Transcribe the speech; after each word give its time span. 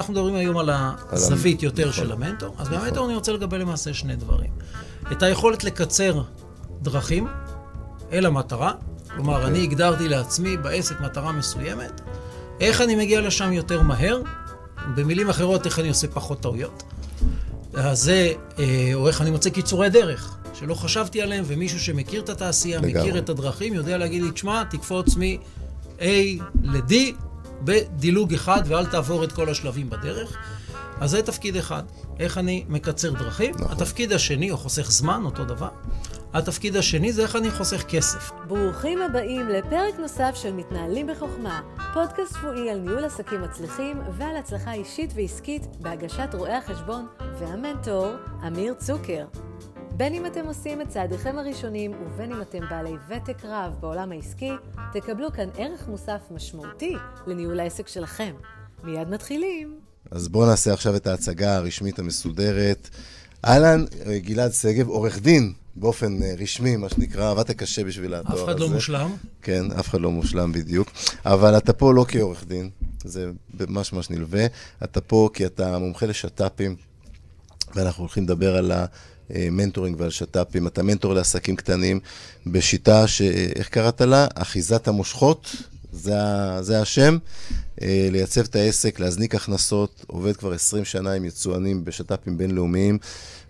אנחנו 0.00 0.14
מדברים 0.14 0.34
היום 0.34 0.58
על 0.58 0.70
הזווית 1.10 1.62
יותר 1.62 1.88
נכון. 1.88 2.04
של 2.04 2.12
המנטור, 2.12 2.54
אז. 2.58 2.68
במנטור 2.68 3.06
אני 3.06 3.14
רוצה 3.14 3.32
לגבי 3.32 3.58
למעשה 3.58 3.94
שני 3.94 4.16
דברים. 4.16 4.50
את 5.12 5.22
היכולת 5.22 5.64
לקצר 5.64 6.22
דרכים 6.82 7.26
אל 8.12 8.26
המטרה, 8.26 8.72
כלומר, 9.14 9.34
אוקיי. 9.34 9.48
אני 9.48 9.62
הגדרתי 9.62 10.08
לעצמי 10.08 10.56
בעסק 10.56 11.00
מטרה 11.00 11.32
מסוימת, 11.32 12.00
איך 12.60 12.80
אני 12.80 12.96
מגיע 12.96 13.20
לשם 13.20 13.52
יותר 13.52 13.82
מהר, 13.82 14.22
במילים 14.94 15.28
אחרות, 15.28 15.66
איך 15.66 15.78
אני 15.78 15.88
עושה 15.88 16.06
פחות 16.06 16.40
טעויות. 16.40 16.82
אז 17.74 18.02
זה, 18.02 18.32
אה, 18.58 18.90
או 18.94 19.08
איך 19.08 19.20
אני 19.20 19.30
מוצא 19.30 19.50
קיצורי 19.50 19.90
דרך, 19.90 20.36
שלא 20.54 20.74
חשבתי 20.74 21.22
עליהם, 21.22 21.44
ומישהו 21.46 21.80
שמכיר 21.80 22.20
את 22.20 22.28
התעשייה, 22.28 22.78
לגמרי. 22.78 23.00
מכיר 23.00 23.18
את 23.18 23.28
הדרכים, 23.28 23.74
יודע 23.74 23.98
להגיד 23.98 24.22
לי, 24.22 24.30
תשמע, 24.30 24.64
תקפוץ 24.64 25.16
מ-A 25.16 26.02
ל-D 26.62 26.94
בדילוג 27.62 28.34
אחד, 28.34 28.62
ואל 28.66 28.86
תעבור 28.86 29.24
את 29.24 29.32
כל 29.32 29.48
השלבים 29.48 29.90
בדרך. 29.90 30.36
אז 31.00 31.10
זה 31.10 31.22
תפקיד 31.22 31.56
אחד, 31.56 31.82
איך 32.18 32.38
אני 32.38 32.64
מקצר 32.68 33.10
דרכים. 33.10 33.54
נכון. 33.54 33.72
התפקיד 33.72 34.12
השני, 34.12 34.50
או 34.50 34.56
חוסך 34.56 34.90
זמן, 34.90 35.22
אותו 35.24 35.44
דבר. 35.44 35.68
התפקיד 36.34 36.76
השני 36.76 37.12
זה 37.12 37.22
איך 37.22 37.36
אני 37.36 37.50
חוסך 37.50 37.82
כסף. 37.82 38.30
ברוכים 38.46 39.02
הבאים 39.02 39.48
לפרק 39.48 39.98
נוסף 39.98 40.32
של 40.34 40.52
מתנהלים 40.52 41.06
בחוכמה, 41.06 41.60
פודקאסט 41.94 42.36
שבועי 42.36 42.70
על 42.70 42.78
ניהול 42.78 43.04
עסקים 43.04 43.42
מצליחים 43.42 44.00
ועל 44.18 44.36
הצלחה 44.36 44.72
אישית 44.72 45.12
ועסקית 45.16 45.66
בהגשת 45.80 46.28
רואי 46.32 46.52
החשבון 46.52 47.06
והמנטור 47.38 48.12
אמיר 48.46 48.74
צוקר. 48.74 49.24
בין 49.98 50.14
אם 50.14 50.26
אתם 50.26 50.46
עושים 50.46 50.80
את 50.80 50.88
צעדיכם 50.88 51.38
הראשונים 51.38 51.92
ובין 52.02 52.32
אם 52.32 52.42
אתם 52.42 52.58
בעלי 52.70 52.92
ותק 53.08 53.44
רב 53.44 53.72
בעולם 53.80 54.12
העסקי, 54.12 54.50
תקבלו 54.92 55.32
כאן 55.32 55.48
ערך 55.56 55.88
מוסף 55.88 56.20
משמעותי 56.30 56.94
לניהול 57.26 57.60
העסק 57.60 57.88
שלכם. 57.88 58.34
מיד 58.84 59.08
מתחילים. 59.08 59.78
אז 60.10 60.28
בואו 60.28 60.46
נעשה 60.46 60.72
עכשיו 60.72 60.96
את 60.96 61.06
ההצגה 61.06 61.56
הרשמית 61.56 61.98
המסודרת. 61.98 62.88
אהלן, 63.44 63.84
אה, 64.06 64.18
גלעד 64.18 64.52
שגב, 64.52 64.88
עורך 64.88 65.18
דין, 65.18 65.52
באופן 65.76 66.22
אה, 66.22 66.34
רשמי, 66.38 66.76
מה 66.76 66.88
שנקרא, 66.88 67.30
עבדת 67.30 67.50
קשה 67.50 67.84
בשביל 67.84 68.14
התואר 68.14 68.34
אף 68.34 68.40
הזה. 68.40 68.52
אחד 68.52 68.60
לא 68.60 68.68
מושלם. 68.68 69.10
כן, 69.42 69.72
אף 69.78 69.88
אחד 69.88 70.00
לא 70.00 70.10
מושלם 70.10 70.52
בדיוק. 70.52 70.90
אבל 71.26 71.56
אתה 71.56 71.72
פה 71.72 71.94
לא 71.94 72.04
כעורך 72.08 72.44
דין, 72.46 72.70
זה 73.04 73.30
ממש 73.68 73.92
ממש 73.92 74.10
נלווה. 74.10 74.46
אתה 74.84 75.00
פה 75.00 75.28
כי 75.32 75.46
אתה 75.46 75.78
מומחה 75.78 76.06
לשת"פים, 76.06 76.76
ואנחנו 77.74 78.02
הולכים 78.02 78.24
לדבר 78.24 78.56
על 78.56 78.72
המנטורינג 79.30 80.00
ועל 80.00 80.10
שת"פים. 80.10 80.66
אתה 80.66 80.82
מנטור 80.82 81.14
לעסקים 81.14 81.56
קטנים 81.56 82.00
בשיטה 82.46 83.06
ש... 83.06 83.22
איך 83.56 83.68
קראת 83.68 84.00
לה? 84.00 84.26
אחיזת 84.34 84.88
המושכות, 84.88 85.56
זה. 85.92 86.14
זה 86.60 86.80
השם. 86.80 87.18
אה, 87.82 88.08
לייצב 88.12 88.40
את 88.40 88.56
העסק, 88.56 89.00
להזניק 89.00 89.34
הכנסות, 89.34 90.04
עובד 90.06 90.36
כבר 90.36 90.52
20 90.52 90.84
שנה 90.84 91.12
עם 91.12 91.24
יצואנים 91.24 91.84
בשת"פים 91.84 92.38
בינלאומיים. 92.38 92.98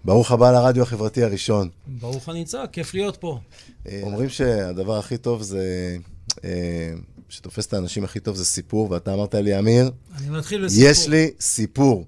ברוך 0.04 0.32
הבא 0.32 0.52
לרדיו 0.52 0.82
החברתי 0.82 1.22
הראשון. 1.22 1.68
ברוך 1.86 2.28
הנמצא, 2.28 2.64
כיף 2.72 2.94
להיות 2.94 3.16
פה. 3.16 3.38
אה, 3.88 4.00
אומרים 4.02 4.28
שהדבר 4.28 4.98
הכי 4.98 5.16
טוב 5.16 5.42
זה, 5.42 5.96
אה, 6.44 6.92
שתופס 7.28 7.66
את 7.66 7.74
האנשים 7.74 8.04
הכי 8.04 8.20
טוב 8.20 8.36
זה 8.36 8.44
סיפור, 8.44 8.90
ואתה 8.90 9.14
אמרת 9.14 9.34
לי, 9.34 9.58
אמיר, 9.58 9.90
אני 10.18 10.30
מתחיל 10.30 10.64
בסיפור. 10.64 10.90
יש 10.90 11.08
לי 11.08 11.30
סיפור. 11.40 12.06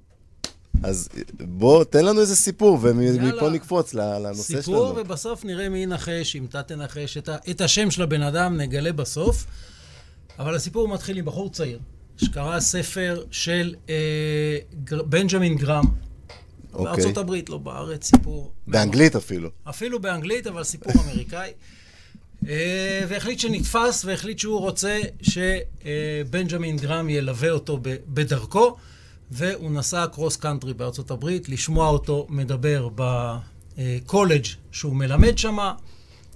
אז 0.83 1.09
בוא, 1.41 1.85
תן 1.85 2.05
לנו 2.05 2.21
איזה 2.21 2.37
סיפור, 2.37 2.79
ומפה. 2.83 3.51
נקפוץ 3.51 3.95
לנושא 3.95 4.43
סיפור, 4.43 4.63
שלנו. 4.63 4.97
ובסוף 4.97 5.45
נראה 5.45 5.69
מי 5.69 5.79
ינחש, 5.79 6.37
אם 6.37 6.45
אתה 6.45 6.63
תנחש 6.63 7.17
את, 7.17 7.29
ה- 7.29 7.37
את 7.51 7.61
השם 7.61 7.91
של 7.91 8.03
הבן 8.03 8.23
אדם, 8.23 8.57
נגלה 8.57 8.93
בסוף. 8.93 9.47
אבל 10.39 10.55
הסיפור 10.55 10.89
מתחיל 10.89 11.19
עם 11.19 11.25
בחור 11.25 11.51
צעיר, 11.51 11.79
שקרא 12.17 12.61
ספר 12.61 13.25
של 13.31 13.75
אה, 13.89 13.95
גר, 14.85 15.03
בנג'מין 15.03 15.57
גרם. 15.57 15.85
אוקיי. 16.73 16.85
בארצות 16.85 17.17
הברית, 17.19 17.49
לא 17.51 17.59
בארץ, 17.59 18.05
סיפור... 18.05 18.53
באנגלית 18.67 19.17
אפילו. 19.17 19.51
אפילו 19.69 20.01
באנגלית, 20.01 20.47
אבל 20.47 20.65
סיפור 20.65 20.93
אמריקאי. 21.05 21.51
אה, 22.49 23.05
והחליט 23.09 23.39
שנתפס, 23.39 24.05
והחליט 24.05 24.39
שהוא 24.39 24.61
רוצה 24.61 25.01
שבנג'מין 25.23 26.77
גרם 26.77 27.09
ילווה 27.09 27.51
אותו 27.51 27.79
בדרכו, 28.09 28.77
והוא 29.31 29.71
נסע 29.71 30.07
cross 30.07 30.37
country 30.37 30.75
בארצות 30.75 31.11
הברית, 31.11 31.49
לשמוע 31.49 31.89
אותו 31.89 32.27
מדבר 32.29 32.89
בקולג' 32.95 34.47
שהוא 34.73 34.97
מלמד 34.97 35.39
שם, 35.39 35.59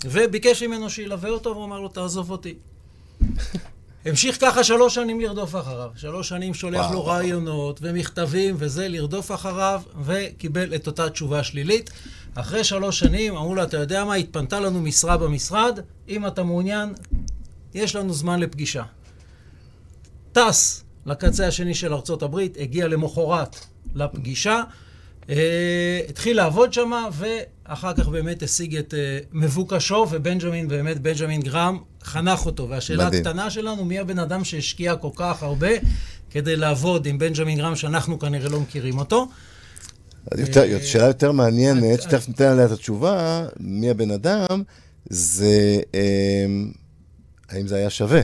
וביקש 0.04 0.62
ממנו 0.62 0.90
שילווה 0.90 1.30
אותו, 1.30 1.50
והוא 1.50 1.64
אמר 1.64 1.80
לו, 1.80 1.88
תעזוב 1.88 2.30
אותי. 2.30 2.54
המשיך 4.06 4.40
ככה 4.40 4.64
שלוש 4.64 4.94
שנים 4.94 5.20
לרדוף 5.20 5.54
אחריו. 5.54 5.90
שלוש 5.96 6.28
שנים 6.28 6.54
שולח 6.54 6.80
וואו. 6.80 6.92
לו 6.92 7.06
רעיונות 7.06 7.78
ומכתבים 7.82 8.54
וזה, 8.58 8.88
לרדוף 8.88 9.32
אחריו, 9.32 9.82
וקיבל 10.04 10.74
את 10.74 10.86
אותה 10.86 11.10
תשובה 11.10 11.42
שלילית. 11.42 11.90
אחרי 12.34 12.64
שלוש 12.64 12.98
שנים 12.98 13.36
אמרו 13.36 13.54
לו, 13.54 13.62
אתה 13.62 13.76
יודע 13.76 14.04
מה, 14.04 14.14
התפנתה 14.14 14.60
לנו 14.60 14.80
משרה 14.80 15.16
במשרד, 15.16 15.78
אם 16.08 16.26
אתה 16.26 16.42
מעוניין, 16.42 16.94
יש 17.74 17.96
לנו 17.96 18.12
זמן 18.12 18.40
לפגישה. 18.40 18.82
טס 20.32 20.83
לקצה 21.06 21.46
השני 21.46 21.74
של 21.74 21.94
ארצות 21.94 22.22
הברית, 22.22 22.56
הגיע 22.60 22.88
למחרת 22.88 23.56
לפגישה, 23.94 24.62
אה, 25.30 26.00
התחיל 26.08 26.36
לעבוד 26.36 26.72
שם, 26.72 26.92
ואחר 27.12 27.92
כך 27.94 28.08
באמת 28.08 28.42
השיג 28.42 28.76
את 28.76 28.94
אה, 28.94 29.18
מבוקשו, 29.32 30.06
ובנג'מין, 30.10 30.68
באמת, 30.68 30.98
בנג'מין 30.98 31.40
גרם 31.40 31.78
חנך 32.04 32.46
אותו. 32.46 32.68
והשאלה 32.68 33.06
מדהים. 33.06 33.22
הקטנה 33.26 33.50
שלנו, 33.50 33.84
מי 33.84 33.98
הבן 33.98 34.18
אדם 34.18 34.44
שהשקיע 34.44 34.96
כל 34.96 35.08
כך 35.16 35.42
הרבה 35.42 35.68
כדי 36.30 36.56
לעבוד 36.56 37.06
עם 37.06 37.18
בנג'מין 37.18 37.58
גרם, 37.58 37.76
שאנחנו 37.76 38.18
כנראה 38.18 38.48
לא 38.48 38.60
מכירים 38.60 38.98
אותו? 38.98 39.28
אז 40.30 40.40
יותר- 40.40 40.62
אה, 40.72 40.82
שאלה 40.82 41.06
יותר 41.06 41.32
מעניינת, 41.32 42.02
שתכף 42.02 42.28
ניתן 42.28 42.44
עליה 42.44 42.64
את 42.66 42.70
התשובה, 42.70 43.46
מי 43.60 43.90
הבן 43.90 44.10
אדם, 44.10 44.62
זה 45.10 45.80
אה, 45.94 46.00
האם 47.50 47.66
זה 47.66 47.76
היה 47.76 47.90
שווה. 47.90 48.20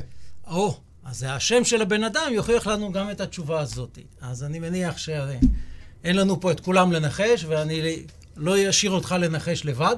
או, 0.50 0.76
אז 1.10 1.26
השם 1.28 1.64
של 1.64 1.82
הבן 1.82 2.04
אדם 2.04 2.30
יוכיח 2.32 2.66
לנו 2.66 2.92
גם 2.92 3.10
את 3.10 3.20
התשובה 3.20 3.60
הזאת. 3.60 3.98
אז 4.20 4.44
אני 4.44 4.58
מניח 4.58 4.98
שאין 4.98 6.16
לנו 6.16 6.40
פה 6.40 6.52
את 6.52 6.60
כולם 6.60 6.92
לנחש, 6.92 7.44
ואני 7.48 7.96
לא 8.36 8.70
אשאיר 8.70 8.90
אותך 8.90 9.14
לנחש 9.20 9.64
לבד, 9.64 9.96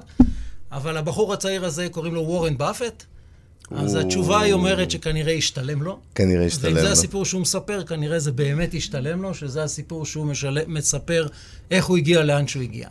אבל 0.73 0.97
הבחור 0.97 1.33
הצעיר 1.33 1.65
הזה, 1.65 1.89
קוראים 1.91 2.15
לו 2.15 2.21
וורן 2.21 2.59
באפט, 2.59 3.05
אז 3.71 3.95
התשובה 3.95 4.41
היא 4.41 4.53
אומרת 4.53 4.91
שכנראה 4.91 5.33
השתלם 5.33 5.83
לו. 5.83 6.01
כנראה 6.15 6.47
השתלם 6.47 6.73
ואם 6.73 6.81
זה 6.81 6.87
לו. 6.87 6.93
הסיפור 6.93 7.25
שהוא 7.25 7.41
מספר, 7.41 7.85
כנראה 7.85 8.19
זה 8.19 8.33
באמת 8.33 8.75
השתלם 8.75 9.23
לו, 9.23 9.35
שזה 9.35 9.63
הסיפור 9.63 10.07
שהוא 10.07 10.27
משל... 10.27 10.59
מספר 10.67 11.27
איך 11.71 11.87
הוא 11.87 11.97
הגיע 11.97 12.23
לאן 12.23 12.47
שהוא 12.47 12.63
הגיע. 12.63 12.89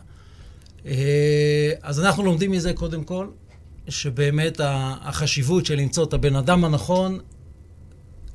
אה, 0.86 1.72
אז 1.82 2.00
אנחנו 2.00 2.22
לומדים 2.22 2.50
מזה 2.50 2.72
קודם 2.72 3.04
כל, 3.04 3.26
שבאמת 3.88 4.60
החשיבות 4.64 5.66
של 5.66 5.74
למצוא 5.74 6.04
את 6.04 6.12
הבן 6.12 6.36
אדם 6.36 6.64
הנכון, 6.64 7.18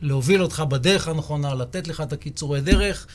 להוביל 0.02 0.44
אותך 0.44 0.63
בדרך 0.69 1.08
הנכונה, 1.08 1.56
לתת 1.56 1.88
לך 1.88 2.02
את 2.02 2.13
הקיצורי 2.13 2.62
דרך, 2.62 3.08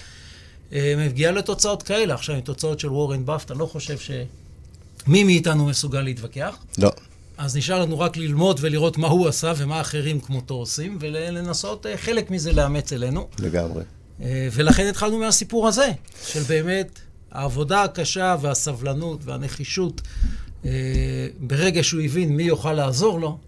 אה, 0.72 0.94
מגיעה 0.98 1.32
לתוצאות 1.32 1.82
כאלה. 1.82 2.14
עכשיו, 2.14 2.34
עם 2.34 2.40
תוצאות 2.40 2.80
של 2.80 2.88
וורן 2.88 3.24
באפט, 3.24 3.50
אני 3.50 3.58
לא 3.58 3.66
חושב 3.66 3.98
שמי 3.98 5.24
מאיתנו 5.24 5.66
מסוגל 5.66 6.00
להתווכח. 6.00 6.56
לא. 6.78 6.90
אז 7.38 7.56
נשאר 7.56 7.80
לנו 7.80 7.98
רק 7.98 8.16
ללמוד 8.16 8.58
ולראות 8.62 8.98
מה 8.98 9.08
הוא 9.08 9.28
עשה 9.28 9.52
ומה 9.56 9.80
אחרים 9.80 10.20
כמותו 10.20 10.54
עושים, 10.54 10.98
ולנסות 11.00 11.86
אה, 11.86 11.96
חלק 11.96 12.30
מזה 12.30 12.52
לאמץ 12.52 12.92
אלינו. 12.92 13.28
לגמרי. 13.38 13.82
אה, 14.22 14.48
ולכן 14.52 14.86
התחלנו 14.86 15.18
מהסיפור 15.18 15.68
הזה, 15.68 15.90
של 16.26 16.42
באמת 16.42 17.00
העבודה 17.30 17.82
הקשה 17.82 18.36
והסבלנות 18.40 19.20
והנחישות. 19.24 20.00
ברגע 21.40 21.82
שהוא 21.82 22.02
הבין 22.02 22.36
מי 22.36 22.42
יוכל 22.42 22.72
לעזור 22.72 23.20
לו, 23.20 23.38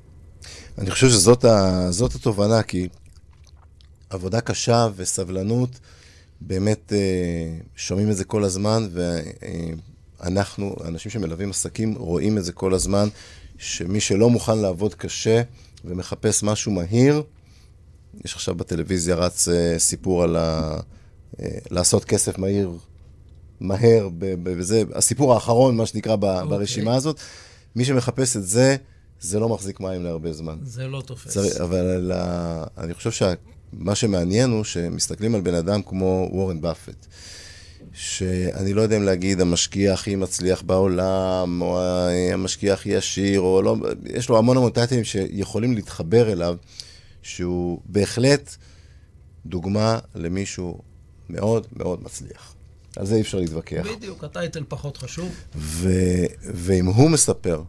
אני 0.78 0.90
חושב 0.90 1.08
שזאת 1.08 1.44
ה, 1.44 1.88
התובנה, 2.14 2.62
כי 2.62 2.88
עבודה 4.14 4.40
קשה 4.40 4.88
וסבלנות, 4.96 5.70
באמת 6.40 6.92
אה, 6.92 7.58
שומעים 7.76 8.10
את 8.10 8.16
זה 8.16 8.24
כל 8.24 8.44
הזמן, 8.44 8.88
ואנחנו, 10.20 10.76
אנשים 10.84 11.10
שמלווים 11.10 11.50
עסקים, 11.50 11.94
רואים 11.94 12.38
את 12.38 12.44
זה 12.44 12.52
כל 12.52 12.74
הזמן, 12.74 13.08
שמי 13.58 14.00
שלא 14.00 14.30
מוכן 14.30 14.58
לעבוד 14.58 14.94
קשה 14.94 15.42
ומחפש 15.84 16.42
משהו 16.42 16.72
מהיר, 16.72 17.22
יש 18.24 18.34
עכשיו 18.34 18.54
בטלוויזיה 18.54 19.14
רץ 19.14 19.48
אה, 19.48 19.78
סיפור 19.78 20.22
על 20.22 20.36
ה, 20.36 20.78
אה, 21.40 21.48
לעשות 21.70 22.04
כסף 22.04 22.38
מהיר, 22.38 22.70
מהר, 23.60 24.08
וזה 24.44 24.82
הסיפור 24.94 25.34
האחרון, 25.34 25.76
מה 25.76 25.86
שנקרא, 25.86 26.14
אוקיי. 26.14 26.48
ברשימה 26.48 26.94
הזאת. 26.94 27.20
מי 27.76 27.84
שמחפש 27.84 28.36
את 28.36 28.46
זה, 28.46 28.76
זה 29.20 29.38
לא 29.40 29.48
מחזיק 29.48 29.80
מים 29.80 30.04
להרבה 30.04 30.32
זמן. 30.32 30.58
זה 30.62 30.86
לא 30.86 31.02
תופס. 31.06 31.32
צריך, 31.32 31.56
אבל 31.60 32.12
אני 32.78 32.94
חושב 32.94 33.10
שמה 33.80 33.94
שמעניין 33.94 34.50
הוא 34.50 34.64
שמסתכלים 34.64 35.34
על 35.34 35.40
בן 35.40 35.54
אדם 35.54 35.82
כמו 35.82 36.28
וורן 36.32 36.60
באפט, 36.60 37.06
שאני 37.92 38.72
לא 38.72 38.82
יודע 38.82 38.96
אם 38.96 39.02
להגיד 39.02 39.40
המשקיע 39.40 39.92
הכי 39.92 40.16
מצליח 40.16 40.62
בעולם, 40.62 41.62
או 41.62 41.80
המשקיע 42.32 42.74
הכי 42.74 42.96
עשיר, 42.96 43.40
או 43.40 43.62
לא, 43.62 43.76
יש 44.06 44.28
לו 44.28 44.38
המון 44.38 44.56
המון 44.56 44.70
טייטלים 44.70 45.04
שיכולים 45.04 45.74
להתחבר 45.74 46.32
אליו, 46.32 46.56
שהוא 47.22 47.80
בהחלט 47.84 48.56
דוגמה 49.46 49.98
למישהו 50.14 50.80
מאוד 51.30 51.66
מאוד 51.72 52.02
מצליח. 52.02 52.54
על 52.96 53.06
זה 53.06 53.14
אי 53.14 53.20
אפשר 53.20 53.38
להתווכח. 53.38 53.86
בדיוק, 53.96 54.24
הטייטל 54.24 54.64
פחות 54.68 54.96
חשוב. 54.96 55.34
ו... 55.56 55.88
ואם 56.42 56.86
הוא 56.86 57.10
מספר 57.10 57.62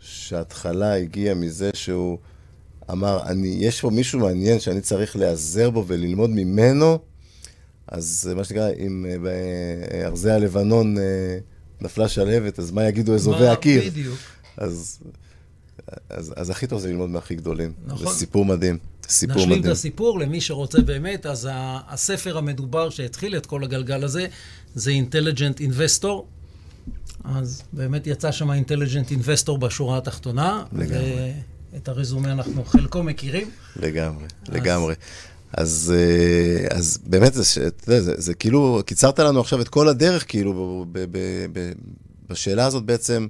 שההתחלה 0.00 0.94
הגיעה 0.96 1.34
מזה 1.34 1.70
שהוא 1.74 2.18
אמר, 2.90 3.22
אני, 3.26 3.48
יש 3.48 3.80
פה 3.80 3.90
מישהו 3.90 4.20
מעניין 4.20 4.60
שאני 4.60 4.80
צריך 4.80 5.16
להיעזר 5.16 5.70
בו 5.70 5.84
וללמוד 5.86 6.30
ממנו, 6.30 6.98
אז 7.88 8.30
מה 8.36 8.44
שנקרא, 8.44 8.70
אם 8.78 9.06
אה, 9.08 9.16
בארזי 9.18 10.30
הלבנון 10.30 10.98
אה, 10.98 11.02
נפלה 11.80 12.08
שלהבת, 12.08 12.58
אז 12.58 12.70
מה 12.70 12.88
יגידו 12.88 13.14
אזובי 13.14 13.46
הקיר? 13.46 13.82
בדיוק. 13.86 14.18
אז, 14.56 14.98
אז, 16.10 16.34
אז 16.36 16.50
הכי 16.50 16.66
טוב 16.66 16.80
זה 16.80 16.88
ללמוד 16.88 17.10
מהכי 17.10 17.34
גדולים. 17.34 17.72
נכון. 17.86 18.06
זה 18.06 18.18
סיפור 18.18 18.44
מדהים. 18.44 18.78
סיפור 19.08 19.36
נשלים 19.36 19.58
מדהים. 19.58 19.72
את 19.72 19.76
הסיפור 19.76 20.18
למי 20.18 20.40
שרוצה 20.40 20.80
באמת, 20.80 21.26
אז 21.26 21.48
הספר 21.88 22.38
המדובר 22.38 22.90
שהתחיל 22.90 23.36
את 23.36 23.46
כל 23.46 23.64
הגלגל 23.64 24.04
הזה, 24.04 24.26
זה 24.74 24.90
Intelligent 24.90 25.60
Investor. 25.60 26.22
אז 27.24 27.62
באמת 27.72 28.06
יצא 28.06 28.32
שם 28.32 28.50
Intelligent 28.50 29.10
Investor 29.10 29.56
בשורה 29.56 29.98
התחתונה. 29.98 30.64
לגמרי. 30.72 31.32
ואת 31.74 31.88
הרזומה 31.88 32.32
אנחנו 32.32 32.64
חלקו 32.64 33.02
מכירים. 33.02 33.50
לגמרי, 33.76 34.24
לגמרי. 34.48 34.94
אז, 35.52 35.94
אה, 35.96 36.76
אז 36.76 36.98
באמת, 37.06 37.34
זה, 37.34 37.42
יודע, 37.88 38.00
זה, 38.00 38.14
זה 38.16 38.34
כאילו, 38.34 38.82
קיצרת 38.86 39.18
לנו 39.18 39.40
עכשיו 39.40 39.60
את 39.60 39.68
כל 39.68 39.88
הדרך, 39.88 40.24
כאילו, 40.28 40.86
ב, 40.92 40.98
ב, 41.10 41.18
ב, 41.52 41.72
בשאלה 42.28 42.66
הזאת 42.66 42.84
בעצם, 42.84 43.26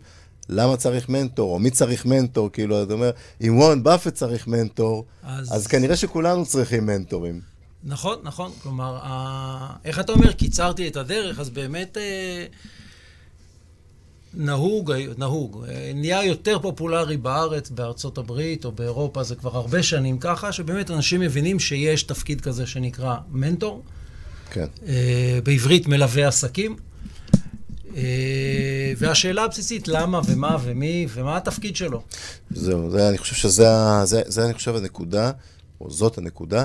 למה 0.48 0.76
צריך 0.76 1.08
מנטור, 1.08 1.54
או 1.54 1.58
מי 1.58 1.70
צריך 1.70 2.06
מנטור, 2.06 2.52
כאילו, 2.52 2.82
אתה 2.82 2.92
אומר, 2.92 3.10
אם 3.40 3.58
וורן 3.58 3.82
באפט 3.82 4.14
צריך 4.14 4.46
מנטור, 4.46 5.04
אז, 5.22 5.48
אז- 5.48 5.56
אז 5.56 5.66
כנראה 5.66 5.96
שכולנו 5.96 6.46
צריכים 6.46 6.86
מנטורים. 6.86 7.40
נכון, 7.84 8.18
נכון. 8.22 8.50
כלומר, 8.62 8.98
ה... 9.02 9.76
איך 9.84 10.00
אתה 10.00 10.12
אומר, 10.12 10.32
קיצרתי 10.32 10.88
את 10.88 10.96
הדרך, 10.96 11.40
אז 11.40 11.50
באמת 11.50 11.96
אה, 11.98 12.46
נהוג, 14.36 14.92
נהוג, 15.18 15.64
נהיה 15.94 16.24
יותר 16.24 16.58
פופולרי 16.58 17.16
בארץ, 17.16 17.70
בארצות 17.70 18.18
הברית 18.18 18.64
או 18.64 18.72
באירופה, 18.72 19.22
זה 19.22 19.34
כבר 19.34 19.56
הרבה 19.56 19.82
שנים 19.82 20.18
ככה, 20.18 20.52
שבאמת 20.52 20.90
אנשים 20.90 21.20
מבינים 21.20 21.60
שיש 21.60 22.02
תפקיד 22.02 22.40
כזה 22.40 22.66
שנקרא 22.66 23.16
מנטור, 23.30 23.82
כן. 24.50 24.66
אה, 24.86 25.38
בעברית 25.44 25.88
מלווה 25.88 26.28
עסקים. 26.28 26.76
אה, 27.96 28.92
והשאלה 28.96 29.44
הבסיסית, 29.44 29.88
למה 29.88 30.20
ומה 30.26 30.56
ומי 30.62 31.06
ומה 31.14 31.36
התפקיד 31.36 31.76
שלו. 31.76 32.02
זהו, 32.50 32.90
זה, 32.90 33.08
אני 33.08 33.18
חושב 33.18 33.34
שזה, 33.34 33.66
זה, 34.04 34.22
זה, 34.26 34.44
אני 34.44 34.54
חושב, 34.54 34.76
הנקודה, 34.76 35.30
או 35.80 35.90
זאת 35.90 36.18
הנקודה, 36.18 36.64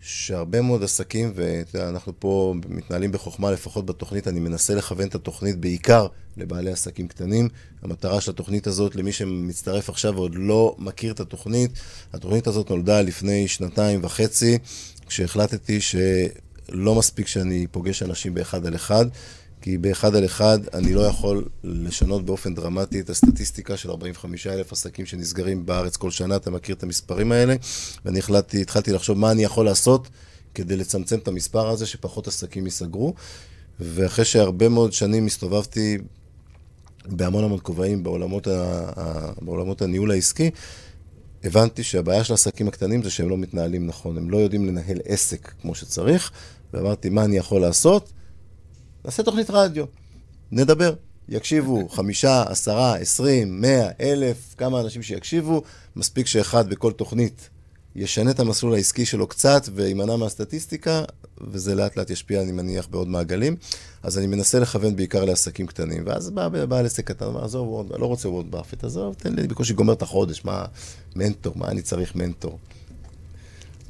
שהרבה 0.00 0.62
מאוד 0.62 0.82
עסקים, 0.82 1.32
ואתה 1.34 1.78
יודע, 1.78 1.88
אנחנו 1.88 2.12
פה 2.18 2.54
מתנהלים 2.68 3.12
בחוכמה, 3.12 3.50
לפחות 3.50 3.86
בתוכנית, 3.86 4.28
אני 4.28 4.40
מנסה 4.40 4.74
לכוון 4.74 5.08
את 5.08 5.14
התוכנית 5.14 5.56
בעיקר 5.56 6.06
לבעלי 6.36 6.70
עסקים 6.72 7.08
קטנים. 7.08 7.48
המטרה 7.82 8.20
של 8.20 8.30
התוכנית 8.30 8.66
הזאת, 8.66 8.96
למי 8.96 9.12
שמצטרף 9.12 9.88
עכשיו 9.88 10.14
ועוד 10.14 10.32
לא 10.34 10.76
מכיר 10.78 11.12
את 11.12 11.20
התוכנית, 11.20 11.70
התוכנית 12.12 12.46
הזאת 12.46 12.70
נולדה 12.70 13.02
לפני 13.02 13.48
שנתיים 13.48 14.00
וחצי, 14.04 14.58
כשהחלטתי 15.06 15.80
שלא 15.80 16.94
מספיק 16.94 17.26
שאני 17.26 17.66
פוגש 17.70 18.02
אנשים 18.02 18.34
באחד 18.34 18.66
על 18.66 18.74
אחד, 18.74 19.06
כי 19.60 19.78
באחד 19.78 20.16
על 20.16 20.24
אחד 20.24 20.58
אני 20.74 20.94
לא 20.94 21.00
יכול 21.00 21.44
לשנות 21.64 22.26
באופן 22.26 22.54
דרמטי 22.54 23.00
את 23.00 23.10
הסטטיסטיקה 23.10 23.76
של 23.76 23.90
45 23.90 24.46
אלף 24.46 24.72
עסקים 24.72 25.06
שנסגרים 25.06 25.66
בארץ 25.66 25.96
כל 25.96 26.10
שנה, 26.10 26.36
אתה 26.36 26.50
מכיר 26.50 26.74
את 26.74 26.82
המספרים 26.82 27.32
האלה, 27.32 27.54
ואני 28.04 28.18
החלטתי, 28.18 28.62
התחלתי 28.62 28.92
לחשוב 28.92 29.18
מה 29.18 29.30
אני 29.30 29.44
יכול 29.44 29.64
לעשות 29.64 30.08
כדי 30.54 30.76
לצמצם 30.76 31.18
את 31.18 31.28
המספר 31.28 31.68
הזה, 31.68 31.86
שפחות 31.86 32.28
עסקים 32.28 32.64
ייסגרו. 32.64 33.14
ואחרי 33.80 34.24
שהרבה 34.24 34.68
מאוד 34.68 34.92
שנים 34.92 35.26
הסתובבתי 35.26 35.98
בהמון 37.06 37.44
המון 37.44 37.58
כובעים 37.62 38.02
בעולמות, 38.02 38.46
ה, 38.46 38.90
ה, 38.96 39.32
בעולמות 39.42 39.82
הניהול 39.82 40.10
העסקי, 40.10 40.50
הבנתי 41.44 41.82
שהבעיה 41.82 42.24
של 42.24 42.32
העסקים 42.32 42.68
הקטנים 42.68 43.02
זה 43.02 43.10
שהם 43.10 43.28
לא 43.28 43.38
מתנהלים 43.38 43.86
נכון, 43.86 44.18
הם 44.18 44.30
לא 44.30 44.36
יודעים 44.36 44.66
לנהל 44.66 44.98
עסק 45.04 45.52
כמו 45.62 45.74
שצריך, 45.74 46.30
ואמרתי, 46.72 47.10
מה 47.10 47.24
אני 47.24 47.36
יכול 47.36 47.60
לעשות? 47.60 48.12
נעשה 49.04 49.22
תוכנית 49.22 49.50
רדיו, 49.50 49.84
נדבר. 50.52 50.94
יקשיבו 51.28 51.88
חמישה, 51.96 52.42
עשרה, 52.42 52.96
עשרים, 52.96 53.60
מאה, 53.60 53.88
אלף, 54.00 54.54
כמה 54.58 54.80
אנשים 54.80 55.02
שיקשיבו, 55.02 55.62
מספיק 55.96 56.26
שאחד 56.26 56.68
בכל 56.68 56.92
תוכנית 56.92 57.48
ישנה 57.96 58.30
את 58.30 58.40
המסלול 58.40 58.74
העסקי 58.74 59.06
שלו 59.06 59.26
קצת 59.26 59.68
ויימנע 59.74 60.16
מהסטטיסטיקה, 60.16 61.04
וזה 61.40 61.74
לאט 61.74 61.96
לאט 61.96 62.10
ישפיע, 62.10 62.42
אני 62.42 62.52
מניח, 62.52 62.88
בעוד 62.90 63.08
מעגלים. 63.08 63.56
אז 64.02 64.18
אני 64.18 64.26
מנסה 64.26 64.58
לכוון 64.58 64.96
בעיקר 64.96 65.24
לעסקים 65.24 65.66
קטנים. 65.66 66.02
ואז 66.06 66.30
בא 66.30 66.48
בעל 66.48 66.86
עסק 66.86 67.08
קטן, 67.08 67.26
אמר, 67.26 67.44
עזוב, 67.44 67.92
לא 67.98 68.06
רוצה 68.06 68.28
וורד 68.28 68.50
באפט, 68.50 68.84
עזוב, 68.84 69.14
תן 69.14 69.34
לי, 69.34 69.46
בקושי 69.46 69.74
גומר 69.74 69.92
את 69.92 70.02
החודש, 70.02 70.44
מה, 70.44 70.64
מנטור, 71.16 71.52
מה 71.56 71.68
אני 71.68 71.82
צריך 71.82 72.16
מנטור? 72.16 72.58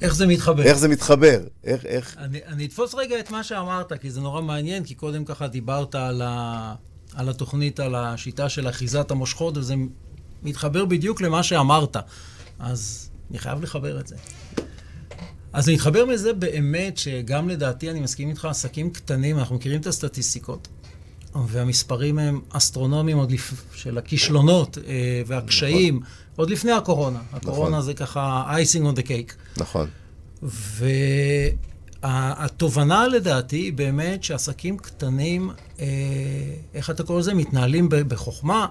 איך 0.00 0.14
זה 0.14 0.26
מתחבר? 0.26 0.62
איך 0.62 0.78
זה 0.78 0.88
מתחבר? 0.88 1.40
איך, 1.64 1.84
איך... 1.84 2.16
אני, 2.18 2.38
אני 2.46 2.64
אתפוס 2.64 2.94
רגע 2.94 3.20
את 3.20 3.30
מה 3.30 3.44
שאמרת, 3.44 3.92
כי 3.92 4.10
זה 4.10 4.20
נורא 4.20 4.42
מעניין, 4.42 4.84
כי 4.84 4.94
קודם 4.94 5.24
ככה 5.24 5.48
דיברת 5.48 5.94
על, 5.94 6.22
ה, 6.24 6.74
על 7.14 7.28
התוכנית, 7.28 7.80
על 7.80 7.94
השיטה 7.94 8.48
של 8.48 8.68
אחיזת 8.68 9.10
המושכות, 9.10 9.56
וזה 9.56 9.74
מתחבר 10.42 10.84
בדיוק 10.84 11.20
למה 11.20 11.42
שאמרת. 11.42 11.96
אז 12.58 13.10
אני 13.30 13.38
חייב 13.38 13.62
לחבר 13.62 14.00
את 14.00 14.06
זה. 14.06 14.16
אז 15.52 15.68
אני 15.68 15.74
מתחבר 15.74 16.06
מזה 16.06 16.32
באמת, 16.32 16.98
שגם 16.98 17.48
לדעתי, 17.48 17.90
אני 17.90 18.00
מסכים 18.00 18.28
איתך, 18.28 18.44
עסקים 18.44 18.90
קטנים, 18.90 19.38
אנחנו 19.38 19.56
מכירים 19.56 19.80
את 19.80 19.86
הסטטיסטיקות, 19.86 20.68
והמספרים 21.46 22.18
הם 22.18 22.40
אסטרונומיים 22.48 23.18
עוד 23.18 23.32
לפ... 23.32 23.52
של 23.74 23.98
הכישלונות 23.98 24.78
אה, 24.78 25.22
והקשיים, 25.26 25.96
נכון. 25.96 26.08
עוד 26.40 26.50
לפני 26.50 26.72
הקורונה. 26.72 27.20
הקורונה 27.32 27.70
נכון. 27.70 27.82
זה 27.82 27.94
ככה 27.94 28.44
icing 28.56 28.82
on 28.82 28.98
the 28.98 29.02
cake. 29.02 29.32
נכון. 29.56 29.88
והתובנה 32.02 33.08
לדעתי 33.08 33.56
היא 33.56 33.72
באמת 33.72 34.24
שעסקים 34.24 34.78
קטנים, 34.78 35.50
אה, 35.80 35.86
איך 36.74 36.90
אתה 36.90 37.02
קורא 37.02 37.18
לזה? 37.18 37.34
מתנהלים 37.34 37.88
בחוכמה. 37.90 38.66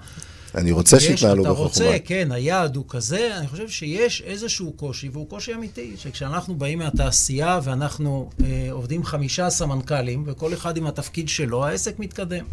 אני 0.56 0.72
רוצה 0.72 1.00
שיתנהלו 1.00 1.42
אתה 1.42 1.52
בחוכמה. 1.52 1.86
רוצה, 1.86 1.98
כן, 2.06 2.32
היעד 2.32 2.76
הוא 2.76 2.86
כזה. 2.90 3.38
אני 3.38 3.48
חושב 3.48 3.70
שיש 3.70 4.22
איזשהו 4.22 4.72
קושי, 4.72 5.10
והוא 5.14 5.30
קושי 5.30 5.54
אמיתי, 5.54 5.94
שכשאנחנו 5.98 6.56
באים 6.56 6.80
מהתעשייה 6.80 7.60
ואנחנו 7.64 8.30
אה, 8.44 8.68
עובדים 8.72 9.04
חמישה 9.04 9.50
סמנכ"לים, 9.50 10.24
וכל 10.26 10.54
אחד 10.54 10.78
עם 10.78 10.88
התפקיד 10.88 11.30
שלו, 11.30 11.66
העסק 11.66 12.00
מתקדם. 12.00 12.46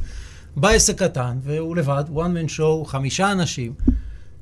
בא 0.56 0.68
עסק 0.68 1.02
קטן, 1.02 1.38
והוא 1.42 1.76
לבד, 1.76 2.04
one 2.14 2.18
man 2.18 2.58
show, 2.58 2.86
חמישה 2.86 3.32
אנשים, 3.32 3.72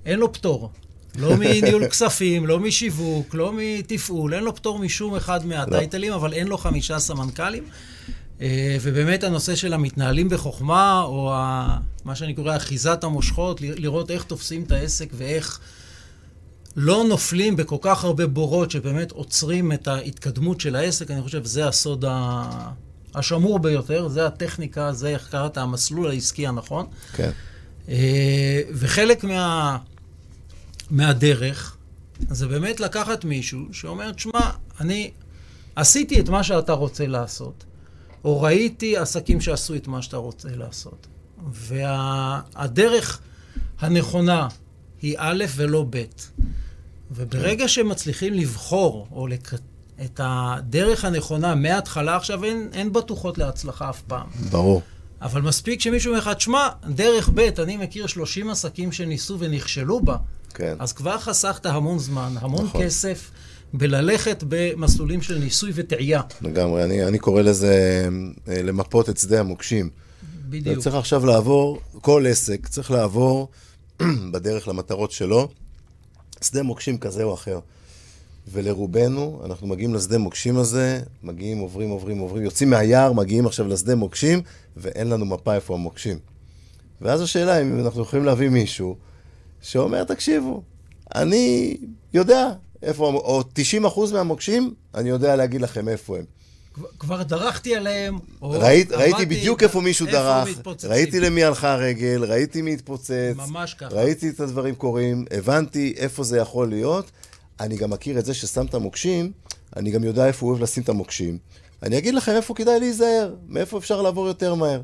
אין 0.06 0.18
לו 0.18 0.32
פטור. 0.32 0.70
לא 1.18 1.36
מניהול 1.40 1.88
כספים, 1.88 2.46
לא 2.46 2.60
משיווק, 2.60 3.34
לא 3.34 3.52
מתפעול, 3.56 4.34
אין 4.34 4.44
לו 4.44 4.54
פטור 4.54 4.78
משום 4.78 5.14
אחד 5.14 5.46
מהטייטלים, 5.46 6.12
אבל 6.12 6.32
אין 6.32 6.46
לו 6.46 6.58
חמישה 6.58 6.98
סמנכ"לים. 6.98 7.64
אה, 8.40 8.76
ובאמת 8.80 9.24
הנושא 9.24 9.54
של 9.54 9.72
המתנהלים 9.72 10.28
בחוכמה, 10.28 11.02
או 11.02 11.32
ה, 11.34 11.76
מה 12.04 12.14
שאני 12.14 12.34
קורא 12.34 12.56
אחיזת 12.56 13.04
המושכות, 13.04 13.60
לראות 13.60 14.10
איך 14.10 14.22
תופסים 14.24 14.62
את 14.62 14.72
העסק 14.72 15.08
ואיך 15.12 15.60
לא 16.76 17.04
נופלים 17.08 17.56
בכל 17.56 17.76
כך 17.80 18.04
הרבה 18.04 18.26
בורות 18.26 18.70
שבאמת 18.70 19.12
עוצרים 19.12 19.72
את 19.72 19.88
ההתקדמות 19.88 20.60
של 20.60 20.76
העסק, 20.76 21.10
אני 21.10 21.22
חושב 21.22 21.44
שזה 21.44 21.68
הסוד 21.68 22.04
ה- 22.08 22.70
השמור 23.14 23.58
ביותר, 23.58 24.08
זה 24.08 24.26
הטכניקה, 24.26 24.92
זה 24.92 25.08
איך 25.08 25.28
קראת 25.30 25.56
המסלול 25.58 26.10
העסקי 26.10 26.46
הנכון. 26.46 26.86
כן. 27.12 27.30
אה, 27.88 28.60
וחלק 28.72 29.24
מה, 29.24 29.76
מהדרך 30.94 31.76
זה 32.28 32.48
באמת 32.48 32.80
לקחת 32.80 33.24
מישהו 33.24 33.60
שאומר, 33.72 34.12
תשמע, 34.12 34.50
אני 34.80 35.10
עשיתי 35.76 36.20
את 36.20 36.28
מה 36.28 36.42
שאתה 36.42 36.72
רוצה 36.72 37.06
לעשות, 37.06 37.64
או 38.24 38.42
ראיתי 38.42 38.96
עסקים 38.96 39.40
שעשו 39.40 39.74
את 39.74 39.86
מה 39.86 40.02
שאתה 40.02 40.16
רוצה 40.16 40.48
לעשות. 40.52 41.06
והדרך 41.52 43.20
הנכונה 43.78 44.48
היא 45.02 45.16
א' 45.18 45.44
ולא 45.56 45.86
ב'. 45.90 46.04
וברגע 47.10 47.68
שמצליחים 47.68 48.34
לבחור, 48.34 49.06
או 49.12 49.26
לק... 49.26 49.54
את 50.04 50.20
הדרך 50.24 51.04
הנכונה 51.04 51.54
מההתחלה, 51.54 52.16
עכשיו 52.16 52.44
אין, 52.44 52.68
אין 52.72 52.92
בטוחות 52.92 53.38
להצלחה 53.38 53.90
אף 53.90 54.02
פעם. 54.02 54.26
ברור. 54.50 54.82
אבל 55.22 55.42
מספיק 55.42 55.80
שמישהו 55.80 56.10
אומר 56.10 56.20
לך, 56.20 56.28
תשמע, 56.28 56.68
דרך 56.88 57.30
ב', 57.34 57.40
אני 57.58 57.76
מכיר 57.76 58.06
30 58.06 58.50
עסקים 58.50 58.92
שניסו 58.92 59.38
ונכשלו 59.38 60.00
בה, 60.00 60.16
כן. 60.54 60.74
אז 60.78 60.92
כבר 60.92 61.18
חסכת 61.18 61.66
המון 61.66 61.98
זמן, 61.98 62.34
המון 62.40 62.64
נכון. 62.64 62.82
כסף, 62.82 63.30
בללכת 63.74 64.44
במסלולים 64.48 65.22
של 65.22 65.38
ניסוי 65.38 65.72
וטעייה. 65.74 66.20
לגמרי. 66.42 66.84
אני, 66.84 67.04
אני 67.04 67.18
קורא 67.18 67.42
לזה 67.42 68.06
אה, 68.48 68.62
למפות 68.62 69.08
את 69.08 69.18
שדה 69.18 69.40
המוקשים. 69.40 69.90
בדיוק. 70.48 70.78
צריך 70.78 70.94
עכשיו 70.94 71.26
לעבור, 71.26 71.80
כל 72.00 72.26
עסק 72.28 72.68
צריך 72.68 72.90
לעבור 72.90 73.48
בדרך 74.32 74.68
למטרות 74.68 75.12
שלו, 75.12 75.48
שדה 76.44 76.62
מוקשים 76.62 76.98
כזה 76.98 77.22
או 77.22 77.34
אחר. 77.34 77.58
ולרובנו, 78.52 79.42
אנחנו 79.44 79.66
מגיעים 79.66 79.94
לשדה 79.94 80.18
מוקשים 80.18 80.56
הזה, 80.56 81.00
מגיעים, 81.22 81.58
עוברים, 81.58 81.90
עוברים, 81.90 82.18
עוברים, 82.18 82.44
יוצאים 82.44 82.70
מהיער, 82.70 83.12
מגיעים 83.12 83.46
עכשיו 83.46 83.68
לשדה 83.68 83.94
מוקשים, 83.94 84.42
ואין 84.76 85.08
לנו 85.08 85.24
מפה 85.24 85.54
איפה 85.54 85.74
המוקשים. 85.74 86.18
ואז 87.00 87.20
השאלה 87.20 87.62
אם 87.62 87.80
אנחנו 87.80 88.02
יכולים 88.02 88.24
להביא 88.24 88.48
מישהו 88.48 88.96
שאומר, 89.64 90.04
תקשיבו, 90.04 90.62
אני 91.14 91.76
יודע 92.14 92.52
איפה, 92.82 93.06
או 93.06 93.40
90% 93.40 94.12
מהמוקשים, 94.12 94.74
אני 94.94 95.08
יודע 95.08 95.36
להגיד 95.36 95.60
לכם 95.60 95.88
איפה 95.88 96.16
הם. 96.18 96.24
כבר- 96.98 97.22
דרכתי 97.22 97.76
עליהם, 97.76 98.18
או 98.42 98.50
ראית, 98.50 98.92
ראיתי 98.92 99.12
עמדתי 99.22 99.26
בדיוק 99.26 99.62
איפה 99.62 99.80
מישהו 99.80 100.06
איפה 100.06 100.16
דרך. 100.18 100.48
ראיתי 100.84 101.20
למי 101.20 101.44
הלכה 101.44 101.72
הרגל, 101.72 102.24
ראיתי 102.24 102.62
מי 102.62 102.72
התפוצץ, 102.74 103.34
ממש 103.36 103.74
ככה. 103.74 103.94
ראיתי 103.94 104.28
את 104.28 104.40
הדברים 104.40 104.74
קורים, 104.74 105.24
הבנתי 105.30 105.94
איפה 105.96 106.22
זה 106.22 106.38
יכול 106.38 106.68
להיות. 106.68 107.10
אני 107.60 107.76
גם 107.76 107.90
מכיר 107.90 108.18
את 108.18 108.24
זה 108.24 108.34
ששם 108.34 108.66
את 108.66 108.74
המוקשים, 108.74 109.32
אני 109.76 109.90
גם 109.90 110.04
יודע 110.04 110.26
איפה 110.26 110.46
הוא 110.46 110.52
אוהב 110.52 110.62
לשים 110.62 110.82
את 110.82 110.88
המוקשים. 110.88 111.38
אני 111.82 111.98
אגיד 111.98 112.14
לכם 112.14 112.32
איפה 112.32 112.54
כדאי 112.54 112.80
להיזהר, 112.80 113.34
מאיפה 113.48 113.78
אפשר 113.78 114.02
לעבור 114.02 114.26
יותר 114.26 114.54
מהר. 114.54 114.80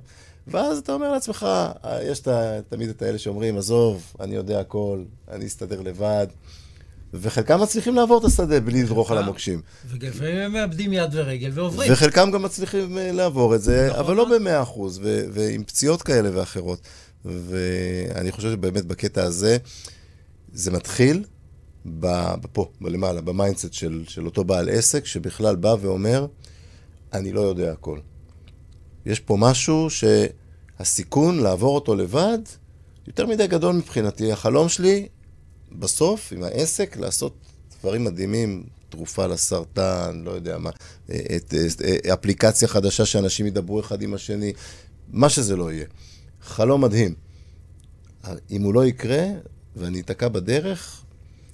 ואז 0.46 0.78
אתה 0.78 0.92
אומר 0.92 1.12
לעצמך, 1.12 1.46
אה, 1.84 2.02
יש 2.02 2.22
תמיד 2.68 2.88
את 2.88 3.02
האלה 3.02 3.18
שאומרים, 3.18 3.58
עזוב, 3.58 4.12
אני 4.20 4.34
יודע 4.34 4.60
הכל, 4.60 5.02
אני 5.30 5.46
אסתדר 5.46 5.80
לבד. 5.80 6.26
וחלקם 7.14 7.60
מצליחים 7.60 7.94
לעבור 7.94 8.18
את 8.18 8.24
השדה 8.24 8.60
בלי 8.60 8.82
לדרוך 8.82 9.10
על. 9.10 9.18
המוקשים. 9.18 9.60
ולפעמים 9.88 10.36
הם 10.36 10.52
מאבדים 10.52 10.92
יד 10.92 11.10
ורגל 11.12 11.50
ועוברים. 11.54 11.92
וחלקם 11.92 12.30
גם 12.30 12.42
מצליחים 12.42 12.98
אה, 12.98 13.12
לעבור 13.12 13.54
את 13.54 13.62
זה, 13.62 13.86
נכון 13.86 14.00
אבל 14.00 14.16
לא. 14.16 14.38
במאה 14.38 14.62
אחוז, 14.62 15.00
ועם 15.32 15.64
פציעות 15.64 16.02
כאלה 16.02 16.38
ואחרות. 16.38 16.80
ואני 17.24 18.32
חושב 18.32 18.50
שבאמת 18.50 18.84
בקטע 18.84 19.22
הזה, 19.22 19.56
זה 20.52 20.70
מתחיל 20.70 21.24
פה, 22.52 22.70
בלמעלה, 22.80 23.20
ב 23.20 23.27
mindset 23.27 23.72
של, 23.72 24.04
של 24.08 24.26
אותו 24.26 24.44
בעל 24.44 24.68
עסק, 24.68 25.06
שבכלל 25.06 25.56
בא 25.56 25.74
ואומר, 25.80 26.26
אני 27.12 27.32
לא 27.32 27.40
יודע 27.40 27.72
הכל. 27.72 27.98
יש 29.06 29.20
פה 29.20 29.36
משהו 29.38 29.88
שהסיכון 29.90 31.38
לעבור 31.38 31.74
אותו 31.74 31.94
לבד, 31.94 32.38
יותר 33.06 33.26
מדי 33.26 33.46
גדול 33.46 33.74
מבחינתי. 33.74 34.32
החלום 34.32 34.68
שלי, 34.68 35.08
בסוף, 35.72 36.32
עם 36.32 36.42
העסק, 36.42 36.96
לעשות 36.96 37.34
דברים 37.80 38.04
מדהימים, 38.04 38.64
תרופה 38.88 39.26
לסרטן, 39.26 40.22
לא 40.24 40.30
יודע 40.30 40.58
מה, 40.58 40.70
את, 41.06 41.14
את, 41.54 41.82
אפליקציה 42.12 42.68
חדשה 42.68 43.06
שאנשים 43.06 43.46
ידברו 43.46 43.80
אחד 43.80 44.02
עם 44.02 44.14
השני, 44.14 44.52
מה 45.08 45.28
שזה 45.28 45.56
לא 45.56 45.72
יהיה. 45.72 45.86
חלום 46.42 46.84
מדהים. 46.84 47.14
אם 48.50 48.62
הוא 48.62 48.74
לא 48.74 48.86
יקרה, 48.86 49.26
ואני 49.76 50.00
אתקע 50.00 50.28
בדרך, 50.28 51.04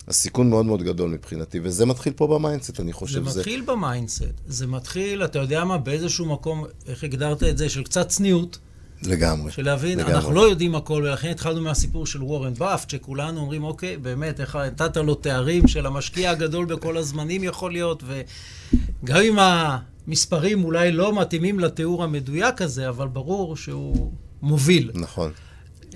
הסיכון 0.09 0.51
מאוד 0.51 0.67
מאוד 0.67 0.83
גדול 0.83 1.11
מבחינתי, 1.11 1.61
וזה 1.63 1.87
מתחיל 1.87 2.13
פה 2.17 2.27
ב 2.27 2.33
mindset, 2.33 2.81
אני 2.81 2.93
זה 2.93 2.95
חושב. 2.95 3.21
מתחיל 3.21 3.63
ב 3.67 3.73
mindset. 3.73 4.25
זה 4.47 4.67
מתחיל, 4.67 5.25
אתה 5.25 5.39
יודע 5.39 5.65
מה, 5.65 5.79
באיזשהו 5.79 6.27
מקום, 6.27 6.65
איך 6.87 7.05
הגדרת 7.05 7.43
את 7.43 7.59
זה, 7.59 7.69
של 7.69 7.83
קצת 7.85 8.09
צניעות, 8.09 8.59
לגמרי. 9.03 9.53
של 9.53 9.65
להבין, 9.65 9.99
לגמרי. 9.99 10.15
אנחנו 10.15 10.33
לא 10.33 10.41
יודעים 10.41 10.75
הכל, 10.75 11.03
ולכן 11.07 11.31
התחלנו 11.31 11.61
מהסיפור 11.61 12.07
של 12.07 12.23
וורן 12.23 12.55
באפט, 12.55 12.91
שכולנו 12.91 13.41
אומרים, 13.41 13.65
אוקיי, 13.65 13.97
באמת, 13.97 14.41
איך 14.41 14.57
נתת 14.57 14.97
לו 14.97 15.15
תארים 15.15 15.69
של 15.69 15.87
המשקיע 15.87 16.31
הגדול 16.31 16.67
בכל 16.67 16.97
הזמנים 16.97 17.45
יכול 17.45 17.73
להיות, 17.73 18.03
וגם 18.07 19.21
אם 19.23 19.37
המספרים 19.39 20.65
אולי 20.65 20.93
לא 20.93 21.21
מתאימים 21.21 21.61
לתיאור 21.61 22.05
המדויק 22.05 22.63
הזה, 22.63 22.89
אבל 22.89 23.09
ברור 23.09 23.57
שהוא 23.57 24.13
מוביל. 24.43 24.91
נכון. 24.95 25.31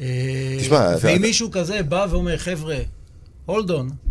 אה, 0.00 0.58
תשמע, 0.60 0.94
ואם 1.00 1.22
מישהו 1.22 1.50
כזה 1.50 1.82
בא 1.82 2.06
ואומר, 2.10 2.36
חבר'ה, 2.36 2.76
hold 3.50 3.68
on, 3.68 4.10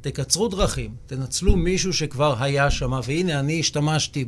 תקצרו 0.00 0.48
דרכים, 0.48 0.90
תנצלו 1.06 1.56
מישהו 1.56 1.92
שכבר 1.92 2.34
היה 2.42 2.70
שם, 2.70 3.00
והנה, 3.04 3.40
אני 3.40 3.60
השתמשתי 3.60 4.24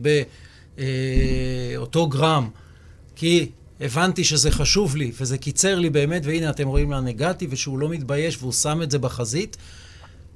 באותו 1.76 2.06
גרם, 2.06 2.48
כי 3.16 3.50
הבנתי 3.80 4.24
שזה 4.24 4.50
חשוב 4.50 4.96
לי, 4.96 5.12
וזה 5.20 5.38
קיצר 5.38 5.78
לי 5.78 5.90
באמת, 5.90 6.22
והנה, 6.24 6.50
אתם 6.50 6.68
רואים 6.68 6.90
לאן 6.90 7.06
הגעתי, 7.06 7.46
ושהוא 7.50 7.78
לא 7.78 7.88
מתבייש 7.88 8.38
והוא 8.38 8.52
שם 8.52 8.82
את 8.82 8.90
זה 8.90 8.98
בחזית. 8.98 9.56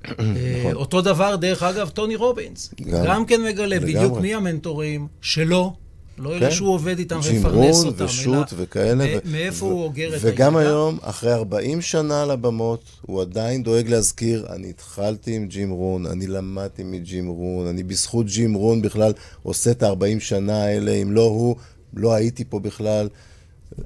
אה, 0.09 0.71
אותו 0.73 1.00
דבר, 1.00 1.37
דרך 1.37 1.62
אגב, 1.62 1.88
טוני 1.88 2.16
רובינס. 2.16 2.75
נכון. 2.81 3.07
גם. 3.07 3.26
כן 3.26 3.43
מגלה. 3.45 3.81
בדיוק 3.81 4.19
מי 4.19 4.35
המנטורים 4.35 5.07
שלו, 5.21 5.76
לא 6.18 6.38
כן. 6.40 6.50
שהוא 6.50 6.68
עובד 6.68 6.99
איתם 6.99 7.21
רון 7.52 7.87
אותם, 7.87 8.04
ושות 8.04 8.52
אלא 8.52 8.62
וכאלה. 8.62 9.04
ו- 9.04 9.30
מאיפה 9.33 9.66
ו- 9.66 9.68
הוא 9.68 9.83
אוגר 9.83 10.16
את 10.16 10.21
וגם 10.23 10.56
הידע? 10.56 10.71
היום, 10.71 10.99
אחרי 11.02 11.33
40 11.33 11.80
שנה 11.80 12.23
על 12.23 12.30
הבמות, 12.30 12.85
הוא 13.02 13.21
עדיין 13.21 13.62
דואג 13.62 13.88
להזכיר, 13.88 14.47
אני 14.50 14.71
התחלתי 14.71 15.37
עם 15.37 15.47
ג'ים 15.47 15.71
רון, 15.71 16.06
אני 16.06 16.26
למדתי 16.26 16.83
מג'ים 16.83 17.28
רון, 17.28 17.66
אני 17.66 17.83
בזכות 17.83 18.26
ג'ים 18.26 18.54
רון 18.54 18.83
בכלל 18.83 19.12
עושה 19.42 19.71
את 19.71 19.83
ה-40 19.83 20.21
שנה 20.21 20.64
האלה, 20.64 20.92
אם 20.92 21.12
לא 21.12 21.23
הוא, 21.23 21.56
לא 21.94 22.14
הייתי 22.14 22.44
פה 22.44 22.59
בכלל. 22.59 23.09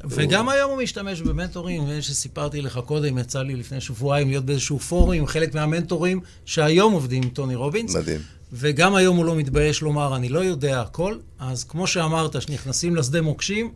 וגם 0.04 0.48
היום 0.48 0.70
הוא 0.70 0.82
משתמש 0.82 1.20
במנטורים, 1.20 1.86
לי 1.86 2.02
שסיפרתי 2.02 2.60
לך 2.60 2.80
קודם, 2.86 3.18
יצא 3.18 3.42
לי 3.42 3.56
לפני 3.56 3.80
שבועיים 3.80 4.28
להיות 4.28 4.44
באיזשהו 4.44 4.78
פורום 4.78 5.12
עם 5.12 5.26
חלק 5.26 5.54
מהמנטורים 5.54 6.20
שהיום 6.44 6.92
עובדים 6.92 7.22
עם 7.22 7.28
טוני 7.28 7.54
רובינס. 7.54 7.96
מדהים. 7.96 8.20
וגם 8.52 8.94
היום 8.94 9.16
הוא 9.16 9.24
לא 9.24 9.36
מתבייש 9.36 9.80
לומר, 9.82 10.16
אני 10.16 10.28
לא 10.28 10.38
יודע 10.44 10.80
הכל. 10.80 11.16
אז 11.38 11.64
כמו 11.64 11.86
שאמרת, 11.86 12.42
שנכנסים 12.42 12.96
לשדה 12.96 13.20
מוקשים, 13.22 13.72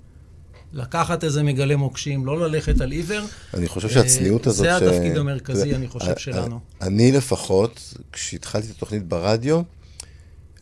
לקחת 0.73 1.25
איזה 1.25 1.43
מגלה 1.43 1.77
מוקשים, 1.77 2.27
לא 2.27 2.41
ללכת 2.41 2.81
על 2.81 2.91
עיוור. 2.91 3.25
אני 3.55 3.69
חושב 3.69 3.89
אה, 3.89 3.95
שהצניעות 3.95 4.47
הזאת... 4.47 4.67
זה 4.67 4.79
ש- 4.79 4.83
התפקיד 4.83 5.17
המרכזי, 5.17 5.71
זה- 5.71 5.77
אני 5.77 5.89
חושב, 5.89 6.11
ה- 6.17 6.19
שלנו. 6.19 6.61
ה- 6.81 6.87
אני 6.87 7.13
לפחות, 7.13 7.95
כשהתחלתי 8.13 8.67
את 8.71 8.77
התוכנית 8.77 9.09
ברדיו, 9.09 9.63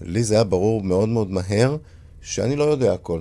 לי 0.00 0.24
זה 0.24 0.34
היה 0.34 0.44
ברור 0.44 0.82
מאוד 0.82 1.08
מאוד 1.08 1.30
מהר 1.30 1.76
שאני 2.22 2.56
לא 2.56 2.64
יודע 2.64 2.92
הכל. 2.92 3.20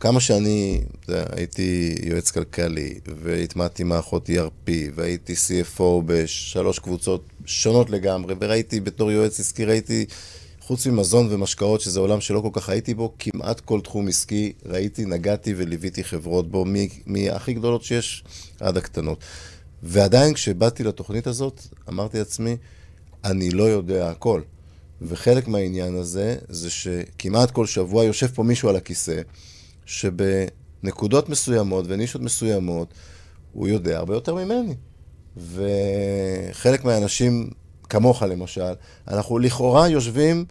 כמה 0.00 0.20
שאני, 0.20 0.80
יודע, 1.08 1.24
הייתי 1.36 1.94
יועץ 2.02 2.30
כלכלי, 2.30 3.00
והטמעתי 3.22 3.84
מערכות 3.84 4.28
ERP, 4.28 4.70
והייתי 4.94 5.32
CFO 5.32 5.82
בשלוש 6.06 6.78
קבוצות 6.78 7.24
שונות 7.44 7.90
לגמרי, 7.90 8.34
וראיתי 8.40 8.80
בתור 8.80 9.12
יועץ 9.12 9.40
עסקי, 9.40 9.64
ראיתי, 9.64 10.06
חוץ 10.60 10.86
ממזון 10.86 11.26
ומשקאות, 11.30 11.80
שזה 11.80 12.00
עולם 12.00 12.20
שלא 12.20 12.40
כל 12.40 12.48
כך 12.52 12.68
הייתי 12.68 12.94
בו, 12.94 13.14
כמעט 13.18 13.60
כל 13.60 13.80
תחום 13.80 14.08
עסקי 14.08 14.52
ראיתי, 14.66 15.04
נגעתי 15.04 15.54
וליוויתי 15.56 16.04
חברות 16.04 16.50
בו, 16.50 16.64
מהכי 17.06 17.52
גדולות 17.52 17.82
שיש 17.82 18.24
עד 18.60 18.76
הקטנות. 18.76 19.18
ועדיין 19.82 20.34
כשבאתי 20.34 20.84
לתוכנית 20.84 21.26
הזאת, 21.26 21.62
אמרתי 21.88 22.18
לעצמי, 22.18 22.56
אני 23.24 23.50
לא 23.50 23.62
יודע 23.64 24.10
הכל. 24.10 24.40
וחלק 25.02 25.48
מהעניין 25.48 25.96
הזה, 25.96 26.36
זה 26.48 26.70
שכמעט 26.70 27.50
כל 27.50 27.66
שבוע 27.66 28.04
יושב 28.04 28.26
פה 28.26 28.42
מישהו 28.42 28.68
על 28.68 28.76
הכיסא, 28.76 29.20
שבנקודות 29.86 31.28
מסוימות 31.28 31.84
ונישות 31.88 32.22
מסוימות, 32.22 32.94
הוא 33.52 33.68
יודע 33.68 33.98
הרבה 33.98 34.14
יותר 34.14 34.34
ממני. 34.34 34.74
וחלק 35.36 36.84
מהאנשים, 36.84 37.50
כמוך 37.88 38.22
למשל, 38.22 38.72
אנחנו 39.08 39.38
לכאורה 39.38 39.88
יושבים 39.88 40.44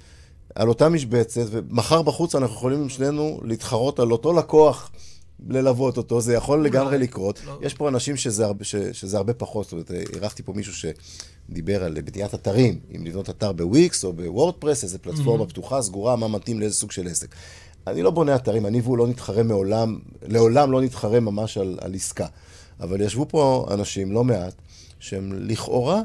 על 0.55 0.69
אותה 0.69 0.89
משבצת, 0.89 1.45
ומחר 1.51 2.01
בחוץ 2.01 2.36
אנחנו 2.36 2.55
יכולים 2.55 2.89
שנינו 2.89 3.39
להתחרות 3.43 4.00
על 4.00 4.12
אותו 4.12 4.33
לקוח. 4.33 4.91
ללוות 5.50 5.98
אותו, 5.98 6.21
זה 6.21 6.33
יכול 6.33 6.65
לגמרי 6.65 6.98
לקרות. 6.98 7.41
לא. 7.45 7.59
יש 7.62 7.74
פה 7.74 7.89
אנשים 7.89 8.17
שזה 8.17 8.45
הרבה, 8.45 8.63
ש, 8.63 8.75
שזה 8.75 9.17
הרבה 9.17 9.33
פחות, 9.33 9.63
זאת 9.65 9.71
אומרת, 9.71 9.91
אירחתי 9.91 10.43
פה 10.43 10.53
מישהו 10.53 10.74
שדיבר 11.50 11.83
על 11.83 12.01
בניית 12.01 12.33
אתרים, 12.33 12.79
אם 12.95 13.05
לבנות 13.05 13.29
אתר 13.29 13.51
בוויקס 13.51 14.03
או 14.03 14.13
בוורדפרס, 14.13 14.83
איזה 14.83 15.00
פלטפורמה 15.00 15.45
פתוחה, 15.45 15.81
סגורה, 15.81 16.15
מה 16.15 16.27
מתאים 16.27 16.59
לאיזה 16.59 16.75
סוג 16.75 16.91
של 16.91 17.07
עסק. 17.07 17.36
אני 17.89 18.01
לא 18.01 18.12
בונה 18.12 18.36
אתרים, 18.36 18.65
אני 18.65 18.81
והוא 18.81 18.98
לא 18.98 19.08
נתחרה 19.08 19.43
מעולם, 19.43 20.00
לעולם 20.27 20.72
לא 20.72 20.81
נתחרה 20.81 21.19
ממש 21.19 21.58
על, 21.58 21.77
על 21.81 21.93
עסקה. 21.93 22.27
אבל 22.79 23.01
ישבו 23.01 23.25
פה 23.29 23.67
אנשים, 23.72 24.12
לא 24.12 24.24
מעט, 24.24 24.53
שהם 25.00 25.34
לכאורה 25.34 26.01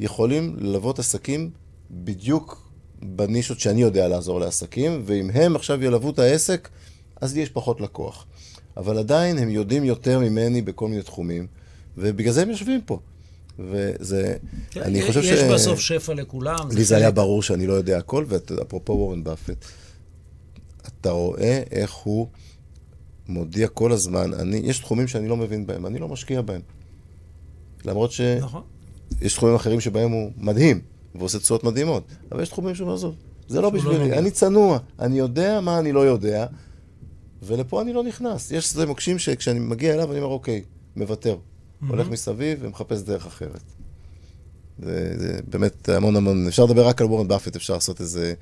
יכולים 0.00 0.56
ללוות 0.58 0.98
עסקים 0.98 1.50
בדיוק 1.90 2.70
בנישות 3.02 3.60
שאני 3.60 3.80
יודע 3.80 4.08
לעזור 4.08 4.40
לעסקים, 4.40 5.02
ואם 5.04 5.30
הם 5.30 5.56
עכשיו 5.56 5.84
ילוו 5.84 6.10
את 6.10 6.18
העסק, 6.18 6.68
אז 7.20 7.34
לי 7.34 7.40
יש 7.40 7.48
פחות 7.48 7.80
לקוח. 7.80 8.26
אבל 8.76 8.98
עדיין 8.98 9.38
הם 9.38 9.50
יודעים 9.50 9.84
יותר 9.84 10.18
ממני 10.18 10.62
בכל 10.62 10.88
מיני 10.88 11.02
תחומים, 11.02 11.46
ובגלל 11.96 12.32
זה 12.32 12.42
הם 12.42 12.50
יושבים 12.50 12.80
פה. 12.86 12.98
וזה, 13.58 14.36
כן, 14.70 14.82
אני 14.82 14.98
יש 14.98 15.06
חושב 15.06 15.22
ש... 15.22 15.26
יש 15.26 15.40
בסוף 15.42 15.80
שפע 15.80 16.14
לכולם. 16.14 16.68
לי 16.70 16.84
זה 16.84 16.96
היה 16.96 17.10
ברור 17.10 17.42
שאני 17.42 17.66
לא 17.66 17.72
יודע 17.72 17.98
הכל, 17.98 18.24
ואפרופו 18.28 18.92
וורן 18.92 19.24
באפט, 19.24 19.64
אתה 21.00 21.10
רואה 21.10 21.62
איך 21.70 21.94
הוא 21.94 22.28
מודיע 23.28 23.68
כל 23.68 23.92
הזמן, 23.92 24.34
אני, 24.34 24.56
יש 24.56 24.78
תחומים 24.78 25.08
שאני 25.08 25.28
לא 25.28 25.36
מבין 25.36 25.66
בהם, 25.66 25.86
אני 25.86 25.98
לא 25.98 26.08
משקיע 26.08 26.42
בהם. 26.42 26.60
למרות 27.84 28.12
שיש 28.12 28.42
נכון. 28.42 28.62
תחומים 29.28 29.54
אחרים 29.54 29.80
שבהם 29.80 30.10
הוא 30.10 30.30
מדהים, 30.36 30.80
ועושה 31.14 31.38
תשואות 31.38 31.64
מדהימות, 31.64 32.04
אבל 32.32 32.42
יש 32.42 32.48
תחומים 32.48 32.74
שהוא 32.74 32.92
עזוב. 32.92 33.14
זה 33.48 33.56
לא 33.56 33.62
לא 33.62 33.70
בשבילי, 33.70 33.98
נוגע. 33.98 34.18
אני 34.18 34.30
צנוע, 34.30 34.78
אני 34.98 35.18
יודע 35.18 35.60
מה 35.60 35.78
אני 35.78 35.92
לא 35.92 36.00
יודע, 36.00 36.46
ולפה 37.42 37.82
אני 37.82 37.92
לא 37.92 38.04
נכנס. 38.04 38.50
יש 38.50 38.64
שדה 38.64 38.86
מוקשים 38.86 39.18
שכשאני 39.18 39.58
מגיע 39.58 39.94
אליו, 39.94 40.12
אני 40.12 40.20
אומר, 40.20 40.32
אוקיי, 40.32 40.62
מוותר. 40.96 41.36
הולך 41.88 42.08
מסביב 42.08 42.58
ומחפש 42.62 43.00
דרך 43.00 43.26
אחרת. 43.26 43.62
זה, 44.82 45.14
זה 45.18 45.40
באמת 45.48 45.88
המון 45.88 46.16
המון, 46.16 46.46
אפשר 46.46 46.64
לדבר 46.64 46.86
רק 46.86 47.00
על 47.00 47.06
וורן 47.06 47.28
באפט, 47.28 47.56
אפשר 47.56 47.74
לעשות 47.74 48.00
איזה 48.00 48.34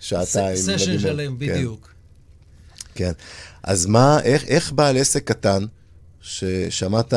שעתיים. 0.00 0.56
סשן. 0.56 0.98
שלם, 0.98 1.36
כן, 1.38 1.38
בדיוק. 1.38 1.93
כן. 2.94 3.12
אז 3.62 3.86
מה, 3.86 4.20
איך, 4.22 4.44
איך 4.44 4.72
בעל 4.72 4.96
עסק 4.96 5.24
קטן, 5.24 5.64
ששמעת 6.20 7.14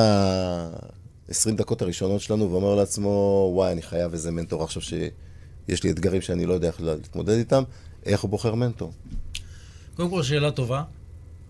20 1.30 1.56
דקות 1.56 1.82
הראשונות 1.82 2.22
שלנו 2.22 2.52
ואומר 2.52 2.76
לעצמו, 2.76 3.50
וואי, 3.54 3.72
אני 3.72 3.82
חייב 3.82 4.14
איזה 4.14 4.32
מנטור 4.32 4.64
עכשיו 4.64 4.82
שיש 4.82 5.84
לי 5.84 5.92
אתגרים 5.92 6.22
שאני 6.22 6.46
לא 6.46 6.54
יודע 6.54 6.68
איך 6.68 6.82
להתמודד 6.82 7.38
איתם, 7.38 7.64
איך 8.06 8.22
הוא 8.22 8.30
בוחר 8.30 8.56
מנטור? 8.56 8.94
קודם 9.96 10.10
כל, 10.10 10.24
שאלה 10.24 10.52
טובה. 10.52 10.84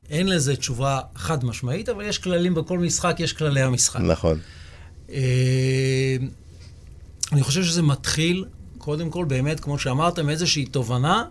אין 0.10 0.28
לזה 0.28 0.56
תשובה 0.56 1.00
חד 1.16 1.46
משמעית, 1.46 1.90
אבל 1.90 2.06
יש 2.06 2.18
כללים 2.18 2.56
בכל 2.56 2.80
משחק, 2.80 3.16
יש 3.20 3.34
כללי 3.34 3.62
המשחק. 3.62 4.00
נכון. 4.00 4.40
אה, 5.10 6.18
אני 7.32 7.44
חושב 7.44 7.64
שזה 7.64 7.82
מתחיל, 7.82 8.46
קודם 8.78 9.10
כל, 9.10 9.26
באמת, 9.26 9.60
כמו 9.60 9.80
שאמרת, 9.80 10.20
מאיזושהי 10.20 10.66
תובנה, 10.66 11.24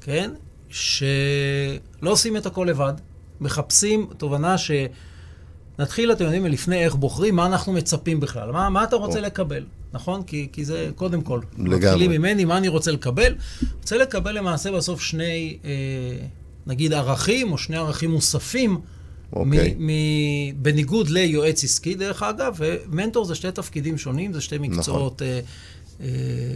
כן, 0.00 0.30
שלא 0.74 2.10
עושים 2.10 2.36
את 2.36 2.46
הכל 2.46 2.66
לבד. 2.70 2.92
מחפשים 3.40 4.06
תובנה 4.16 4.58
ש... 4.58 4.70
נתחיל, 5.78 6.12
אתם 6.12 6.24
יודעים, 6.24 6.42
מלפני 6.42 6.84
איך 6.84 6.94
בוחרים, 6.94 7.36
מה 7.36 7.46
אנחנו 7.46 7.72
מצפים 7.72 8.20
בכלל. 8.20 8.50
מה, 8.50 8.70
מה 8.70 8.84
אתה 8.84 8.96
רוצה 8.96 9.18
או. 9.18 9.24
לקבל, 9.24 9.64
נכון? 9.92 10.22
כי, 10.22 10.48
כי 10.52 10.64
זה 10.64 10.90
קודם 10.96 11.22
כל. 11.22 11.40
לגמרי. 11.58 11.76
מתחילים 11.76 12.10
ממני, 12.10 12.44
מה 12.44 12.58
אני 12.58 12.68
רוצה 12.68 12.92
לקבל? 12.92 13.34
רוצה 13.80 13.96
לקבל 13.96 14.38
למעשה 14.38 14.72
בסוף 14.72 15.00
שני, 15.00 15.58
אה, 15.64 15.70
נגיד, 16.66 16.92
ערכים, 16.92 17.52
או 17.52 17.58
שני 17.58 17.76
ערכים 17.76 18.10
מוספים. 18.10 18.78
אוקיי. 19.32 19.74
מ- 19.78 19.86
מ- 19.86 20.62
בניגוד 20.62 21.08
ליועץ 21.08 21.64
עסקי, 21.64 21.94
דרך 21.94 22.22
אגב, 22.22 22.54
ומנטור 22.58 23.24
זה 23.24 23.34
שתי 23.34 23.52
תפקידים 23.52 23.98
שונים, 23.98 24.32
זה 24.32 24.40
שתי 24.40 24.58
מקצועות, 24.58 25.22
נכון. 25.22 25.26
אה, 25.34 25.40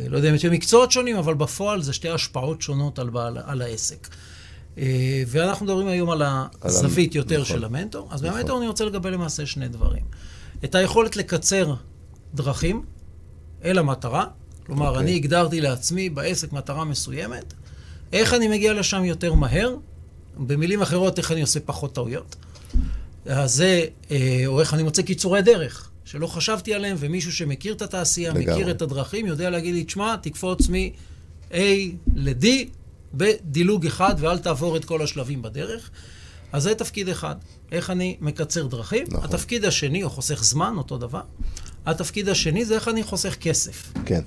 לא 0.09 0.17
יודע 0.17 0.31
אם 0.31 0.35
יש 0.35 0.45
מקצועות 0.45 0.93
שונים, 0.93 1.17
אבל 1.17 1.35
בפועל 1.35 1.83
זה 1.83 1.93
שתי 1.93 2.09
השפעות 2.09 2.63
שונות 2.63 2.99
על, 2.99 3.11
בעל, 3.11 3.39
על 3.45 3.63
העסק. 3.63 4.09
אה, 4.79 5.23
ואנחנו 5.27 5.67
מדברים 5.67 5.89
היום 5.89 6.11
על 6.11 6.23
הזווית 6.63 7.15
יותר 7.15 7.41
נכון. 7.41 7.57
של 7.57 7.65
המנטור. 7.65 8.09
אז 8.11 8.23
נכון. 8.23 8.39
במנטור 8.39 8.59
אני 8.59 8.69
רוצה 8.69 8.85
לקבל 8.85 9.13
למעשה 9.13 9.47
שני 9.47 9.69
דברים. 9.69 10.03
את 10.65 10.75
היכולת 10.75 11.17
לקצר 11.17 11.75
דרכים 12.35 12.83
אל 13.65 13.79
המטרה, 13.79 14.25
כלומר, 14.67 14.89
אוקיי. 14.89 15.03
אני 15.03 15.15
הגדרתי 15.15 15.61
לעצמי 15.61 16.11
בעסק 16.11 16.53
מטרה 16.53 16.85
מסוימת, 16.85 17.55
איך 18.13 18.35
אני 18.35 18.49
מגיע 18.49 18.73
לשם 18.73 19.05
יותר 19.05 19.35
מהר, 19.35 19.75
במילים 20.37 20.83
אחרות, 20.83 21.19
איך 21.19 21.33
אני 21.33 21.41
עושה 21.41 21.61
פחות 21.61 21.95
טעויות. 21.95 22.37
אז 23.27 23.55
זה, 23.55 23.85
אה, 24.11 24.43
או 24.47 24.61
איך 24.61 24.75
אני 24.75 24.83
מוצא 24.83 25.03
קיצורי 25.03 25.43
דרך, 25.43 25.91
שלא 26.11 26.27
חשבתי 26.27 26.75
עליהם, 26.75 26.97
ומישהו 27.01 27.33
שמכיר 27.33 27.73
את 27.73 27.83
התעשייה, 27.83 28.31
לגמרי. 28.31 28.53
מכיר 28.53 28.71
את 28.71 28.83
הדרכים, 28.83 29.27
יודע 29.27 29.51
להגיד 29.51 29.75
לי, 29.75 29.85
תשמע, 29.85 30.17
תקפוץ 30.17 30.69
מ-A 30.69 31.57
ל-D 32.15 32.47
בדילוג 33.15 33.87
אחד, 33.87 34.15
ואל 34.19 34.39
תעבור 34.39 34.77
את 34.77 34.85
כל 34.85 35.03
השלבים 35.03 35.43
בדרך. 35.43 35.91
אז 36.53 36.63
זה 36.63 36.75
תפקיד 36.75 37.09
אחד, 37.09 37.35
איך 37.73 37.91
אני 37.91 38.17
מקצר 38.21 38.67
דרכים. 38.67 39.07
נכון. 39.09 39.25
התפקיד 39.25 39.65
השני, 39.65 40.03
או 40.03 40.11
חוסך 40.11 40.45
זמן, 40.45 40.75
אותו 40.77 40.99
דבר. 40.99 41.23
התפקיד 41.87 42.29
השני 42.29 42.65
זה 42.65 42.75
איך 42.75 42.89
אני 42.89 43.03
חוסך 43.03 43.37
כסף. 43.41 43.93
כן. 44.07 44.23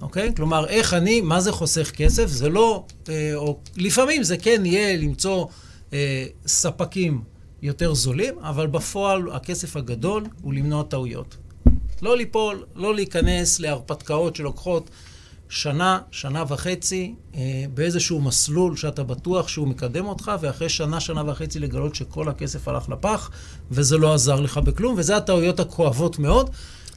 אוקיי? 0.00 0.32
כלומר, 0.36 0.66
איך 0.66 0.94
אני, 0.94 1.20
מה 1.20 1.40
זה 1.40 1.52
חוסך 1.52 1.90
כסף? 1.90 2.26
זה 2.26 2.48
לא, 2.48 2.84
אה, 3.08 3.34
או 3.34 3.58
לפעמים 3.76 4.22
זה 4.22 4.36
כן 4.36 4.66
יהיה 4.66 4.96
למצוא 4.96 5.46
אה, 5.92 6.26
ספקים 6.46 7.22
יותר 7.62 7.94
זולים, 7.94 8.38
אבל 8.38 8.66
בפועל 8.66 9.30
הכסף 9.32 9.76
הגדול 9.76 10.24
הוא 10.42 10.54
למנוע 10.54 10.82
טעויות. 10.82 11.36
לא 12.02 12.16
ליפול, 12.16 12.64
לא 12.74 12.94
להיכנס 12.94 13.60
להרפתקאות 13.60 14.36
שלוקחות 14.36 14.90
שנה, 15.48 15.98
שנה 16.10 16.44
וחצי, 16.48 17.14
אה, 17.34 17.64
באיזשהו 17.74 18.20
מסלול 18.20 18.76
שאתה 18.76 19.04
בטוח 19.04 19.48
שהוא 19.48 19.68
מקדם 19.68 20.06
אותך, 20.06 20.32
ואחרי 20.40 20.68
שנה, 20.68 21.00
שנה 21.00 21.30
וחצי 21.30 21.58
לגלות 21.58 21.94
שכל 21.94 22.28
הכסף 22.28 22.68
הלך 22.68 22.88
לפח, 22.88 23.30
וזה 23.70 23.98
לא 23.98 24.14
עזר 24.14 24.40
לך 24.40 24.58
בכלום, 24.58 24.94
וזה 24.98 25.16
הטעויות 25.16 25.60
הכואבות 25.60 26.18
מאוד. 26.18 26.50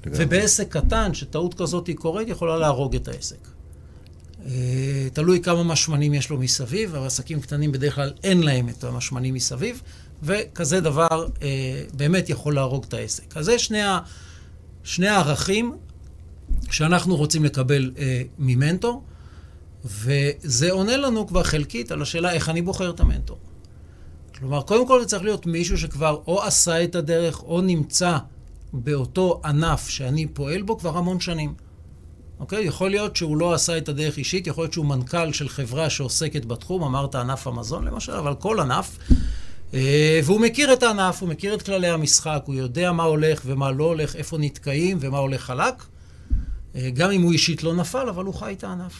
לגמרי. 0.06 0.26
ובעסק 0.26 0.78
קטן, 0.78 1.14
שטעות 1.14 1.54
כזאת 1.54 1.88
היא 1.88 1.96
קורית, 1.96 2.28
יכולה 2.28 2.58
להרוג 2.58 2.96
את 2.96 3.08
העסק. 3.08 3.48
אה, 4.46 5.08
תלוי 5.14 5.42
כמה 5.42 5.64
משמנים 5.64 6.14
יש 6.14 6.30
לו 6.30 6.38
מסביב, 6.38 6.96
אבל 6.96 7.06
עסקים 7.06 7.42
קטנים 7.42 7.72
בדרך 7.72 7.96
כלל 7.96 8.12
אין 8.24 8.44
להם 8.44 8.70
את 8.70 8.84
המשמנים 8.84 9.34
מסביב, 9.34 9.82
וכזה 10.24 10.82
דבר 10.82 11.28
אה, 11.42 11.84
באמת 11.94 12.30
יכול 12.30 12.56
להרוג 12.56 12.86
את 12.88 12.94
העסק. 12.94 13.38
אז 13.38 13.46
זה 13.46 13.60
שני, 13.60 13.82
ה, 13.82 14.00
שני 14.84 15.08
הערכים 15.08 15.78
שאנחנו 16.72 17.16
רוצים 17.16 17.46
לקבל 17.46 17.92
אה, 17.98 18.22
ממנטור, 18.40 19.04
וזה 19.86 20.72
עונה 20.72 20.98
לנו 20.98 21.28
כבר 21.28 21.44
חלקית 21.44 21.92
על 21.92 22.02
השאלה 22.02 22.32
איך 22.32 22.50
אני 22.50 22.62
בוחר 22.62 22.90
את 22.90 23.00
המנטור. 23.00 23.38
כלומר, 24.40 24.62
קודם 24.62 24.88
כל 24.88 25.02
זה 25.02 25.06
צריך 25.06 25.24
להיות 25.24 25.46
מישהו 25.46 25.78
שכבר 25.78 26.22
או 26.28 26.44
עשה 26.44 26.84
את 26.84 26.96
הדרך, 26.96 27.44
או 27.44 27.62
נמצא 27.62 28.18
באותו 28.74 29.42
ענף 29.46 29.90
שאני 29.90 30.28
פועל 30.28 30.62
בו 30.62 30.78
כבר 30.78 30.98
המון 30.98 31.20
שנים. 31.20 31.54
אוקיי? 32.40 32.64
יכול 32.64 32.90
להיות 32.90 33.16
שהוא 33.16 33.38
לא 33.38 33.54
עשה 33.54 33.78
את 33.78 33.90
הדרך 33.90 34.18
אישית, 34.18 34.48
יכול 34.48 34.64
להיות 34.64 34.74
שהוא 34.74 34.86
מנכ"ל 34.86 35.34
של 35.34 35.50
חברה 35.50 35.90
שעוסקת 35.90 36.46
בתחום, 36.46 36.84
אמרת 36.84 37.16
ענף 37.16 37.48
המזון 37.48 37.86
למשל, 37.86 38.12
אבל 38.12 38.36
כל 38.36 38.60
ענף. 38.60 38.98
אה, 39.74 40.20
והוא 40.24 40.42
מכיר 40.42 40.74
את 40.74 40.84
הענף, 40.84 41.22
הוא 41.22 41.30
מכיר 41.30 41.54
את 41.54 41.62
כללי 41.62 41.88
המשחק, 41.88 42.42
הוא 42.46 42.56
יודע 42.56 42.92
מה 42.92 43.04
הולך 43.04 43.42
ומה 43.46 43.72
לא 43.72 43.84
הולך, 43.84 44.16
איפה 44.16 44.38
נתקעים 44.38 44.98
ומה 45.02 45.18
הולך 45.18 45.42
חלק. 45.42 45.84
אה, 46.76 46.90
גם 46.90 47.12
אם 47.12 47.22
הוא 47.22 47.32
אישית 47.32 47.64
לא 47.64 47.76
נפל, 47.76 48.10
אבל 48.10 48.26
הוא 48.26 48.34
חי 48.34 48.54
את 48.58 48.64
הענף. 48.64 48.94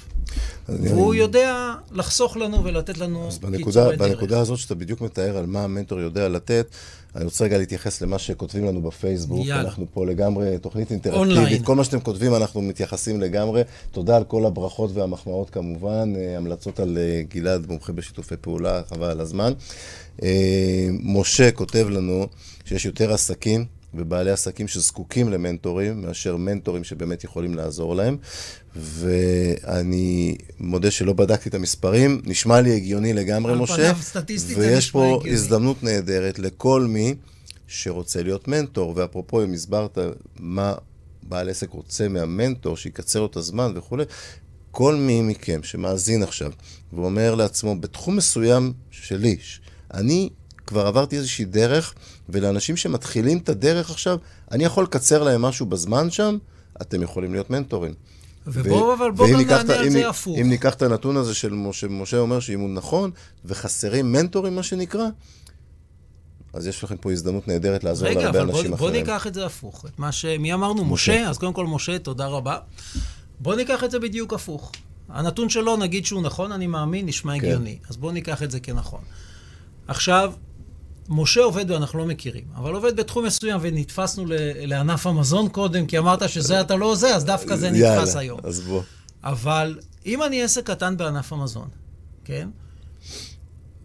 אני- 0.70 0.90
והוא 0.90 1.14
יודע 1.16 1.56
לחסוך 1.92 2.38
לנו 2.38 2.64
ולתת 2.64 2.98
לנו 2.98 3.30
קיצורי 3.58 3.98
דרך. 3.98 4.10
בנקודה 4.10 4.40
הזאת 4.40 4.58
שאתה 4.60 4.76
בדיוק 4.76 5.02
מתאר 5.02 5.38
על 5.38 5.46
מה 5.46 5.64
המנטור 5.64 6.00
יודע 6.00 6.30
לתת, 6.30 6.68
אני 7.16 7.24
רוצה 7.26 7.44
רגע 7.46 7.58
להתייחס 7.58 8.02
למה 8.02 8.20
שכותבים 8.20 8.66
לנו 8.66 8.82
בפייסבוק. 8.82 9.46
יאללה. 9.46 9.62
אנחנו 9.62 9.86
פה 9.94 10.06
לגמרי 10.06 10.58
תוכנית 10.62 10.92
אונליין. 10.92 11.28
אינטראקטיבית. 11.30 11.66
כל 11.66 11.76
מה 11.76 11.84
שאתם 11.84 12.00
כותבים 12.00 12.36
אנחנו 12.36 12.62
מתייחסים 12.62 13.22
לגמרי. 13.22 13.62
תודה 13.92 14.18
על 14.18 14.24
כל 14.24 14.46
הברכות 14.46 14.92
והמחמאות 14.94 15.50
כמובן. 15.50 16.14
אה, 16.16 16.38
המלצות 16.38 16.80
על 16.80 16.98
אה, 16.98 17.22
גלעד, 17.30 17.66
מומחה 17.68 17.94
בשיתופי 17.94 18.36
פעולה, 18.42 18.82
חבל 18.90 19.08
על 19.10 19.20
הזמן. 19.20 19.54
משה 21.04 21.52
כותב 21.52 21.88
לנו 21.90 22.28
שיש 22.66 22.86
יותר 22.86 23.14
עסקים 23.14 23.66
ובעלי 23.94 24.32
עסקים 24.32 24.68
שזקוקים 24.68 25.30
למנטורים, 25.30 26.02
מאשר 26.02 26.38
מנטורים 26.38 26.84
שבאמת 26.84 27.24
יכולים 27.24 27.56
לעזור 27.56 27.96
להם. 27.96 28.18
ואני 28.76 30.36
מודה 30.60 30.92
שלא 30.92 31.14
בדקתי 31.14 31.50
את 31.50 31.54
המספרים, 31.54 32.22
נשמע 32.26 32.62
לי 32.62 32.76
הגיוני 32.76 33.14
לגמרי, 33.14 33.52
על 33.52 33.58
משה. 33.58 33.76
פניו, 33.76 33.96
סטטיסטית 34.02 34.58
זה 34.58 34.62
ויש 34.62 34.88
נשמע 34.88 35.02
פה 35.02 35.16
הגיוני. 35.16 35.32
הזדמנות 35.32 35.84
נהדרת 35.84 36.40
לכל 36.40 36.82
מי 36.90 37.16
שרוצה 37.68 38.24
להיות 38.24 38.48
מנטור. 38.48 38.94
ואפרופו, 38.96 39.44
אם 39.44 39.54
הסברת 39.54 39.98
מה 40.40 40.74
בעל 41.24 41.50
עסק 41.50 41.70
רוצה 41.70 42.08
מהמנטור, 42.08 42.78
שיקצר 42.78 43.20
לו 43.20 43.26
את 43.26 43.36
הזמן 43.36 43.72
וכולי, 43.76 44.04
כל 44.72 44.96
מי 44.96 45.22
מכם 45.22 45.60
שמאזין 45.64 46.24
עכשיו 46.24 46.52
ואומר 46.94 47.36
לעצמו, 47.36 47.76
בתחום 47.80 48.16
מסוים 48.16 48.74
שלי, 48.92 49.38
אני 49.94 50.30
כבר 50.68 50.88
עברתי 50.88 51.18
איזושהי 51.18 51.46
דרך, 51.46 51.94
ולאנשים 52.32 52.78
שמתחילים 52.78 53.38
את 53.38 53.50
הדרך 53.50 53.90
עכשיו, 53.90 54.18
אני 54.52 54.64
יכול 54.64 54.84
לקצר 54.84 55.24
להם 55.24 55.42
משהו 55.42 55.66
בזמן 55.66 56.12
שם, 56.12 56.38
אתם 56.82 57.02
יכולים 57.02 57.32
להיות 57.32 57.50
מנטורים. 57.50 57.94
ובואו, 58.48 58.94
אבל 58.94 59.12
בואו 59.12 59.30
גם 59.30 59.40
נענה 59.48 59.76
על 59.76 59.90
זה 59.90 60.10
הפוך. 60.10 60.38
אם 60.42 60.50
ניקח 60.50 60.74
את 60.74 60.82
הנתון 60.82 61.18
הזה 61.18 61.36
של 61.36 61.54
משה, 61.54 61.88
משה 61.88 62.18
אומר 62.18 62.40
שאם 62.40 62.60
הוא 62.60 62.70
נכון, 62.70 63.12
וחסרים 63.46 64.12
מנטורים, 64.12 64.56
מה 64.56 64.64
שנקרא, 64.64 65.06
אז 66.54 66.68
יש 66.68 66.84
לכם 66.84 66.98
פה 66.98 67.12
הזדמנות 67.12 67.48
נהדרת 67.48 67.84
לעזור 67.84 68.08
רגע, 68.08 68.20
להרבה 68.20 68.40
אבל 68.40 68.48
בוא, 68.52 68.58
אנשים 68.60 68.72
בוא 68.72 68.88
אחרים. 68.88 69.02
ניקח 69.02 69.28
את 69.28 69.34
זה 69.34 69.46
הפוך. 69.46 69.86
את 69.86 70.00
מה 70.00 70.12
ש... 70.12 70.26
מי 70.26 70.54
אמרנו? 70.54 70.86
משה. 70.86 71.12
משה. 71.14 71.30
אז 71.30 71.38
קודם 71.38 71.54
כל, 71.54 71.66
משה, 71.66 72.00
תודה 72.00 72.28
רבה. 72.28 72.58
בוא 73.40 73.56
ניקח 73.56 73.84
את 73.84 73.92
זה 73.92 74.00
בדיוק 74.00 74.34
הפוך. 74.34 74.72
הנתון 75.10 75.50
שלו, 75.50 75.78
נגיד 75.78 76.06
שהוא 76.06 76.22
נכון, 76.22 76.52
אני 76.52 76.68
מאמין, 76.68 77.06
נשמע 77.06 77.40
כן. 77.40 77.46
הגיוני. 77.46 77.80
אז 77.90 77.98
בוא 77.98 78.12
ניקח 78.12 78.44
את 78.44 78.52
זה 78.52 78.60
כנכון. 78.60 79.02
עכשיו, 79.88 80.34
משה 81.10 81.42
עובד, 81.42 81.72
ואנחנו 81.72 82.00
לא 82.00 82.06
מכירים, 82.06 82.44
אבל 82.56 82.74
עובד 82.74 82.96
בתחום 82.96 83.26
מסוים, 83.26 83.60
ונתפסנו 83.64 84.24
לענף 84.56 85.08
המזון 85.08 85.50
קודם, 85.50 85.86
כי 85.86 85.98
אמרת 85.98 86.30
שזה 86.30 86.62
אתה 86.62 86.76
לא 86.76 86.96
זה, 86.96 87.16
אז 87.16 87.26
דווקא 87.26 87.56
זה 87.56 87.70
נתפס 87.72 87.80
יאללה, 87.80 88.20
היום. 88.20 88.40
אז 88.44 88.60
בוא. 88.60 88.82
אבל 89.24 89.80
אם 90.06 90.24
אני 90.24 90.44
עסק 90.44 90.68
קטן 90.68 90.98
בענף 90.98 91.34
המזון, 91.34 91.68
כן? 92.26 92.50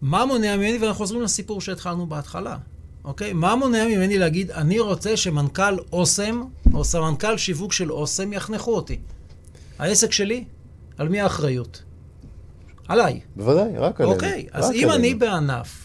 מה 0.01 0.25
מונע 0.25 0.57
ממני, 0.57 0.77
ואנחנו 0.77 0.97
חוזרים 0.97 1.21
לסיפור 1.21 1.61
שהתחלנו 1.61 2.07
בהתחלה, 2.07 2.57
אוקיי? 3.03 3.33
מה 3.33 3.55
מונע 3.55 3.85
ממני 3.85 4.17
להגיד, 4.17 4.51
אני 4.51 4.79
רוצה 4.79 5.17
שמנכ"ל 5.17 5.77
אוסם, 5.93 6.41
או 6.73 6.83
סמנכ"ל 6.83 7.37
שיווק 7.37 7.73
של 7.73 7.91
אוסם, 7.91 8.33
יחנכו 8.33 8.75
אותי. 8.75 8.99
העסק 9.79 10.11
שלי, 10.11 10.43
על 10.97 11.09
מי 11.09 11.21
האחריות? 11.21 11.83
עליי. 12.87 13.19
בוודאי, 13.35 13.77
רק 13.77 14.01
עלינו. 14.01 14.15
אוקיי, 14.15 14.47
אז 14.51 14.71
אם 14.71 14.91
אני 14.91 14.95
עלינו. 14.95 15.19
בענף, 15.19 15.84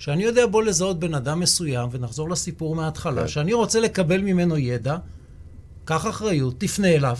שאני 0.00 0.24
יודע 0.24 0.46
בו 0.46 0.60
לזהות 0.60 1.00
בן 1.00 1.14
אדם 1.14 1.40
מסוים, 1.40 1.88
ונחזור 1.92 2.30
לסיפור 2.30 2.74
מההתחלה, 2.74 3.22
כן. 3.22 3.28
שאני 3.28 3.52
רוצה 3.52 3.80
לקבל 3.80 4.20
ממנו 4.20 4.58
ידע, 4.58 4.96
קח 5.84 6.06
אחריות, 6.06 6.54
תפנה 6.58 6.88
אליו, 6.88 7.16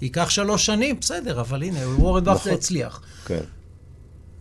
ייקח 0.00 0.30
שלוש 0.30 0.66
שנים, 0.66 1.00
בסדר, 1.00 1.40
אבל 1.40 1.62
הנה, 1.62 1.88
וורן 1.88 2.24
נכון. 2.24 2.52
הצליח. 2.52 3.00
כן, 3.26 3.40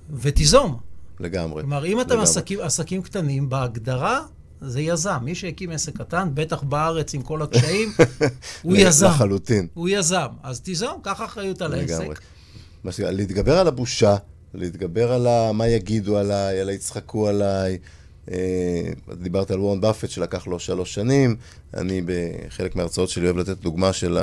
ותיזום. 0.10 0.78
לגמרי. 1.20 1.62
כלומר, 1.62 1.86
אם 1.86 2.02
אתם 2.02 2.10
לגמרי. 2.10 2.24
עסקים, 2.24 2.60
עסקים 2.62 3.02
קטנים, 3.02 3.50
בהגדרה 3.50 4.22
זה 4.62 4.82
יזם. 4.82 5.18
מי 5.22 5.36
שהקים 5.36 5.72
עסק 5.72 5.98
קטן, 5.98 6.30
בטח 6.34 6.64
בארץ 6.64 7.14
עם 7.14 7.22
כל 7.22 7.42
הקשיים, 7.42 7.92
הוא 8.64 8.76
יזם. 8.78 9.08
לחלוטין. 9.08 9.68
הוא 9.74 9.90
יזם. 9.90 10.28
אז 10.44 10.62
תיזום, 10.62 11.00
קח 11.04 11.22
אחריות 11.26 11.62
על 11.62 11.76
לגמרי. 11.76 12.08
העסק. 12.08 12.22
שנקרא, 12.92 13.12
להתגבר 13.12 13.58
על 13.58 13.68
הבושה, 13.68 14.16
להתגבר 14.56 15.12
על. 15.12 15.52
מה 15.52 15.68
יגידו 15.68 16.18
עליי, 16.18 16.60
על 16.60 16.70
היצחקו 16.70 17.28
עליי. 17.28 17.78
אה, 18.32 18.90
דיברת 19.22 19.52
על 19.52 19.60
וורן 19.60 19.82
באפט 19.82 20.10
שלקח 20.10 20.48
לו 20.48 20.60
שלוש 20.60 20.94
שנים. 20.94 21.36
אני 21.74 22.02
בחלק 22.06 22.76
מההרצאות 22.76 23.10
שלי 23.10 23.26
אוהב 23.26 23.38
לתת 23.38 23.58
דוגמה 23.58 23.94
של 23.94 24.18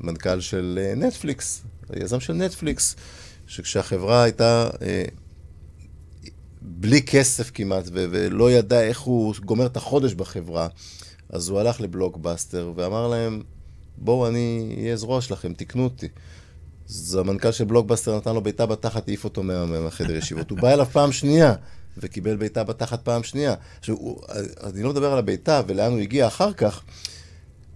המנכ"ל 0.00 0.40
של 0.40 0.78
אה, 0.82 0.94
נטפליקס, 0.94 1.62
היזם 1.90 2.20
של 2.20 2.32
נטפליקס, 2.32 2.96
שכשהחברה 3.46 4.22
הייתה 4.22 4.70
אה, 4.82 5.04
בלי 6.62 7.02
כסף 7.02 7.50
כמעט, 7.54 7.84
ולא 7.92 8.52
ידע 8.52 8.82
איך 8.82 9.00
הוא 9.00 9.34
גומר 9.44 9.66
את 9.66 9.76
החודש 9.76 10.14
בחברה, 10.14 10.68
אז 11.28 11.48
הוא 11.48 11.60
הלך 11.60 11.80
לבלוקבאסטר 11.80 12.72
ואמר 12.76 13.08
להם, 13.08 13.42
בואו, 13.96 14.28
אני 14.28 14.74
אהיה 14.78 14.96
זרוע 14.96 15.20
שלכם, 15.20 15.52
תקנו 15.54 15.84
אותי. 15.84 16.08
אז 16.88 17.14
המנכ"ל 17.20 17.50
של 17.52 17.64
בלוקבאסטר 17.64 18.16
נתן 18.16 18.34
לו 18.34 18.40
בעיטה 18.40 18.66
בתחת, 18.66 19.08
העיף 19.08 19.24
אותו 19.24 19.42
מה- 19.42 19.66
מהחדר 19.66 20.16
ישיבות. 20.16 20.50
הוא 20.50 20.58
בא 20.58 20.72
אליו 20.72 20.86
פעם 20.86 21.12
שנייה, 21.12 21.54
וקיבל 21.98 22.36
בעיטה 22.36 22.64
בתחת 22.64 23.04
פעם 23.04 23.22
שנייה. 23.22 23.54
עכשיו, 23.78 23.96
הוא, 23.96 24.20
אני 24.62 24.82
לא 24.82 24.90
מדבר 24.90 25.12
על 25.12 25.18
הבעיטה 25.18 25.62
ולאן 25.66 25.92
הוא 25.92 26.00
הגיע 26.00 26.26
אחר 26.26 26.52
כך, 26.52 26.82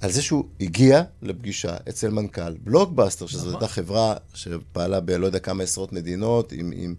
על 0.00 0.12
זה 0.12 0.22
שהוא 0.22 0.44
הגיע 0.60 1.02
לפגישה 1.22 1.76
אצל 1.88 2.08
מנכ"ל 2.10 2.52
בלוקבאסטר, 2.64 3.26
שזו 3.26 3.38
נכון. 3.40 3.52
הייתה 3.52 3.68
חברה 3.68 4.14
שפעלה 4.34 5.00
בלא 5.00 5.26
יודע 5.26 5.38
כמה 5.38 5.62
עשרות 5.62 5.92
מדינות, 5.92 6.52
עם, 6.52 6.72
עם 6.76 6.94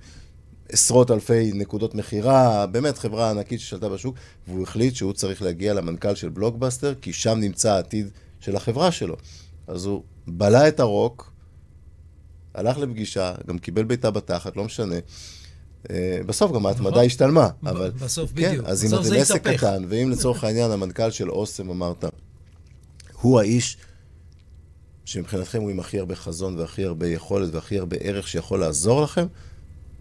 עשרות 0.72 1.12
אלפי 1.12 1.52
נקודות 1.54 1.96
מכירה, 1.96 2.66
באמת 2.66 2.98
חברה 2.98 3.30
ענקית 3.30 3.60
ששלטה 3.60 3.90
בשוק, 3.90 4.16
והוא 4.48 4.64
החליט 4.64 4.96
שהוא 4.96 5.14
צריך 5.14 5.42
להגיע 5.42 5.74
למנכ"ל 5.74 6.16
של 6.16 6.30
בלוקבאסטר, 6.30 6.94
כי 7.02 7.14
שם 7.14 7.38
נמצא 7.40 7.72
העתיד 7.74 8.10
של 8.40 8.56
החברה 8.56 8.92
שלו. 8.92 9.16
אז 9.68 9.86
הוא 9.86 10.04
בלע 10.28 10.68
את 10.68 10.80
הרוק, 10.80 11.32
הלך 12.56 12.78
לפגישה, 12.78 13.34
גם 13.48 13.58
קיבל 13.58 13.84
בעיטה 13.84 14.12
בתחת, 14.12 14.58
לא 14.58 14.64
משנה. 14.64 14.96
אה, 15.90 16.20
בסוף 16.26 16.52
גם 16.52 16.66
ההתמדה 16.66 16.90
נכון. 16.90 17.06
השתלמה, 17.06 17.50
ב- 17.64 17.68
אבל... 17.68 17.92
בסוף 17.92 18.32
כן, 18.36 18.50
בדיוק. 18.50 18.66
אז 18.66 18.86
אם 18.86 18.94
אתם 18.94 19.04
זה 19.04 19.18
עסק. 19.18 19.48
קטן, 19.48 19.84
ואם 19.88 20.10
לצורך 20.10 20.44
העניין 20.44 20.72
המנכ"ל 20.72 21.12
של 21.12 21.32
אוסם 21.32 21.70
אמרת, 21.70 22.06
הוא 23.22 23.40
האיש 23.40 23.78
שמבחינתכם 25.06 25.62
הוא 25.62 25.70
עם 25.70 25.80
הכי 25.80 26.00
הרבה 26.00 26.16
חזון 26.16 26.60
והכי 26.60 26.84
הרבה 26.84 27.08
יכולת 27.08 27.54
והכי 27.54 27.80
הרבה 27.80 27.98
ערך 28.00 28.28
שיכול 28.28 28.60
לעזור 28.60 29.02
לכם, 29.02 29.28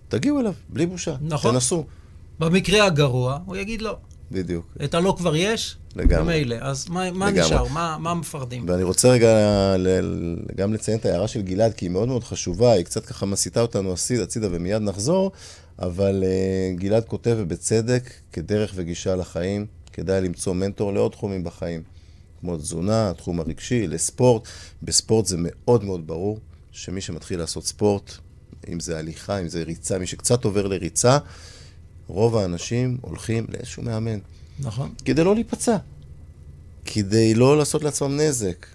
תגיעו 0.09 0.41
אליו, 0.41 0.53
בלי 0.69 0.87
בושה. 0.87 1.17
נכון. 1.21 1.53
תנסו. 1.53 1.85
במקרה 2.39 2.87
הגרוע, 2.87 3.39
הוא 3.47 3.57
יגיד 3.57 3.83
לא. 3.83 3.97
בדיוק. 4.33 4.67
את 4.85 4.95
הלא 4.95 5.15
כבר 5.19 5.37
יש? 5.37 5.77
לגמרי. 5.97 6.23
ממילא. 6.35 6.57
אז 6.61 6.89
מה, 6.89 7.11
מה 7.11 7.31
לגמרי. 7.31 7.47
נשאר? 7.47 7.65
מה, 7.65 7.97
מה 8.01 8.15
מפחדים? 8.15 8.65
ואני 8.69 8.83
רוצה 8.83 9.09
רגע 9.09 9.29
ל- 9.79 10.37
גם 10.57 10.75
לציין 10.75 10.99
את 10.99 11.07
ההערה 11.07 11.29
של 11.29 11.43
גלעד, 11.43 11.75
כי 11.75 11.85
היא 11.85 11.91
מאוד 11.91 12.09
מאוד 12.09 12.25
חשובה, 12.25 12.73
היא 12.73 12.85
קצת 12.85 13.07
ככה 13.07 13.27
מסיטה 13.27 13.61
אותנו 13.61 13.95
הצידה 14.23 14.49
ומיד 14.51 14.83
נחזור, 14.83 15.33
אבל 15.79 16.25
uh, 16.25 16.81
גלעד 16.81 17.05
כותב, 17.05 17.37
ובצדק, 17.39 18.13
כדרך 18.33 18.73
וגישה 18.75 19.17
לחיים, 19.17 19.67
כדאי 19.93 20.21
למצוא 20.21 20.55
מנטור 20.55 20.93
לעוד 20.93 21.13
תחומים 21.13 21.45
בחיים, 21.45 21.83
כמו 22.41 22.57
תזונה, 22.57 23.11
התחום 23.11 23.41
הרגשי, 23.41 23.87
לספורט. 23.87 24.49
בספורט 24.83 25.27
זה 25.27 25.37
מאוד 25.41 25.85
מאוד 25.85 26.07
ברור 26.07 26.39
שמי 26.73 27.01
שמתחיל 27.01 27.39
לעשות 27.39 27.67
ספורט, 27.67 28.13
אם 28.73 28.81
זה 28.81 28.99
הליכה, 28.99 29.39
אם 29.41 29.49
זה 29.49 29.63
ריצה, 29.63 29.99
מי 29.99 30.07
שקצת 30.07 30.45
עובר 30.45 30.67
לריצה, 30.67 31.19
רוב 32.09 32.37
האנשים 32.37 32.99
הולכים 33.01 33.47
לאיזשהו 33.53 33.83
מאמן. 33.83 34.19
נכון. 34.61 34.91
כדי 35.05 35.25
לא 35.25 35.35
להיפצע, 35.35 35.77
כדי 36.85 37.35
לא 37.35 37.59
לעשות 37.59 37.83
לעצמם 37.85 38.17
נזק, 38.17 38.67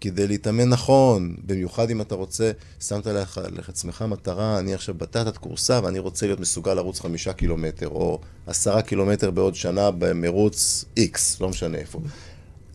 כדי 0.00 0.26
להתאמן 0.26 0.68
נכון, 0.68 1.34
במיוחד 1.46 1.90
אם 1.90 2.00
אתה 2.00 2.14
רוצה, 2.14 2.50
שמת 2.80 3.06
לך 3.06 3.40
לעצמך 3.68 4.04
מטרה, 4.08 4.58
אני 4.58 4.74
עכשיו 4.74 4.94
בתת 4.94 5.36
כורסה 5.36 5.80
ואני 5.84 5.98
רוצה 5.98 6.26
להיות 6.26 6.40
מסוגל 6.40 6.74
לרוץ 6.74 7.00
חמישה 7.00 7.32
קילומטר, 7.32 7.88
או 7.88 8.20
עשרה 8.46 8.82
קילומטר 8.82 9.30
בעוד 9.30 9.54
שנה 9.54 9.90
במרוץ 9.90 10.84
X, 10.98 11.18
לא 11.40 11.48
משנה 11.48 11.78
איפה. 11.78 12.00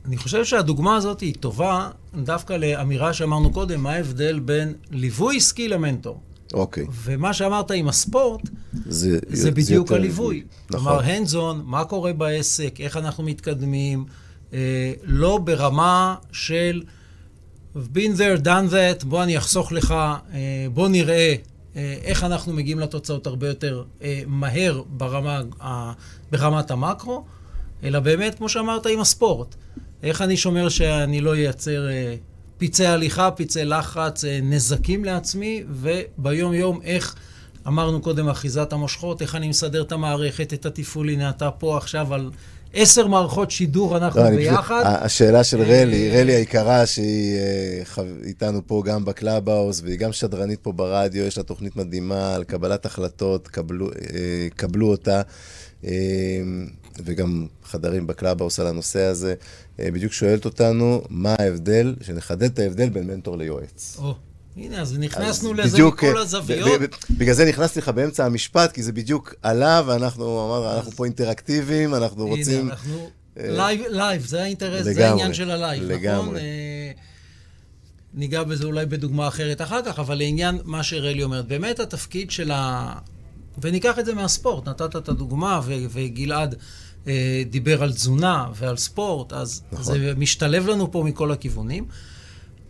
אני 0.06 0.18
חושב 0.18 0.46
שהדוגמה 0.46 0.96
הזאת 0.96 1.20
היא 1.20 1.34
טובה 1.40 1.90
דווקא 2.16 2.54
לאמירה 2.54 3.14
שאמרנו 3.14 3.54
קודם, 3.54 3.84
מה 3.84 3.94
ההבדל 3.94 4.40
בין 4.40 4.74
ליווי 4.92 5.38
עסקי 5.38 5.68
למנטור. 5.68 6.20
אוקיי. 6.54 6.86
ומה 7.04 7.34
שאמרת 7.34 7.72
עם 7.72 7.88
הספורט, 7.88 8.42
זה, 8.86 9.20
זה 9.30 9.52
בדיוק 9.52 9.70
יותר 9.92 9.96
הליווי. 9.96 10.44
נכון. 10.72 11.04
כלומר, 11.04 11.54
on, 11.54 11.64
מה 11.66 11.86
קורה 11.86 12.14
בעסק, 12.14 12.80
איך 12.80 12.98
אנחנו 12.98 13.24
מתקדמים, 13.24 14.06
אה, 14.54 14.94
לא 15.04 15.38
ברמה 15.38 16.16
של 16.32 16.84
been 17.76 18.18
there, 18.18 18.44
done 18.44 18.72
that, 18.72 19.06
בוא 19.06 19.24
אני 19.24 19.38
אחסוך 19.38 19.72
לך, 19.72 19.92
אה, 19.92 20.18
בוא 20.74 20.88
נראה 20.88 21.36
אה, 21.76 21.96
איך 22.04 22.24
אנחנו 22.24 22.54
מגיעים 22.54 22.80
לתוצאות 22.80 23.28
הרבה 23.28 23.48
יותר 23.48 23.84
אה, 24.02 24.22
מהר 24.28 24.82
ברמה, 24.90 25.42
ה- 25.62 25.92
ברמת 26.32 26.72
המקרו, 26.72 27.24
אלא 27.84 28.00
באמת, 28.00 28.36
כמו 28.36 28.50
שאמרת, 28.50 28.86
עם 28.86 29.00
הספורט. 29.00 29.56
איך 30.04 30.22
אני 30.22 30.38
שומר 30.38 30.70
שאני 30.70 31.22
לא 31.22 31.34
אייצר 31.34 31.90
אה, 31.90 32.16
פצעי 32.62 32.88
הליכה, 32.88 33.32
פצעי 33.32 33.66
לחץ, 33.66 34.26
אה, 34.26 34.40
נזקים 34.44 35.06
לעצמי, 35.06 35.64
וביום-יום 35.72 36.80
איך, 36.84 37.16
אמרנו 37.68 38.02
קודם, 38.02 38.30
אחיזת 38.30 38.74
המושכות, 38.74 39.22
איך 39.22 39.36
אני 39.36 39.48
מסדר 39.48 39.82
את 39.82 39.92
המערכת, 39.92 40.54
את 40.54 40.66
התפעול, 40.66 41.10
הנה 41.10 41.30
אתה 41.30 41.52
פה 41.52 41.78
עכשיו 41.78 42.14
על 42.14 42.30
עשר 42.74 43.08
מערכות 43.08 43.52
שידור, 43.52 43.98
אנחנו 43.98 44.20
לא, 44.22 44.28
אני 44.28 44.38
פשוט- 44.38 44.50
ביחד. 44.52 44.82
ה- 44.86 45.06
השאלה 45.06 45.44
של 45.44 45.62
אה, 45.62 45.82
רלי, 45.82 46.10
רלי 46.20 46.34
היקרה, 46.36 46.86
שהיא 46.86 47.36
אה, 47.98 48.04
איתנו 48.26 48.62
פה 48.68 48.84
גם 48.86 49.06
בקלאבהאוס, 49.06 49.82
והיא 49.86 50.00
גם 50.00 50.12
שדרנית 50.14 50.60
פה 50.62 50.72
ברדיו, 50.72 51.24
יש 51.26 51.38
לה 51.38 51.44
תוכנית 51.44 51.76
מדהימה 51.76 52.36
על 52.36 52.44
קבלת 52.44 52.86
החלטות, 52.86 53.48
קבלו, 53.48 53.90
קבלו 54.56 54.88
אותה, 54.92 55.22
וגם 57.06 57.46
חדרים 57.64 58.08
בקלאבהאוס 58.08 58.60
על 58.60 58.68
הנושא 58.68 59.02
הזה. 59.02 59.34
אה, 59.82 59.92
בדיוק 59.92 60.14
שואלת 60.14 60.46
אותנו, 60.46 61.02
מה 61.10 61.36
ההבדל, 61.40 61.96
שנחדד 62.02 62.44
את 62.44 62.60
ההבדל 62.60 62.90
בין 62.90 63.08
מנטור 63.08 63.38
ליועץ. 63.38 63.98
או, 64.00 64.16
הנה, 64.58 64.82
אז 64.82 64.98
נכנסנו 65.00 65.52
אז 65.52 65.60
לזה 65.60 65.74
בדיוק, 65.74 66.04
מכל 66.04 66.18
אה, 66.18 66.24
הזוויות. 66.24 66.82
בגלל 67.10 67.34
זה 67.34 67.46
נכנסתי 67.46 67.80
לך 67.80 67.90
באמצע 67.90 68.26
המשפט, 68.26 68.72
כי 68.72 68.84
זה 68.84 68.92
בדיוק 68.92 69.34
עלה, 69.42 69.82
ואנחנו 69.86 70.46
אמרנו, 70.46 70.76
אנחנו 70.76 70.92
פה 70.92 71.06
אינטראקטיביים, 71.06 71.96
אנחנו 71.96 72.28
רוצים... 72.28 72.60
הנה, 72.60 72.72
אנחנו... 72.72 73.10
אה, 73.40 73.46
לייב, 73.50 73.82
לייב, 73.90 74.26
זה 74.26 74.44
האינטרס, 74.44 74.84
זה 74.84 74.92
לגמרי, 74.92 75.06
העניין 75.06 75.34
של 75.34 75.52
ה 75.52 75.57
live, 75.57 75.84
נכון? 75.84 75.96
לגמרי. 75.96 76.40
אה, 76.40 76.92
ניגע 78.14 78.44
בזה 78.44 78.66
אולי 78.66 78.86
בדוגמה 78.86 79.28
אחרת 79.28 79.62
אחר 79.62 79.82
כך, 79.86 80.00
אבל 80.00 80.18
לעניין 80.18 80.60
מה 80.64 80.84
שרלי 80.84 81.24
אומרת, 81.24 81.48
באמת 81.48 81.80
התפקיד 81.80 82.32
של 82.32 82.52
ה... 82.52 82.94
וניקח 83.62 84.00
את 84.00 84.06
זה 84.06 84.14
מהספורט, 84.14 84.68
נתת 84.68 84.96
את 84.96 85.10
הדוגמה, 85.10 85.62
ו- 85.64 85.86
וגלעד 85.90 86.56
דיבר 87.50 87.84
על 87.84 87.94
תזונה 87.94 88.48
ועל 88.56 88.78
ספורט, 88.78 89.34
אז 89.34 89.62
נכון. 89.72 89.86
זה 89.86 90.14
משתלב 90.18 90.68
לנו 90.68 90.92
פה 90.92 91.04
מכל 91.04 91.32
הכיוונים. 91.32 91.86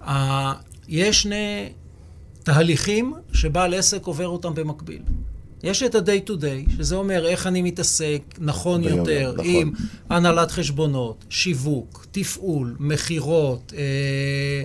אה, 0.02 0.54
יש 0.88 1.22
שני 1.22 1.70
תהליכים 2.44 3.14
שבעל 3.34 3.74
עסק 3.74 4.06
עובר 4.06 4.28
אותם 4.28 4.54
במקביל. 4.54 5.02
יש 5.64 5.84
את 5.84 5.96
ה-day 5.96 6.30
to 6.30 6.32
day, 6.32 6.72
שזה 6.78 6.96
אומר 6.96 7.28
איך 7.28 7.48
אני 7.48 7.62
מתעסק 7.62 8.22
נכון 8.40 8.84
יותר 8.84 9.34
נכון. 9.34 9.46
עם 9.48 9.72
הנהלת 10.10 10.52
חשבונות, 10.52 11.26
שיווק, 11.30 12.06
תפעול, 12.12 12.76
מכירות, 12.80 13.74
אה, 13.78 14.64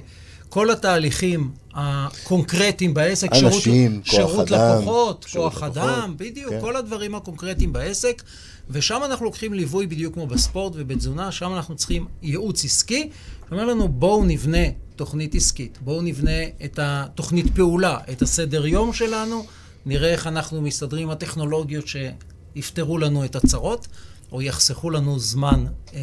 כל 0.56 0.70
התהליכים 0.70 1.50
הקונקרטיים 1.74 2.94
בעסק, 2.94 3.32
אנשים, 3.32 4.02
כוח 4.02 4.12
שירות 4.12 4.52
אדם, 4.52 4.76
לקוחות, 4.76 5.26
שירות 5.28 5.52
כוח 5.52 5.62
לקוחות, 5.62 5.76
אדם, 5.76 6.14
בדיוק, 6.16 6.50
כן. 6.50 6.60
כל 6.60 6.76
הדברים 6.76 7.14
הקונקרטיים 7.14 7.72
בעסק, 7.72 8.22
ושם 8.70 9.00
אנחנו 9.04 9.24
לוקחים 9.24 9.54
ליווי 9.54 9.86
בדיוק 9.86 10.14
כמו 10.14 10.26
בספורט 10.26 10.72
ובתזונה, 10.76 11.32
שם 11.32 11.54
אנחנו 11.54 11.76
צריכים 11.76 12.06
ייעוץ 12.22 12.64
עסקי, 12.64 13.10
שאומר 13.48 13.64
לנו 13.64 13.88
בואו 13.88 14.24
נבנה 14.24 14.58
תוכנית 14.96 15.34
עסקית, 15.34 15.78
בואו 15.80 16.02
נבנה 16.02 16.44
את 16.64 16.78
התוכנית 16.82 17.46
פעולה, 17.54 17.98
את 18.12 18.22
הסדר 18.22 18.66
יום 18.66 18.92
שלנו, 18.92 19.46
נראה 19.86 20.10
איך 20.12 20.26
אנחנו 20.26 20.62
מסתדרים 20.62 21.02
עם 21.02 21.10
הטכנולוגיות 21.10 21.84
שיפתרו 21.86 22.98
לנו 22.98 23.24
את 23.24 23.36
הצרות, 23.36 23.86
או 24.32 24.42
יחסכו 24.42 24.90
לנו 24.90 25.18
זמן 25.18 25.66
אה, 25.94 26.00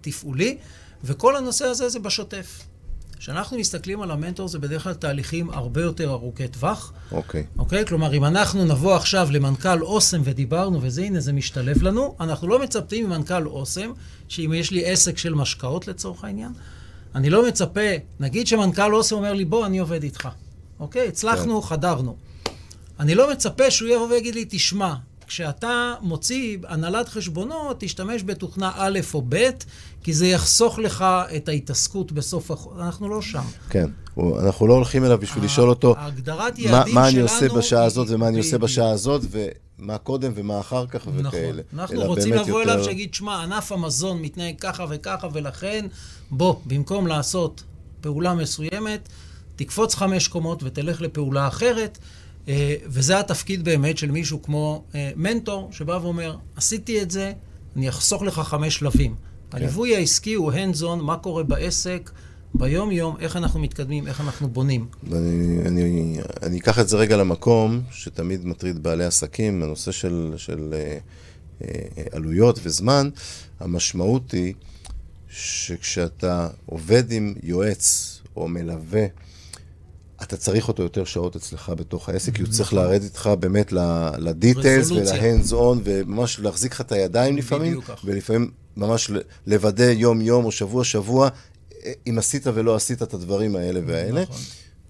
תפעולי, 0.00 0.56
וכל 1.04 1.36
הנושא 1.36 1.64
הזה 1.64 1.88
זה 1.88 1.98
בשוטף. 1.98 2.73
כשאנחנו 3.18 3.58
מסתכלים 3.58 4.02
על 4.02 4.10
המנטור 4.10 4.48
זה 4.48 4.58
בדרך 4.58 4.82
כלל 4.82 4.94
תהליכים 4.94 5.50
הרבה 5.50 5.82
יותר 5.82 6.10
ארוכי 6.10 6.48
טווח. 6.48 6.92
אוקיי. 7.12 7.44
אוקיי? 7.58 7.86
כלומר, 7.86 8.14
אם 8.14 8.24
אנחנו 8.24 8.64
נבוא 8.64 8.94
עכשיו 8.94 9.28
למנכ"ל 9.30 9.82
אוסם 9.82 10.20
ודיברנו 10.24 10.78
וזה, 10.82 11.02
הנה, 11.02 11.20
זה 11.20 11.32
משתלב 11.32 11.82
לנו, 11.82 12.16
אנחנו 12.20 12.48
לא 12.48 12.62
מצפים 12.62 13.06
ממנכ"ל 13.06 13.46
אוסם, 13.46 13.90
שאם 14.28 14.52
יש 14.56 14.70
לי 14.70 14.86
עסק 14.86 15.18
של 15.18 15.34
משקאות 15.34 15.88
לצורך 15.88 16.24
העניין, 16.24 16.52
אני 17.14 17.30
לא 17.30 17.48
מצפה, 17.48 17.90
נגיד 18.20 18.46
שמנכ"ל 18.46 18.94
אוסם 18.94 19.16
אומר 19.16 19.32
לי, 19.32 19.44
בוא, 19.44 19.66
אני 19.66 19.78
עובד 19.78 20.02
איתך. 20.02 20.28
אוקיי? 20.80 21.08
הצלחנו, 21.08 21.62
כן. 21.62 21.68
חדרנו. 21.68 22.16
אני 23.00 23.14
לא 23.14 23.32
מצפה 23.32 23.70
שהוא 23.70 23.88
יבוא 23.88 24.08
ויגיד 24.08 24.34
לי, 24.34 24.44
תשמע, 24.48 24.94
כשאתה 25.26 25.94
מוציא 26.00 26.58
הנהלת 26.68 27.08
חשבונות, 27.08 27.76
תשתמש 27.80 28.22
בתוכנה 28.22 28.70
א' 28.74 28.98
או 29.14 29.22
ב', 29.28 29.50
כי 30.02 30.12
זה 30.12 30.26
יחסוך 30.26 30.78
לך 30.78 31.04
את 31.36 31.48
ההתעסקות 31.48 32.12
בסוף 32.12 32.50
החודש. 32.50 32.80
אנחנו 32.80 33.08
לא 33.08 33.22
שם. 33.22 33.42
כן. 33.70 33.90
אנחנו 34.40 34.66
לא 34.66 34.74
הולכים 34.74 35.04
אליו 35.04 35.18
בשביל 35.18 35.44
לשאול 35.44 35.68
אותו 35.68 35.94
הגדרת 35.98 36.58
מה, 36.58 36.64
יעדים 36.64 36.94
מה 36.94 37.08
אני 37.08 37.20
עושה 37.20 37.48
בשעה 37.48 37.84
הזאת 37.84 38.06
ומה 38.10 38.28
אני 38.28 38.38
עושה. 38.38 38.58
בשעה 38.58 38.90
הזאת, 38.90 39.22
ומה 39.78 39.98
קודם 39.98 40.32
ומה 40.34 40.60
אחר 40.60 40.86
כך 40.86 41.08
נכון. 41.08 41.26
וכאלה. 41.26 41.62
אנחנו 41.74 42.00
רוצים 42.02 42.32
לבוא 42.34 42.60
יותר- 42.60 42.72
אליו 42.72 42.84
שיגיד, 42.84 43.14
שמע, 43.14 43.42
ענף 43.42 43.72
המזון 43.72 44.22
מתנהג 44.22 44.54
ככה 44.60 44.84
וככה, 44.90 45.28
ולכן, 45.32 45.86
בוא, 46.30 46.54
במקום 46.66 47.06
לעשות 47.06 47.62
פעולה 48.00 48.34
מסוימת, 48.34 49.08
תקפוץ 49.56 49.94
חמש 49.94 50.28
קומות 50.28 50.62
ותלך 50.62 51.00
לפעולה 51.00 51.48
אחרת. 51.48 51.98
אה, 52.48 52.74
וזה 52.86 53.20
התפקיד 53.20 53.64
באמת 53.64 53.98
של 53.98 54.10
מישהו 54.10 54.42
כמו 54.42 54.84
אה, 54.94 55.10
מנטור, 55.16 55.68
שבא 55.72 55.98
ואומר, 56.02 56.36
עשיתי 56.56 57.02
את 57.02 57.10
זה, 57.10 57.32
אני 57.76 57.88
אחסוך 57.88 58.22
לך 58.22 58.38
חמש 58.38 58.76
שלבים. 58.76 59.14
כן. 59.50 59.56
הליווי 59.56 59.96
העסקי 59.96 60.34
הוא 60.34 60.52
hands 60.52 60.82
on, 60.82 61.02
מה 61.02 61.16
קורה 61.16 61.42
בעסק, 61.42 62.10
ביום-יום, 62.54 63.16
איך 63.20 63.36
אנחנו 63.36 63.60
מתקדמים, 63.60 64.06
איך 64.06 64.20
אנחנו 64.20 64.48
בונים. 64.48 64.86
ואני 65.10 65.58
אני, 65.66 66.18
אני 66.42 66.58
אקח 66.58 66.78
את 66.78 66.88
זה 66.88 66.96
רגע 66.96 67.16
למקום 67.16 67.82
שתמיד 67.90 68.46
מטריד 68.46 68.82
בעלי 68.82 69.04
עסקים, 69.04 69.62
הנושא 69.62 69.92
של, 69.92 70.34
של 70.36 70.74
אה, 70.74 70.98
אה, 71.62 72.04
עלויות 72.12 72.60
וזמן. 72.62 73.10
המשמעות 73.60 74.32
היא 74.32 74.54
שכשאתה 75.28 76.48
עובד 76.66 77.12
עם 77.12 77.34
יועץ 77.42 78.18
או 78.36 78.48
מלווה, 78.48 79.06
אתה 80.24 80.36
צריך 80.36 80.68
אותו 80.68 80.82
יותר 80.82 81.04
שעות 81.04 81.36
אצלך 81.36 81.72
בתוך 81.76 82.08
העסק, 82.08 82.34
כי 82.34 82.42
הוא 82.42 82.50
צריך 82.50 82.74
לרדת 82.74 83.04
איתך 83.04 83.30
באמת 83.40 83.72
רזולוציה. 84.56 85.14
ולהנדס 85.14 85.52
און, 85.52 85.80
וממש 85.84 86.40
להחזיק 86.40 86.72
לך 86.72 86.80
את 86.80 86.92
הידיים 86.92 87.36
לפעמים. 87.36 87.80
ולפעמים 88.04 88.50
ממש 88.76 89.10
לוודא 89.46 89.90
יום-יום 89.90 90.44
או 90.44 90.52
שבוע-שבוע, 90.52 91.28
אם 92.06 92.18
עשית 92.18 92.46
ולא 92.46 92.74
עשית 92.76 93.02
את 93.02 93.14
הדברים 93.14 93.56
האלה 93.56 93.80
והאלה. 93.86 94.22
נכון. 94.22 94.36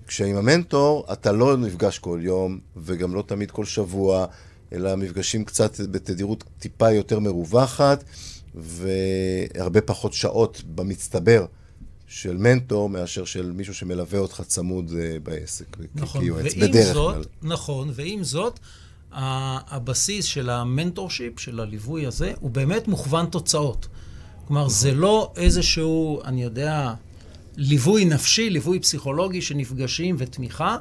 כשעם 0.07 0.37
המנטור, 0.37 1.07
אתה 1.13 1.33
לא 1.33 1.57
נפגש 1.57 1.99
כל 1.99 2.19
יום, 2.23 2.59
וגם 2.77 3.15
לא 3.15 3.25
תמיד 3.27 3.51
כל 3.51 3.65
שבוע, 3.65 4.27
אלא 4.73 4.97
מפגשים 4.97 5.45
קצת 5.45 5.81
בתדירות 5.81 6.45
טיפה 6.59 6.91
יותר 6.91 7.19
מרווחת, 7.19 8.05
והרבה 8.55 9.81
פחות 9.81 10.13
שעות 10.13 10.63
במצטבר 10.75 11.47
של 12.09 12.37
מנטור, 12.37 12.89
מאשר 12.89 13.25
של 13.25 13.53
מישהו 13.53 13.75
שמלווה 13.75 14.19
אותך 14.19 14.43
צמוד 14.47 14.93
אה, 14.99 15.17
בעסק, 15.23 15.77
נכון, 15.95 16.21
כיועץ, 16.21 16.55
בדרך 16.55 16.95
זאת, 16.95 17.15
כלל. 17.15 17.25
נכון, 17.43 17.91
ועם 17.95 18.25
זאת, 18.25 18.59
ה- 19.13 19.75
הבסיס 19.77 20.25
של 20.25 20.51
המנטורשיפ, 20.51 21.41
של 21.41 21.61
הליווי 21.61 22.07
הזה, 22.07 22.33
הוא 22.41 22.51
באמת 22.51 22.89
מוכוון 22.89 23.27
תוצאות. 23.27 23.89
כלומר, 24.49 24.69
זה 24.69 24.95
לא 24.95 25.33
איזשהו, 25.37 26.21
אני 26.25 26.43
יודע, 26.43 26.95
ליווי 27.57 28.05
נפשי, 28.05 28.51
ליווי 28.51 28.81
פסיכולוגי 28.81 29.43
שנפגשים 29.43 30.17
ותמיכה, 30.19 30.77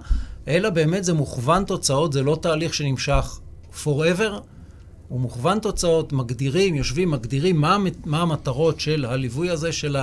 אלא 0.48 0.70
באמת 0.70 1.04
זה 1.04 1.14
מוכוון 1.14 1.64
תוצאות, 1.66 2.14
זה 2.14 2.24
לא 2.24 2.38
תהליך 2.42 2.74
שנמשך 2.74 3.40
forever, 3.84 4.32
הוא 5.08 5.20
מוכוון 5.20 5.60
תוצאות, 5.60 6.14
מגדירים, 6.14 6.76
יושבים, 6.76 7.12
מגדירים 7.12 7.62
מה, 7.62 7.78
מה 8.06 8.22
המטרות 8.22 8.80
של 8.80 9.06
הליווי 9.06 9.50
הזה, 9.50 9.72
של 9.72 9.96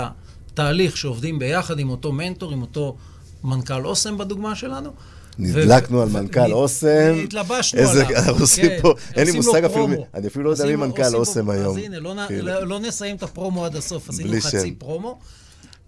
התהליך 0.60 0.96
שעובדים 0.96 1.38
ביחד 1.38 1.78
עם 1.78 1.90
אותו 1.90 2.12
מנטור, 2.12 2.52
עם 2.52 2.60
אותו 2.62 2.96
מנכ"ל 3.44 3.86
אוסם 3.86 4.18
בדוגמה 4.18 4.54
שלנו. 4.54 4.90
נדלקנו 5.38 5.98
ו- 5.98 6.02
על 6.02 6.08
מנכ"ל 6.08 6.52
אוסם. 6.52 7.14
התלבשנו 7.24 7.80
איזה- 7.80 8.06
עליו. 8.06 8.18
אנחנו 8.18 8.40
עושים 8.40 8.64
כן. 8.68 8.78
פה- 8.82 8.94
אין 9.16 9.26
לי 9.26 9.32
מושג 9.32 9.64
אפילו 9.64 9.88
אני 10.14 10.26
אפילו 10.26 10.44
לא 10.44 10.50
יודע 10.50 10.66
מי 10.66 10.76
מנכ"ל 10.76 11.14
אוסם 11.16 11.50
היום. 11.50 11.76
אז 11.78 11.82
הנה, 11.84 11.98
לא, 11.98 12.14
כאילו. 12.28 12.46
לא, 12.46 12.66
לא 12.66 12.80
נסיים 12.80 13.16
את 13.16 13.22
הפרומו 13.22 13.64
עד 13.64 13.76
הסוף, 13.76 14.08
עשינו 14.08 14.32
חצי. 14.40 14.72
פרומו. 14.78 15.18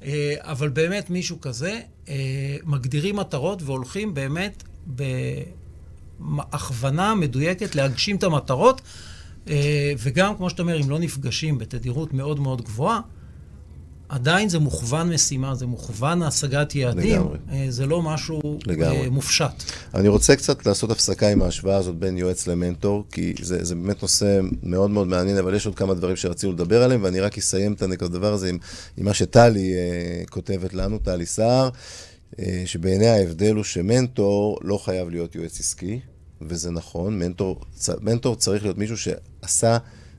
אה, 0.04 0.35
אבל 0.40 0.68
באמת 0.68 1.11
מישהו 1.11 1.40
כזה, 1.40 1.80
אה, 2.08 2.14
מגדירים 2.64 3.16
מטרות 3.16 3.62
והולכים 3.62 4.14
באמת 4.14 4.62
בהכוונה 6.20 7.14
מדויקת 7.14 7.74
להגשים 7.74 8.16
את 8.16 8.22
המטרות. 8.22 8.80
אה, 9.48 9.92
וגם, 9.98 10.37
כמו 10.37 10.50
שאתה 10.50 10.62
אומר, 10.62 10.80
אם 10.82 10.90
לא 10.90 10.98
נפגשים 10.98 11.58
בתדירות 11.58 12.14
מאוד 12.14 12.40
מאוד 12.40 12.62
גבוהה, 12.62 13.00
עדיין 14.12 14.48
זה 14.48 14.59
מוכוון 14.59 15.12
משימה, 15.14 15.55
זה 15.55 15.66
מוכוון 15.66 16.22
השגת 16.22 16.75
יעדים. 16.75 17.20
לגמרי. 17.20 17.38
אה, 17.53 17.66
זה 17.68 17.87
לא 17.87 18.03
משהו 18.03 18.59
לגמרי. 18.66 19.05
אה, 19.05 19.11
מופשט. 19.11 19.62
אני 19.94 20.09
רוצה 20.09 20.37
קצת 20.37 20.66
לעשות 20.66 20.90
הפסקה 20.90 21.29
עם 21.29 21.42
ההשוואה 21.42 21.77
הזאת 21.77 21.96
בין 21.96 22.18
יועץ 22.18 22.46
למנטור, 22.46 23.05
כי 23.12 23.35
זה, 23.42 23.64
זה 23.64 23.75
באמת 23.75 24.03
נושא 24.03 24.40
מאוד 24.62 24.90
מאוד 24.90 25.07
מעניין, 25.07 25.37
אבל 25.38 25.55
יש 25.55 25.66
עוד 25.66 25.75
כמה 25.75 25.94
דברים 25.94 26.16
שרצינו 26.16 26.53
לדבר 26.53 26.83
עליהם, 26.83 27.03
ואני 27.03 27.20
רק 27.20 27.38
אסיים 27.38 27.72
את 27.72 28.03
הדבר 28.03 28.33
הזה 28.33 28.48
עם, 28.48 28.59
עם 28.96 29.05
מה 29.05 29.14
שטלי 29.14 29.72
אה, 29.75 30.25
כותבת 30.31 30.75
לנו, 30.75 30.98
טלי 30.98 31.27
סער, 31.27 31.68
אה, 32.38 32.62
שבעיני 32.66 33.09
ההבדל 33.09 33.55
הוא 33.55 33.64
שמנטור 33.64 34.59
לא 34.62 34.79
חייב 34.85 35.09
להיות 35.09 35.35
יועץ 35.35 35.61
עסקי, 35.61 36.01
וזה 36.40 36.70
נכון, 36.70 37.18
מנטור, 37.18 37.61
צ, 37.75 37.90
מנטור 38.01 38.37
צריך 38.37 38.62
להיות 38.62 38.79
מישהו 38.79 38.96
שעשה 38.96 39.79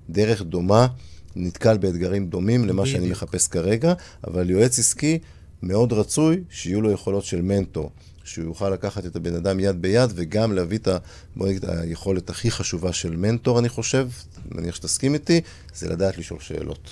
דרך 0.10 0.41
דומה, 0.41 0.88
נתקל 1.36 1.78
באתגרים 1.78 2.28
דומים 2.28 2.65
למה 2.65 2.86
שאני. 2.86 3.10
מחפש 3.10 3.48
כרגע, 3.48 3.93
אבל 4.28 4.50
יועץ 4.50 4.80
עסקי 4.80 5.19
מאוד 5.63 5.93
רצוי 5.93 6.43
שיהיו 6.50 6.82
לו 6.82 6.91
יכולות 6.91 7.24
של 7.24 7.41
מנטור. 7.41 7.91
שהוא 8.24 8.46
יוכל 8.46 8.69
לקחת 8.69 9.06
את 9.06 9.15
הבן 9.15 9.36
אדם 9.36 9.60
יד 9.60 9.82
ביד 9.82 10.12
וגם 10.15 10.54
להביא 10.54 10.78
את 10.78 10.88
ה... 10.88 10.98
בוא 11.36 11.48
נגיד, 11.48 11.65
היכולת 11.65 12.30
הכי 12.30 12.52
חשובה 12.52 12.93
של 12.93 13.15
מנטור, 13.15 13.60
אני 13.60 13.69
חושב, 13.69 14.10
מניח 14.52 14.76
שתסכים 14.76 15.13
איתי, 15.13 15.41
זה 15.76 15.89
לדעת 15.89 16.17
לשאול 16.17 16.39
שאלות. 16.39 16.89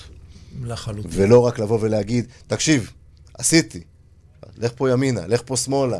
לחלוטין. 0.64 1.12
ולא 1.14 1.40
רק 1.40 1.60
לבוא 1.60 1.78
ולהגיד, 1.82 2.26
תקשיב, 2.48 2.92
עשיתי, 3.34 3.84
לך 4.58 4.72
פה 4.76 4.90
ימינה, 4.90 5.28
לך 5.28 5.42
פה 5.46 5.58
שמאלה. 5.58 6.00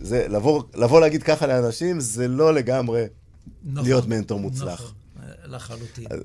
זה, 0.00 0.26
לבוא, 0.28 0.62
לבוא 0.74 1.00
להגיד 1.00 1.22
ככה 1.22 1.46
לאנשים, 1.46 2.00
זה 2.00 2.28
לא 2.28 2.54
לגמרי 2.54 3.04
נכון, 3.64 3.84
להיות 3.84 4.08
מנטור 4.08 4.40
מוצלח. 4.40 4.80
נכון, 4.80 4.92
לחלוטין. 5.44 6.06
אז 6.10 6.20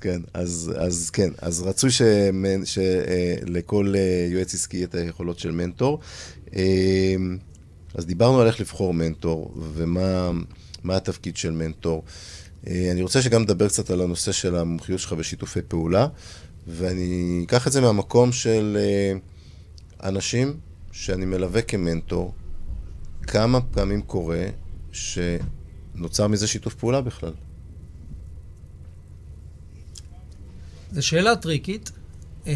כן, 0.00 0.20
אז, 0.34 0.72
אז 0.76 1.10
כן, 1.10 1.30
אז 1.38 1.62
רצוי 1.62 1.90
שלכל 2.64 3.94
אה, 3.96 4.28
יועץ 4.30 4.54
עסקי 4.54 4.84
את 4.84 4.94
היכולות 4.94 5.38
של 5.38 5.50
מנטור. 5.50 6.00
אה, 6.56 7.14
אז 7.94 8.06
דיברנו 8.06 8.40
על 8.40 8.46
איך 8.46 8.60
לבחור 8.60 8.94
מנטור 8.94 9.54
ומה 9.74 10.30
מה 10.84 10.96
התפקיד 10.96 11.36
של 11.36 11.50
מנטור. 11.50 12.04
אה, 12.66 12.88
אני 12.92 13.02
רוצה 13.02 13.22
שגם 13.22 13.42
נדבר 13.42 13.68
קצת 13.68 13.90
על 13.90 14.00
הנושא 14.00 14.32
של 14.32 14.56
המומחיות 14.56 15.00
שלך 15.00 15.12
בשיתופי 15.12 15.60
פעולה, 15.68 16.06
ואני 16.66 17.42
אקח 17.46 17.66
את 17.66 17.72
זה 17.72 17.80
מהמקום 17.80 18.32
של 18.32 18.78
אה, 18.80 19.12
אנשים 20.08 20.56
שאני 20.92 21.24
מלווה 21.24 21.62
כמנטור, 21.62 22.34
כמה 23.22 23.60
פעמים 23.60 24.02
קורה 24.02 24.46
שנוצר 24.92 26.26
מזה 26.26 26.46
שיתוף 26.46 26.74
פעולה 26.74 27.00
בכלל. 27.00 27.32
זו 30.96 31.06
שאלה 31.06 31.36
טריקית. 31.36 31.90
אה, 32.46 32.52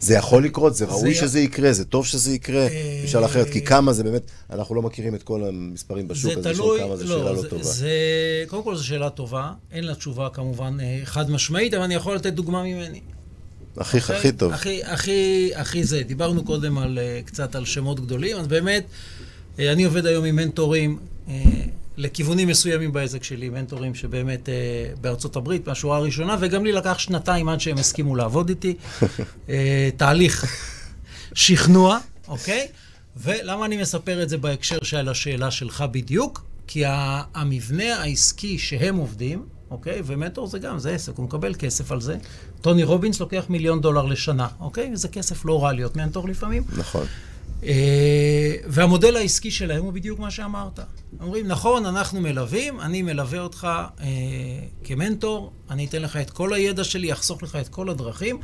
זה 0.00 0.14
יכול 0.14 0.44
לקרות, 0.44 0.74
זה 0.76 0.84
ראוי 0.84 1.14
זה- 1.14 1.20
שזה 1.20 1.40
יקרה, 1.40 1.72
זה 1.72 1.84
טוב 1.84 2.06
שזה 2.06 2.32
יקרה. 2.32 2.66
אה, 2.66 3.00
נשאל 3.04 3.24
אחרת, 3.24 3.50
כי 3.50 3.64
כמה 3.64 3.92
זה 3.92 4.02
באמת, 4.04 4.22
אנחנו 4.50 4.74
לא 4.74 4.82
מכירים 4.82 5.14
את 5.14 5.22
כל 5.22 5.44
המספרים 5.44 6.08
בשוק, 6.08 6.32
אז 6.32 6.42
תלוי, 6.42 6.52
לשאול 6.52 6.78
כמה 6.80 6.96
זה 6.96 7.06
שאלה 7.06 7.32
לא 7.32 7.42
טובה. 7.48 7.62
זה, 7.62 7.90
קודם 8.48 8.62
כל 8.62 8.76
זו 8.76 8.86
שאלה 8.86 9.10
טובה, 9.10 9.52
אין 9.72 9.84
לה 9.84 9.94
תשובה 9.94 10.28
כמובן 10.32 10.76
אה, 10.80 11.00
חד 11.04 11.30
משמעית, 11.30 11.74
אבל 11.74 11.82
אני 11.82 11.94
יכול 11.94 12.14
לתת 12.14 12.32
דוגמה 12.32 12.62
ממני. 12.62 13.00
הכי 13.76 13.98
אוקיי? 13.98 14.16
הכי 14.16 14.32
טוב. 14.32 14.52
הכי, 14.52 14.84
הכי, 14.84 15.50
הכי 15.54 15.84
זה. 15.84 16.02
דיברנו 16.02 16.44
קודם 16.44 16.78
על, 16.78 16.98
אה, 16.98 17.20
קצת 17.24 17.54
על 17.54 17.64
שמות 17.64 18.00
גדולים, 18.00 18.36
אז 18.36 18.46
באמת, 18.46 18.84
אה, 19.58 19.72
אני 19.72 19.84
עובד 19.84 20.06
היום 20.06 20.24
עם 20.24 20.36
מנטורים 20.36 20.98
אה, 21.28 21.34
לכיוונים 22.00 22.48
מסוימים 22.48 22.92
בעסק 22.92 23.24
שלי, 23.24 23.48
מנטורים 23.48 23.94
שבאמת 23.94 24.48
אה, 24.48 24.54
בארצות 25.00 25.36
הברית, 25.36 25.68
מהשורה 25.68 25.96
הראשונה, 25.96 26.36
וגם 26.40 26.64
לי 26.64 26.72
לקח 26.72 26.98
שנתיים 26.98 27.48
עד 27.48 27.60
שהם 27.60 27.78
הסכימו 27.78 28.16
לעבוד 28.16 28.48
איתי. 28.48 28.74
אה, 29.48 29.88
תהליך 29.96 30.44
שכנוע, 31.34 31.98
אוקיי? 32.28 32.68
ולמה 33.16 33.66
אני 33.66 33.76
מספר 33.76 34.22
את 34.22 34.28
זה 34.28 34.38
בהקשר 34.38 34.78
של 34.82 35.08
השאלה 35.08 35.50
שלך 35.50 35.84
בדיוק? 35.90 36.44
כי 36.66 36.82
המבנה 37.34 37.96
העסקי 37.96 38.58
שהם 38.58 38.96
עובדים, 38.96 39.44
אוקיי? 39.70 40.02
ומנטור 40.04 40.46
זה 40.46 40.58
גם, 40.58 40.78
זה 40.78 40.90
עסק, 40.90 41.12
הוא 41.16 41.24
מקבל 41.24 41.54
כסף 41.54 41.92
על 41.92 42.00
זה. 42.00 42.16
טוני 42.60 42.84
רובינס 42.84 43.20
לוקח 43.20 43.44
מיליון 43.48 43.80
דולר 43.80 44.06
לשנה, 44.06 44.48
אוקיי? 44.60 44.90
וזה 44.92 45.08
כסף 45.08 45.44
לא 45.44 45.64
רע 45.64 45.72
להיות 45.72 45.96
מנטור 45.96 46.28
לפעמים. 46.28 46.62
נכון. 46.78 47.06
אה, 47.64 48.54
והמודל 48.66 49.16
העסקי 49.16 49.50
שלהם 49.50 49.84
הוא 49.84 49.92
בדיוק 49.92 50.18
מה 50.18 50.30
שאמרת. 50.30 50.80
אומרים, 51.20 51.46
נכון, 51.46 51.86
אנחנו 51.86 52.20
מלווים, 52.20 52.80
אני 52.80 53.02
מלווה 53.02 53.38
אותך 53.38 53.68
אה, 54.00 54.06
כמנטור, 54.84 55.52
אני 55.70 55.86
אתן 55.86 56.02
לך 56.02 56.16
את 56.16 56.30
כל 56.30 56.52
הידע 56.52 56.84
שלי, 56.84 57.12
אחסוך 57.12 57.42
לך 57.42 57.56
את 57.56 57.68
כל 57.68 57.90
הדרכים, 57.90 58.38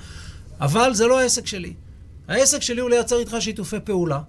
אבל 0.61 0.95
זה 0.95 1.07
לא 1.07 1.21
העסק 1.21 1.47
שלי. 1.47 1.73
העסק 2.29 2.63
שלי 2.63 2.81
הוא 2.81 2.91
לייצר 2.91 3.19
איתך 3.19 3.37
שיתופי 3.41 3.77
פעולה. 3.85 4.21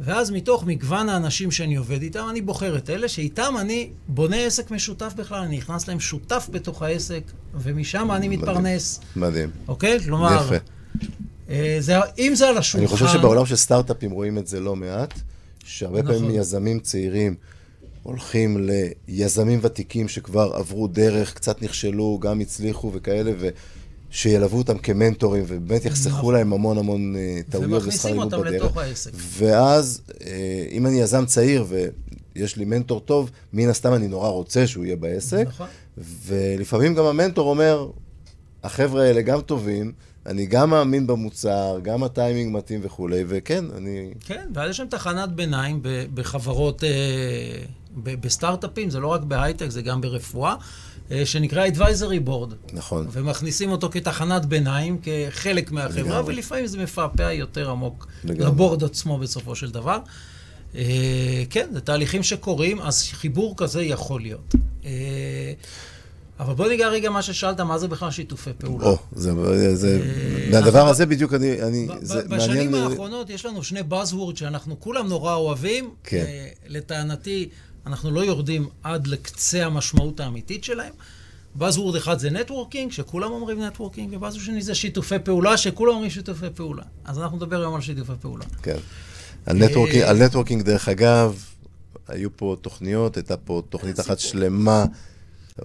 ואז 0.00 0.30
מתוך 0.30 0.64
מגוון 0.66 1.08
האנשים 1.08 1.50
שאני 1.50 1.76
עובד 1.76 2.02
איתם, 2.02 2.26
אני 2.30 2.40
בוחר 2.40 2.76
את 2.76 2.90
אלה 2.90 3.08
שאיתם 3.08 3.54
אני 3.60 3.90
בונה 4.08 4.36
עסק 4.36 4.70
משותף 4.70 5.12
בכלל, 5.16 5.38
אני 5.38 5.56
נכנס 5.56 5.88
להם 5.88 6.00
שותף 6.00 6.48
בתוך 6.52 6.82
העסק, 6.82 7.22
ומשם 7.54 8.10
אני 8.10 8.28
מתפרנס. 8.28 9.00
מדהים. 9.16 9.50
אוקיי? 9.68 10.00
כלומר, 10.00 10.44
יפה. 10.44 10.56
אה, 11.50 11.76
זה, 11.80 11.94
אם 12.18 12.34
זה 12.34 12.48
על 12.48 12.58
השולחן... 12.58 12.78
אני 12.78 12.88
חושב 12.88 13.06
שבעולם 13.18 13.46
של 13.46 13.56
סטארט-אפים 13.56 14.10
רואים 14.10 14.38
את 14.38 14.46
זה 14.46 14.60
לא 14.60 14.76
מעט, 14.76 15.14
שהרבה 15.64 16.02
נכון. 16.02 16.14
פעמים 16.14 16.30
יזמים 16.34 16.80
צעירים 16.80 17.34
הולכים 18.02 18.68
ליזמים 19.08 19.58
ותיקים 19.62 20.08
שכבר 20.08 20.50
עברו 20.54 20.88
דרך, 20.88 21.34
קצת 21.34 21.62
נכשלו, 21.62 22.18
גם 22.22 22.40
הצליחו 22.40 22.90
וכאלה, 22.94 23.32
ושילוו 24.10 24.58
אותם 24.58 24.78
כמנטורים, 24.78 25.44
ובאמת 25.46 25.84
יחסכו 25.84 26.10
נכון. 26.10 26.34
להם 26.34 26.52
המון 26.52 26.78
המון 26.78 27.16
אה, 27.16 27.40
טעויות 27.50 27.70
ושכר 27.70 27.84
ומכניסים 27.84 28.10
לימוד 28.10 28.34
אותם 28.34 28.46
בדרך. 28.46 28.62
לתוך 28.62 28.76
העסק. 28.76 29.10
ואז, 29.14 30.00
אה, 30.26 30.66
אם 30.70 30.86
אני 30.86 31.00
יזם 31.00 31.26
צעיר 31.26 31.64
ויש 32.34 32.56
לי 32.56 32.64
מנטור 32.64 33.00
טוב, 33.00 33.30
מן 33.52 33.68
הסתם 33.68 33.94
אני 33.94 34.08
נורא 34.08 34.28
רוצה 34.28 34.66
שהוא 34.66 34.84
יהיה 34.84 34.96
בעסק. 34.96 35.44
נכון. 35.46 35.68
ולפעמים 36.26 36.94
גם 36.94 37.04
המנטור 37.04 37.50
אומר, 37.50 37.90
החבר'ה 38.64 39.02
האלה 39.02 39.22
גם 39.22 39.40
טובים, 39.40 39.92
אני 40.28 40.46
גם 40.46 40.70
מאמין 40.70 41.06
במוצר, 41.06 41.78
גם 41.82 42.02
הטיימינג 42.02 42.56
מתאים 42.56 42.80
וכולי, 42.82 43.24
וכן, 43.28 43.64
אני... 43.76 44.10
כן, 44.20 44.46
ואז 44.54 44.70
יש 44.70 44.76
שם 44.76 44.86
תחנת 44.90 45.28
ביניים 45.28 45.80
בחברות, 46.14 46.84
אה, 46.84 46.88
בסטארט-אפים, 47.96 48.90
זה 48.90 49.00
לא 49.00 49.06
רק 49.06 49.22
בהייטק, 49.22 49.68
זה 49.68 49.82
גם 49.82 50.00
ברפואה, 50.00 50.54
אה, 51.10 51.26
שנקרא 51.26 51.66
advisory 51.66 52.28
board. 52.28 52.54
נכון. 52.72 53.06
ומכניסים 53.12 53.70
אותו 53.70 53.88
כתחנת 53.90 54.46
ביניים, 54.46 54.98
כחלק 55.02 55.72
מהחברה, 55.72 56.02
לגמרי. 56.02 56.34
ולפעמים 56.34 56.66
זה 56.66 56.78
מפעפע 56.78 57.32
יותר 57.32 57.70
עמוק 57.70 58.06
לגמרי. 58.24 58.46
לבורד 58.46 58.84
עצמו 58.84 59.18
בסופו 59.18 59.56
של 59.56 59.70
דבר. 59.70 59.98
אה, 60.74 61.42
כן, 61.50 61.68
זה 61.72 61.80
תהליכים 61.80 62.22
שקורים, 62.22 62.80
אז 62.80 63.02
חיבור 63.12 63.54
כזה 63.56 63.82
יכול 63.82 64.20
להיות. 64.20 64.54
אבל 66.40 66.54
בוא 66.54 66.68
ניגע 66.68 66.88
רגע 66.88 67.10
מה 67.10 67.22
ששאלת, 67.22 67.60
מה 67.60 67.78
זה 67.78 67.88
בכלל 67.88 68.10
שיתופי 68.10 68.50
פעולה? 68.58 68.86
או, 68.86 68.98
זה... 69.12 69.32
זה... 69.76 70.00
אה, 70.02 70.48
מהדבר 70.52 70.88
הזה 70.88 71.06
בדיוק 71.06 71.34
אני... 71.34 71.62
אני 71.62 71.88
זה 72.00 72.22
ב- 72.22 72.34
בשנים 72.34 72.70
מעניין... 72.70 72.90
האחרונות 72.90 73.30
יש 73.30 73.46
לנו 73.46 73.64
שני 73.64 73.80
Buzzword 73.90 74.36
שאנחנו 74.36 74.80
כולם 74.80 75.08
נורא 75.08 75.34
אוהבים. 75.34 75.90
כן. 76.04 76.24
אה, 76.28 76.48
לטענתי, 76.66 77.48
אנחנו 77.86 78.10
לא 78.10 78.24
יורדים 78.24 78.68
עד 78.82 79.06
לקצה 79.06 79.66
המשמעות 79.66 80.20
האמיתית 80.20 80.64
שלהם. 80.64 80.92
Buzzword 81.58 81.96
אחד 81.96 82.18
זה 82.18 82.30
networking, 82.30 82.92
שכולם 82.92 83.30
אומרים 83.30 83.62
networking, 83.62 84.12
ו 84.12 84.15
Buzzword 84.15 84.40
שני 84.40 84.62
זה 84.62 84.74
שיתופי 84.74 85.18
פעולה, 85.24 85.56
שכולם 85.56 85.92
אומרים 85.92 86.10
שיתופי 86.10 86.46
פעולה. 86.54 86.82
אז 87.04 87.18
אנחנו 87.18 87.36
נדבר 87.36 87.60
היום 87.60 87.74
על 87.74 87.80
שיתופי 87.80 88.12
פעולה. 88.20 88.44
כן. 88.62 88.76
על 89.46 89.56
נטוורקינג, 89.56 90.02
אה, 90.02 90.10
על 90.10 90.24
נטוורקינג, 90.24 90.62
דרך 90.62 90.88
אגב, 90.88 91.44
היו 92.08 92.36
פה 92.36 92.56
תוכניות, 92.60 93.16
הייתה 93.16 93.36
פה 93.36 93.62
תוכנית 93.68 94.00
אחת 94.00 94.18
שלמה 94.18 94.84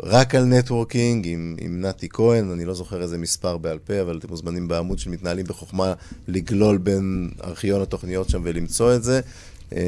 רק 0.03 0.35
על 0.35 0.43
networking 0.45 1.27
עם, 1.27 1.55
עם 1.61 1.81
נתי 1.81 2.07
כהן, 2.09 2.51
אני 2.51 2.65
לא 2.65 2.73
זוכר 2.73 3.01
איזה 3.01 3.17
מספר 3.17 3.57
בעל 3.57 3.79
פה, 3.79 4.01
אבל 4.01 4.17
אתם 4.17 4.27
מוזמנים 4.29 4.67
בעמוד 4.67 4.99
של 4.99 5.09
מתנהלים 5.09 5.45
בחוכמה 5.45 5.93
לגלול 6.27 6.77
בין 6.77 7.29
ארכיון 7.43 7.81
התוכניות 7.81 8.29
שם 8.29 8.41
ולמצוא 8.43 8.95
את 8.95 9.03
זה. 9.03 9.21
אה, 9.75 9.79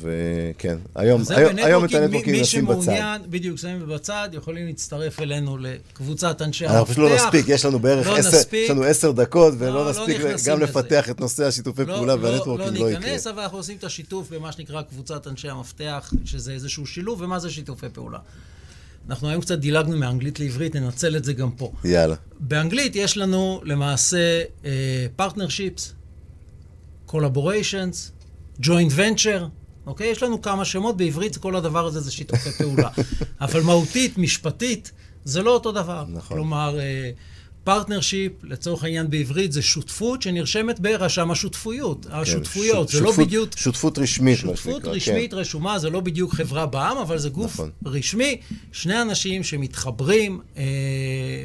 וכן, 0.00 0.76
היום, 0.94 1.22
היום, 1.36 1.56
היום 1.58 1.84
את 1.84 1.90
מי- 1.90 1.96
ה 1.96 2.00
networking 2.00 2.36
מי 2.36 2.40
נשים 2.40 2.66
בצד. 2.66 2.82
שמעוניין, 2.82 3.22
בדיוק, 3.30 3.58
שמים 3.58 3.86
בצד, 3.88 4.28
יכולים 4.32 4.66
להצטרף 4.66 5.20
אלינו 5.20 5.58
לקבוצת 5.58 6.42
אנשי 6.42 6.64
המפתח. 6.64 6.78
אנחנו 6.78 6.94
פשוט 6.94 7.10
לא 7.10 7.14
נספיק, 7.16 7.46
יש 7.48 7.64
לנו 7.64 7.78
בערך 7.78 8.06
לא 8.06 8.16
עשר. 8.16 8.38
יש 8.52 8.70
לנו 8.70 8.82
עשר 8.82 9.10
דקות, 9.12 9.54
ולא 9.58 9.74
לא, 9.74 9.84
לא 9.84 9.90
נספיק 9.90 10.16
נכנסים 10.20 10.52
גם 10.52 10.60
לזה. 10.62 10.70
לפתח 10.72 11.10
את 11.10 11.20
נושא 11.20 11.44
השיתופי 11.46 11.84
פעולה 11.86 12.14
וה 12.20 12.29
networking 12.29 12.76
לא 12.76 12.84
לא 12.84 12.90
יקרה. 12.90 13.00
ניכנס, 13.04 13.26
אבל 13.26 13.42
אנחנו 13.42 13.58
עושים 13.58 13.76
את 13.76 13.84
השיתוף 13.84 14.30
במה 14.32 14.52
שנקרא 14.52 14.82
קבוצת 14.82 15.26
אנשי 15.26 15.48
המפתח, 15.48 16.12
שזה 16.24 16.52
איזשהו 16.52 16.86
שילוב, 16.86 17.20
ומה 17.22 17.38
זה 17.38 17.50
שיתופי 17.50 17.86
פעולה. 17.92 18.18
אנחנו 19.08 19.28
היום 19.28 19.40
קצת 19.40 19.58
דילגנו 19.58 19.96
מאנגלית 19.96 20.40
לעברית, 20.40 20.76
ננצל 20.76 21.16
את 21.16 21.24
זה 21.24 21.32
גם 21.32 21.50
פה. 21.50 21.72
יאללה. 21.84 22.14
באנגלית 22.40 22.96
יש 22.96 23.16
לנו 23.16 23.60
למעשה 23.64 24.42
partnerships, 25.16 25.94
collaborations, 27.06 28.12
joint 28.60 28.92
venture, 28.94 29.46
אוקיי? 29.86 30.06
יש 30.06 30.22
לנו 30.22 30.42
כמה 30.42 30.64
שמות, 30.64 30.96
בעברית 30.96 31.36
כל 31.36 31.56
הדבר 31.56 31.86
הזה 31.86 32.00
זה 32.00 32.10
שיתופי 32.10 32.50
פעולה. 32.50 32.88
אבל 33.40 33.60
מהותית, 33.60 34.18
משפטית, 34.18 34.92
זה 35.24 35.42
לא 35.42 35.50
אותו 35.50 35.72
דבר. 35.72 36.04
נכון. 36.08 36.36
כלומר, 36.36 36.78
partnership, 37.68 38.32
לצורך 38.44 38.84
העניין 38.84 39.10
בעברית, 39.10 39.52
זה 39.52 39.62
שותפות 39.62 40.22
שנרשמת 40.22 40.80
ברשם 40.80 41.30
השותפויות. 41.30 42.06
השותפויות, 42.10 42.90
כן, 42.90 42.96
זה 42.96 43.04
לא 43.04 43.10
שותפות- 43.10 43.26
בדיוק... 43.26 43.56
שותפות 43.56 43.98
רשמית, 43.98 44.44
מה 44.44 44.56
שותפות 44.56 44.74
שנקרא, 44.74 44.92
רשמית 44.92 45.30
כן. 45.30 45.36
רשומה, 45.36 45.78
זה 45.78 45.90
לא 45.90 46.00
בדיוק 46.00 46.34
חברה 46.34 46.66
בע"מ, 46.66 46.96
אבל 46.96 47.18
זה 47.18 47.28
גוף 47.28 47.52
נכון. 47.54 47.70
רשמי. 47.86 48.40
שני 48.72 49.02
אנשים 49.02 49.44
שמתחברים 49.44 50.40
אה, 50.56 50.62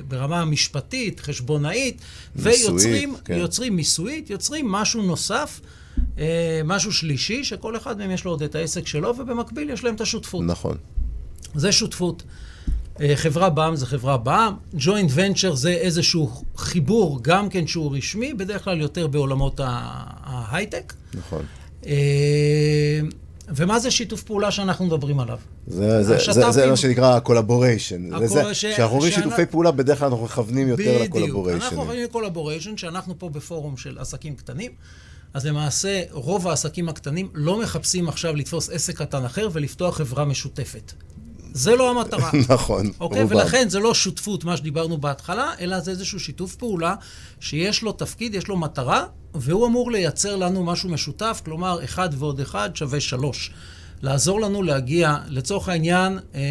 ברמה 0.08 0.42
המשפטית, 0.42 1.20
חשבונאית, 1.20 2.02
מיסויית, 2.36 2.60
ויוצרים, 2.70 3.16
כן. 3.26 3.38
יוצרים 3.38 3.76
מיסויית, 3.76 4.30
יוצרים 4.30 4.68
משהו 4.72 5.02
נוסף, 5.02 5.62
אה, 6.20 6.62
משהו 6.66 6.92
שלישי, 6.94 7.44
שכל 7.44 7.78
אחד 7.78 7.98
מהם 7.98 8.12
יש 8.12 8.26
לו 8.26 8.32
עוד 8.32 8.44
את 8.44 8.56
העסק 8.56 8.88
שלו, 8.88 9.14
ובמקביל 9.18 9.70
יש 9.70 9.84
להם 9.84 9.96
את 9.96 10.02
השותפות. 10.02 10.44
נכון. 10.46 10.78
זה 11.56 11.72
שותפות. 11.72 12.24
אה, 13.02 13.16
חברה 13.16 13.50
בע"מ 13.50 13.76
זה 13.76 13.86
חברה 13.86 14.18
בע"מ, 14.18 14.54
ג'וינט 14.74 15.12
ונצ'ר 15.14 15.56
זה 15.56 15.70
איזשהו 15.72 16.32
חיבור, 16.58 17.20
גם 17.22 17.50
כן 17.50 17.68
שהוא 17.68 17.98
רשמי, 17.98 18.34
בדרך 18.34 18.64
כלל 18.64 18.82
יותר 18.82 19.08
בעולמות 19.08 19.60
ההייטק. 19.64 20.94
נכון. 21.14 21.46
אה, 21.86 23.00
ומה 23.56 23.80
זה 23.80 23.92
שיתוף 23.92 24.24
פעולה 24.24 24.52
שאנחנו 24.52 24.86
מדברים 24.86 25.20
עליו? 25.20 25.38
זה, 25.68 26.04
זה, 26.04 26.04
זה, 26.04 26.16
השת"פים- 26.16 26.52
זה 26.52 26.68
מה 26.68 26.76
שנקרא 26.78 27.16
ה-collaboration. 27.16 28.16
כשאנחנו 28.52 28.96
אומרים 28.96 29.12
שאנ- 29.12 29.16
שיתופי 29.16 29.46
פעולה, 29.46 29.72
בדרך 29.72 30.00
כלל 30.00 30.08
אנחנו 30.08 30.26
מכוונים 30.26 30.68
יותר 30.68 30.84
בדיוק. 31.02 31.16
ל-collaboration. 31.48 31.64
אנחנו 31.64 31.80
עוברים 31.82 32.04
לקולבוריישן, 32.04 32.78
שאנחנו 32.78 33.20
פה 33.20 33.30
בפורום 33.30 33.78
של 33.78 33.98
עסקים 34.00 34.36
קטנים, 34.36 34.72
אז 35.34 35.46
למעשה 35.46 36.02
רוב 36.12 36.48
העסקים 36.48 36.90
הקטנים 36.90 37.30
לא 37.34 37.60
מחפשים 37.62 38.10
עכשיו 38.10 38.36
לתפוס 38.36 38.70
עסק 38.70 38.98
קטן 38.98 39.26
אחר 39.26 39.50
ולפתוח 39.54 39.98
חברה 39.98 40.26
משותפת. 40.26 40.92
זה 41.54 41.76
לא 41.76 41.92
המטרה. 41.92 42.32
נכון, 42.50 42.92
אוקיי? 43.00 43.22
רובם. 43.22 43.36
ולכן 43.36 43.70
זה 43.70 43.80
לא 43.80 43.94
שותפות, 43.94 44.44
מה 44.44 44.58
שדיברנו 44.58 44.98
בהתחלה, 44.98 45.52
אלא 45.60 45.80
זה 45.80 45.92
איזשהו 45.92 46.20
שיתוף 46.20 46.56
פעולה 46.56 46.96
שיש 47.40 47.82
לו 47.82 47.92
תפקיד, 47.92 48.36
יש 48.36 48.48
לו 48.48 48.58
מטרה, 48.58 49.06
והוא 49.34 49.68
אמור 49.68 49.92
לייצר 49.92 50.36
לנו 50.36 50.64
משהו 50.64 50.90
משותף, 50.90 51.42
כלומר, 51.46 51.84
אחד 51.84 52.10
ועוד 52.18 52.40
אחד 52.40 52.70
שווה 52.76 53.00
שלוש. 53.00 53.52
לעזור 54.02 54.42
לנו 54.42 54.64
להגיע, 54.64 55.18
לצורך 55.28 55.70
העניין, 55.70 56.20
אה, 56.36 56.42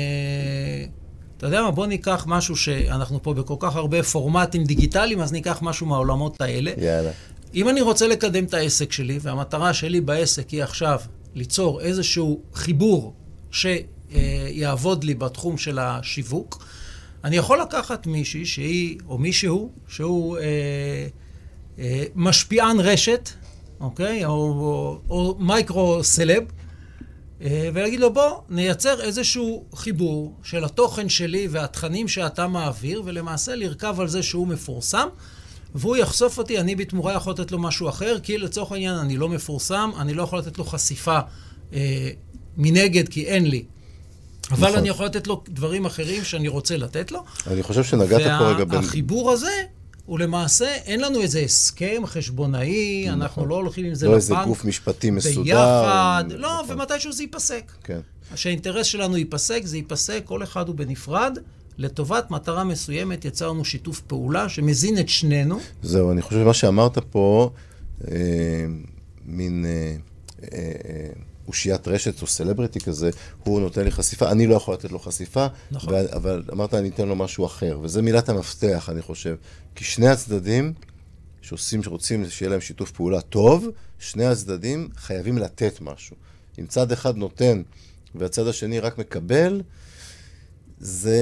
אתה 1.36 1.46
יודע 1.46 1.62
מה, 1.62 1.70
בוא 1.70 1.86
ניקח 1.86 2.24
משהו 2.28 2.56
שאנחנו 2.56 3.22
פה 3.22 3.34
בכל 3.34 3.54
כך 3.58 3.76
הרבה 3.76 4.02
פורמטים 4.02 4.64
דיגיטליים, 4.64 5.20
אז 5.20 5.32
ניקח 5.32 5.58
משהו 5.62 5.86
מהעולמות 5.86 6.40
האלה. 6.40 6.72
יאללה. 6.78 7.10
אם 7.54 7.68
אני 7.68 7.80
רוצה 7.80 8.08
לקדם 8.08 8.44
את 8.44 8.54
העסק 8.54 8.92
שלי, 8.92 9.18
והמטרה 9.22 9.74
שלי 9.74 10.00
בעסק 10.00 10.50
היא 10.50 10.62
עכשיו 10.62 11.00
ליצור 11.34 11.80
איזשהו 11.80 12.40
חיבור 12.54 13.14
שיעבוד 14.12 15.04
לי 15.04 15.14
בתחום 15.14 15.58
של 15.58 15.78
השיווק, 15.78 16.64
אני 17.24 17.36
יכול 17.36 17.60
לקחת 17.60 18.06
מישהי 18.06 18.46
שהיא, 18.46 18.98
או 19.08 19.18
מישהו, 19.18 19.70
שהוא 19.88 20.38
אה, 20.38 20.42
אה, 21.78 22.04
משפיען 22.14 22.80
רשת, 22.80 23.30
אוקיי? 23.80 24.24
או, 24.24 24.30
או, 24.30 25.00
או 25.10 25.36
מייקרו 25.38 26.04
סלב, 26.04 26.42
אה, 27.42 27.68
ולהגיד 27.74 28.00
לו, 28.00 28.12
בוא, 28.12 28.40
נייצר 28.48 29.00
איזשהו 29.00 29.64
חיבור 29.74 30.34
של 30.42 30.64
התוכן 30.64 31.08
שלי 31.08 31.48
והתכנים 31.50 32.08
שאתה 32.08 32.46
מעביר, 32.46 33.02
ולמעשה 33.04 33.54
לרכב 33.54 34.00
על 34.00 34.08
זה 34.08 34.22
שהוא 34.22 34.48
מפורסם, 34.48 35.08
והוא 35.74 35.96
יחשוף 35.96 36.38
אותי, 36.38 36.58
אני 36.58 36.76
בתמורה 36.76 37.12
יכול 37.12 37.32
לתת 37.32 37.52
לו 37.52 37.58
משהו 37.58 37.88
אחר, 37.88 38.18
כי 38.22 38.38
לצורך 38.38 38.72
העניין 38.72 38.94
אני 38.94 39.16
לא 39.16 39.28
מפורסם, 39.28 39.90
אני 39.98 40.14
לא 40.14 40.22
יכול 40.22 40.38
לתת 40.38 40.58
לו 40.58 40.64
חשיפה 40.64 41.18
אה, 41.72 42.10
מנגד, 42.56 43.08
כי 43.08 43.24
אין 43.24 43.46
לי. 43.46 43.64
אבל 44.52 44.68
נכון. 44.68 44.78
אני 44.78 44.88
יכול 44.88 45.06
לתת 45.06 45.26
לו 45.26 45.42
דברים 45.48 45.86
אחרים 45.86 46.24
שאני 46.24 46.48
רוצה 46.48 46.76
לתת 46.76 47.12
לו. 47.12 47.24
אני 47.46 47.62
חושב 47.62 47.84
שנגעת 47.84 48.22
פה 48.38 48.50
רגע 48.50 48.64
בין... 48.64 48.78
והחיבור 48.78 49.30
הזה, 49.30 49.62
הוא 50.06 50.18
למעשה, 50.18 50.74
אין 50.74 51.00
לנו 51.00 51.20
איזה 51.20 51.40
הסכם 51.40 52.02
חשבונאי, 52.06 53.10
אנחנו 53.10 53.46
לא 53.46 53.54
הולכים 53.54 53.84
עם 53.84 53.94
זה 53.94 54.06
נכון. 54.06 54.18
לא 54.18 54.24
לבנק. 54.24 54.38
איזה 54.38 54.48
גוף 54.48 54.64
משפטי 54.64 55.10
מסודר. 55.10 55.42
ביחד, 55.42 56.24
לא, 56.30 56.60
נכון. 56.62 56.76
ומתישהו 56.76 57.12
זה 57.12 57.22
ייפסק. 57.22 57.72
כן. 57.84 58.00
שהאינטרס 58.34 58.86
שלנו 58.86 59.16
ייפסק, 59.16 59.62
זה 59.64 59.76
ייפסק, 59.76 60.22
כל 60.24 60.42
אחד 60.42 60.68
הוא 60.68 60.76
בנפרד. 60.76 61.38
לטובת 61.78 62.30
מטרה 62.30 62.64
מסוימת 62.64 63.24
יצרנו 63.24 63.64
שיתוף 63.64 64.00
פעולה 64.00 64.48
שמזין 64.48 64.98
את 64.98 65.08
שנינו. 65.08 65.58
זהו, 65.82 66.12
אני 66.12 66.22
חושב 66.22 66.42
שמה 66.42 66.54
שאמרת 66.54 66.98
פה, 66.98 67.50
אה, 68.10 68.16
מין 69.26 69.64
אה, 69.64 69.96
אה, 70.42 70.58
אה, 70.88 71.08
אושיית 71.48 71.88
רשת 71.88 72.22
או 72.22 72.26
סלבריטי 72.26 72.80
כזה, 72.80 73.10
הוא 73.44 73.60
נותן 73.60 73.84
לי 73.84 73.90
חשיפה, 73.90 74.30
אני 74.30 74.46
לא 74.46 74.54
יכול 74.54 74.74
לתת 74.74 74.92
לו 74.92 74.98
חשיפה, 74.98 75.46
נכון. 75.70 75.94
ו- 75.94 76.16
אבל 76.16 76.42
אמרת, 76.52 76.74
אני 76.74 76.88
אתן 76.88 77.08
לו 77.08 77.16
משהו 77.16 77.46
אחר, 77.46 77.78
וזה 77.82 78.02
מילת 78.02 78.28
המפתח, 78.28 78.88
אני 78.92 79.02
חושב. 79.02 79.36
כי 79.74 79.84
שני 79.84 80.08
הצדדים 80.08 80.72
שעושים, 81.42 81.82
שרוצים 81.82 82.30
שיהיה 82.30 82.50
להם 82.50 82.60
שיתוף 82.60 82.90
פעולה 82.90 83.20
טוב, 83.20 83.66
שני 83.98 84.24
הצדדים 84.24 84.88
חייבים 84.96 85.38
לתת 85.38 85.80
משהו. 85.80 86.16
אם 86.58 86.66
צד 86.66 86.92
אחד 86.92 87.16
נותן 87.16 87.62
והצד 88.14 88.46
השני 88.46 88.80
רק 88.80 88.98
מקבל, 88.98 89.62
זה... 90.84 91.18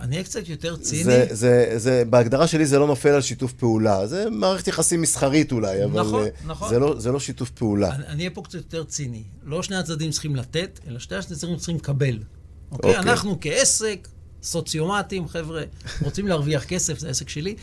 אני 0.00 0.14
אהיה 0.14 0.24
קצת 0.24 0.48
יותר 0.48 0.76
ציני. 0.76 1.04
זה, 1.04 1.26
זה, 1.30 1.72
זה, 1.76 2.02
בהגדרה 2.10 2.46
שלי 2.46 2.66
זה 2.66 2.78
לא 2.78 2.86
נופל 2.86 3.08
על 3.08 3.20
שיתוף 3.20 3.52
פעולה. 3.52 4.06
זה 4.06 4.30
מערכת 4.30 4.68
יחסים 4.68 5.02
מסחרית 5.02 5.52
אולי, 5.52 5.84
אבל 5.84 6.00
נכון, 6.00 6.24
אה, 6.24 6.28
נכון. 6.46 6.68
זה, 6.68 6.78
לא, 6.78 6.94
זה 6.98 7.12
לא 7.12 7.20
שיתוף 7.20 7.50
פעולה. 7.50 7.94
אני 7.94 8.18
אהיה 8.18 8.30
פה 8.30 8.42
קצת 8.42 8.54
יותר 8.54 8.84
ציני. 8.84 9.22
לא 9.44 9.62
שני 9.62 9.76
הצדדים 9.76 10.10
צריכים 10.10 10.36
לתת, 10.36 10.80
אלא 10.88 10.98
שני 10.98 11.16
הצדדים 11.16 11.56
צריכים 11.56 11.76
לקבל. 11.76 12.18
אוקיי? 12.72 12.90
אוקיי. 12.90 12.96
אנחנו 12.96 13.38
כעסק, 13.40 14.08
סוציומטים, 14.42 15.28
חבר'ה, 15.28 15.62
רוצים 16.02 16.28
להרוויח 16.28 16.64
כסף, 16.64 16.98
זה 16.98 17.06
העסק 17.06 17.28
שלי. 17.28 17.54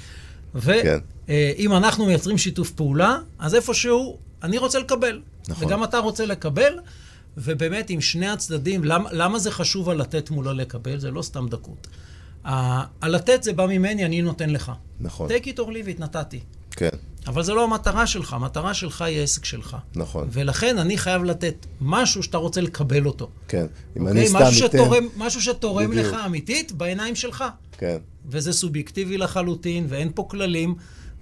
כן. 0.64 0.99
ואם 1.28 1.74
אנחנו 1.74 2.05
מייצרים 2.05 2.38
שיתוף 2.38 2.72
פעולה, 2.72 3.18
אז 3.39 3.55
איפשהו 3.55 4.18
אני 4.43 4.57
רוצה 4.57 4.80
לקבל. 4.80 5.22
נכון. 5.47 5.68
וגם 5.68 5.84
אתה 5.84 5.97
רוצה 5.97 6.26
לקבל, 6.26 6.74
ובאמת, 7.38 7.89
עם 7.89 8.01
שני 8.01 8.27
הצדדים, 8.27 8.84
למה, 8.84 9.09
למה 9.13 9.39
זה 9.39 9.51
חשוב 9.51 9.89
על 9.89 9.97
לתת 9.97 10.29
מול 10.29 10.47
הלקבל? 10.47 10.99
זה 10.99 11.11
לא 11.11 11.21
סתם 11.21 11.47
דקות. 11.49 11.88
הלתת 12.43 13.43
זה 13.43 13.53
בא 13.53 13.65
ממני, 13.65 14.05
אני 14.05 14.21
נותן 14.21 14.49
לך. 14.49 14.71
נכון, 14.99 15.29
take 15.32 15.45
it 15.45 15.57
or 15.57 15.67
leave 15.67 15.97
it, 15.97 16.01
נתתי. 16.01 16.39
כן, 16.71 16.89
אבל 17.27 17.43
זה 17.43 17.53
לא 17.53 17.63
המטרה 17.63 18.07
שלך, 18.07 18.34
המטרה 18.34 18.73
שלך 18.73 19.01
היא 19.01 19.19
העסק 19.19 19.45
שלך. 19.45 19.77
נכון, 19.95 20.27
ולכן 20.32 20.77
אני 20.77 20.97
חייב 20.97 21.23
לתת 21.23 21.65
משהו 21.82 22.23
שאתה 22.23 22.38
רוצה 22.38 22.61
לקבל 22.61 23.05
אותו. 23.05 23.29
כן. 23.47 23.65
אם 23.97 24.07
אוקיי? 24.07 24.21
אני 24.21 24.29
סתם 24.29 24.38
משהו 24.38 24.65
אתן... 24.65 24.77
שתורם, 24.77 25.07
משהו 25.17 25.41
שתורם 25.41 25.91
בדיוק. 25.91 26.05
לך 26.05 26.15
אמיתית 26.25 26.71
בעיניים 26.71 27.15
שלך. 27.15 27.43
כן, 27.77 27.97
וזה 28.25 28.53
סובייקטיבי 28.53 29.17
לחלוטין, 29.17 29.86
ואין 29.89 30.11
פה 30.15 30.25
כללים, 30.29 30.75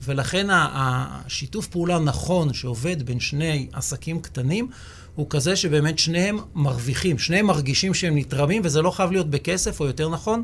ולכן 0.04 0.48
השיתוף 0.52 1.68
פעולה 1.68 1.96
הנכון 1.96 2.54
שעובד 2.54 3.04
בין 3.04 3.20
שני 3.20 3.68
עסקים 3.74 4.22
קטנים, 4.22 4.70
הוא 5.16 5.28
כזה 5.30 5.56
שבאמת 5.56 6.00
שניהם 6.00 6.40
מרוויחים, 6.56 7.18
שניהם 7.18 7.46
מרגישים 7.46 7.94
שהם 7.94 8.18
נתרמים, 8.18 8.62
וזה 8.66 8.82
לא 8.82 8.92
חייב 8.92 9.12
להיות 9.12 9.30
בכסף, 9.30 9.80
או 9.80 9.86
יותר 9.86 10.10
נכון, 10.10 10.44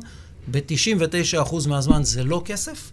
ב-99% 0.50 1.68
מהזמן 1.68 2.02
זה 2.02 2.24
לא 2.24 2.42
כסף, 2.44 2.92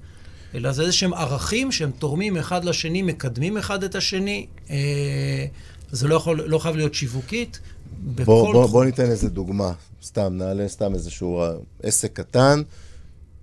אלא 0.55 0.71
זה 0.71 0.81
איזה 0.81 0.93
שהם 0.93 1.13
ערכים 1.13 1.71
שהם 1.71 1.91
תורמים 1.91 2.37
אחד 2.37 2.65
לשני, 2.65 3.01
מקדמים 3.01 3.57
אחד 3.57 3.83
את 3.83 3.95
השני. 3.95 4.47
אה, 4.69 5.45
זה 5.91 6.07
לא, 6.07 6.15
יכול, 6.15 6.41
לא 6.41 6.59
חייב 6.59 6.75
להיות 6.75 6.93
שיווקית. 6.93 7.59
בכל 8.03 8.25
בוא, 8.25 8.53
בוא. 8.53 8.65
בוא 8.65 8.85
ניתן 8.85 9.11
איזה 9.11 9.29
דוגמה. 9.29 9.71
סתם, 10.03 10.33
נעלה 10.37 10.67
סתם 10.67 10.93
איזשהו 10.93 11.41
אה, 11.41 11.51
עסק 11.83 12.13
קטן, 12.13 12.61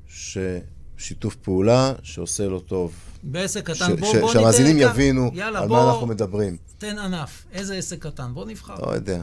ששיתוף 0.08 1.34
פעולה 1.34 1.92
שעושה 2.02 2.46
לו 2.46 2.60
טוב. 2.60 2.92
בעסק 3.22 3.72
ש- 3.74 3.82
קטן, 3.82 3.96
בוא, 3.96 4.12
ש- 4.12 4.16
בוא 4.16 4.32
שהמאזינים 4.32 4.78
יבינו 4.78 5.30
יאללה, 5.34 5.60
על 5.62 5.68
בוא, 5.68 5.76
מה 5.84 5.92
אנחנו 5.92 6.06
מדברים. 6.06 6.56
תן 6.78 6.98
ענף. 6.98 7.44
איזה 7.52 7.74
עסק 7.74 8.06
קטן? 8.06 8.34
בוא 8.34 8.46
נבחר. 8.46 8.74
לא 8.86 8.94
יודע, 8.94 9.14
אה, 9.16 9.22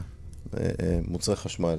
אה, 0.82 0.98
מוצרי 1.08 1.36
חשמל. 1.36 1.76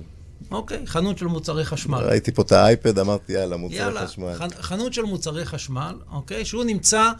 אוקיי, 0.52 0.88
חנות 0.88 1.18
של 1.18 1.26
מוצרי 1.26 1.66
חשמל. 1.66 1.98
ראיתי 1.98 2.32
פה 2.32 2.42
את 2.42 2.52
האייפד, 2.52 3.00
אמרתי, 3.00 3.34
יאללה, 3.34 3.58
מוצרי 3.58 3.78
יאללה, 3.78 4.08
חשמל. 4.08 4.34
ח- 4.34 4.62
חנות 4.62 4.94
של 4.94 5.02
מוצרי 5.02 5.46
חשמל, 5.46 5.96
אוקיי? 6.12 6.46
שהוא 6.46 6.64
נמצא, 6.64 7.12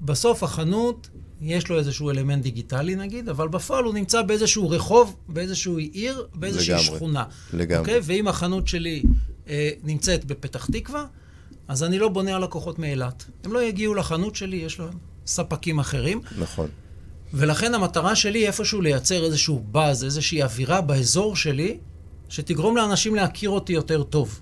בסוף 0.00 0.42
החנות, 0.42 1.08
יש 1.40 1.68
לו 1.68 1.78
איזשהו 1.78 2.10
אלמנט 2.10 2.42
דיגיטלי 2.42 2.94
נגיד, 2.94 3.28
אבל 3.28 3.48
בפועל 3.48 3.84
הוא 3.84 3.94
נמצא 3.94 4.22
באיזשהו 4.22 4.70
רחוב, 4.70 5.16
באיזשהו 5.28 5.76
עיר, 5.78 6.26
באיזושהי 6.34 6.74
לגמרי, 6.74 6.84
שכונה. 6.96 7.24
לגמרי. 7.52 7.78
אוקיי? 7.78 8.00
ואם 8.02 8.28
החנות 8.28 8.68
שלי 8.68 9.02
אה, 9.48 9.70
נמצאת 9.84 10.24
בפתח 10.24 10.66
תקווה, 10.72 11.04
אז 11.70 11.82
אני 11.82 11.98
לא 11.98 12.08
בונה 12.08 12.36
על 12.36 12.42
לקוחות 12.42 12.78
מאילת. 12.78 13.24
הם 13.44 13.52
לא 13.52 13.62
יגיעו 13.62 13.94
לחנות 13.94 14.36
שלי, 14.36 14.56
יש 14.56 14.80
להם 14.80 14.88
ספקים 15.26 15.78
אחרים. 15.78 16.20
נכון, 16.38 16.68
ולכן 17.34 17.74
המטרה 17.74 18.16
שלי 18.16 18.46
איפשהו 18.46 18.80
לייצר 18.80 19.24
איזשהו 19.24 19.64
באז, 19.72 20.04
איזושהי 20.04 20.42
אווירה 20.42 20.80
באזור 20.80 21.36
שלי, 21.36 21.78
שתגרום 22.28 22.76
לאנשים 22.76 23.14
להכיר 23.14 23.50
אותי 23.50 23.72
יותר 23.72 24.02
טוב, 24.02 24.40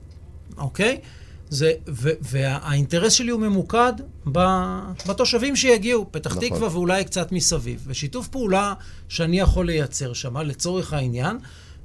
אוקיי? 0.59 1.01
זה, 1.49 1.73
ו, 1.89 2.11
והאינטרס 2.21 3.13
שלי 3.13 3.31
הוא 3.31 3.41
ממוקד 3.41 3.93
ב, 4.33 4.39
בתושבים 5.09 5.57
שיגיעו, 5.57 6.07
פתח 6.11 6.31
נכון. 6.31 6.49
תקווה 6.49 6.69
ואולי 6.73 7.05
קצת 7.05 7.33
מסביב. 7.33 7.85
ושיתוף 7.87 8.29
פעולה 8.29 8.75
שאני 9.09 9.41
יכול 9.41 9.67
לייצר 9.67 10.13
שם, 10.13 10.37
לצורך 10.37 10.93
העניין, 10.93 11.39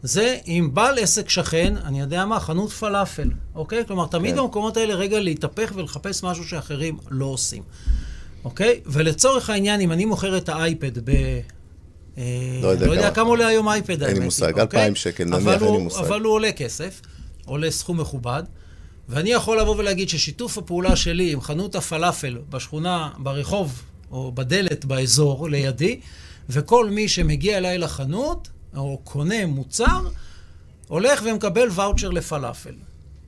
זה 0.04 0.38
אם 0.47 0.70
בעל 0.74 0.99
עסק 0.99 1.30
שכן, 1.30 1.74
אני 1.84 1.99
יודע 1.99 2.26
מה, 2.26 2.39
חנות 2.39 2.72
פלאפל, 2.72 3.30
אוקיי? 3.56 3.86
כלומר, 3.88 4.08
תמיד 4.08 4.36
כן. 4.36 4.41
במקומות 4.41 4.78
האלה 4.78 4.93
רגע 4.93 5.20
להתהפך 5.20 5.72
ולחפש 5.76 6.24
משהו 6.24 6.43
שאחרים 6.43 6.97
לא 7.10 7.26
עושים. 7.26 7.64
אוקיי? 8.43 8.80
ולצורך 8.86 9.49
העניין, 9.49 9.82
אם 9.82 9.91
אני 9.91 10.06
מוכר 10.06 10.38
את 10.38 10.49
האייפד 10.49 11.10
ב... 11.10 11.12
אה, 12.18 12.24
לא 12.62 12.68
יודע 12.68 12.88
לא 12.88 12.91
יודע 12.91 13.12
כמה. 13.12 13.28
עולה 13.28 13.47
היום 13.47 13.70
אייפד, 13.70 14.04
האמת 14.04 14.18
לי 14.18 14.26
מושג, 14.26 14.60
אוקיי? 14.60 14.80
2,000 14.80 14.95
שקל, 14.95 15.24
נניח, 15.24 15.62
אין 15.62 15.74
לי 15.74 15.78
מושג. 15.78 15.99
אבל 15.99 16.22
הוא 16.22 16.34
עולה 16.34 16.51
כסף, 16.51 17.01
עולה 17.45 17.72
סכום 17.72 17.99
מכובד, 17.99 18.43
ואני 19.10 19.30
יכול 19.32 19.60
לבוא 19.60 19.76
ולהגיד 19.78 20.10
ששיתוף 20.10 20.58
הפעולה 20.58 20.95
שלי 20.95 21.32
עם 21.32 21.41
חנות 21.41 21.76
הפלאפל 21.76 22.38
בשכונה, 22.49 23.10
ברחוב, 23.18 23.82
או 24.12 24.32
בדלת 24.32 24.86
באזור 24.86 25.49
לידי, 25.49 25.99
וכל 26.49 26.89
מי 26.89 27.08
שמגיע 27.08 27.58
אליי 27.58 27.78
לחנות, 27.78 28.49
או 28.76 28.99
קונה 29.03 29.45
מוצר, 29.45 30.01
הולך 30.88 31.21
ומקבל 31.26 31.67
ואוצ'ר 31.71 32.09
לפלאפל, 32.09 32.76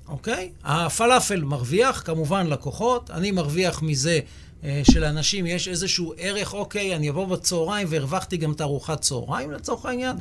אוקיי? 0.07 0.51
הפלאפל 0.63 1.43
מרוויח, 1.43 2.01
כמובן 2.05 2.47
לקוחות, 2.47 3.11
אני 3.11 3.31
מרוויח 3.31 3.81
מזה 3.81 4.19
אה, 4.63 4.81
שלאנשים 4.83 5.45
יש 5.45 5.67
איזשהו 5.67 6.13
ערך, 6.17 6.53
אוקיי, 6.53 6.95
אני 6.95 7.09
אבוא 7.09 7.27
בצהריים 7.27 7.87
והרווחתי 7.89 8.37
גם 8.37 8.51
את 8.51 8.61
ארוחת 8.61 9.01
צהריים 9.01 9.51
לצורך 9.51 9.85
העניין. 9.85 10.15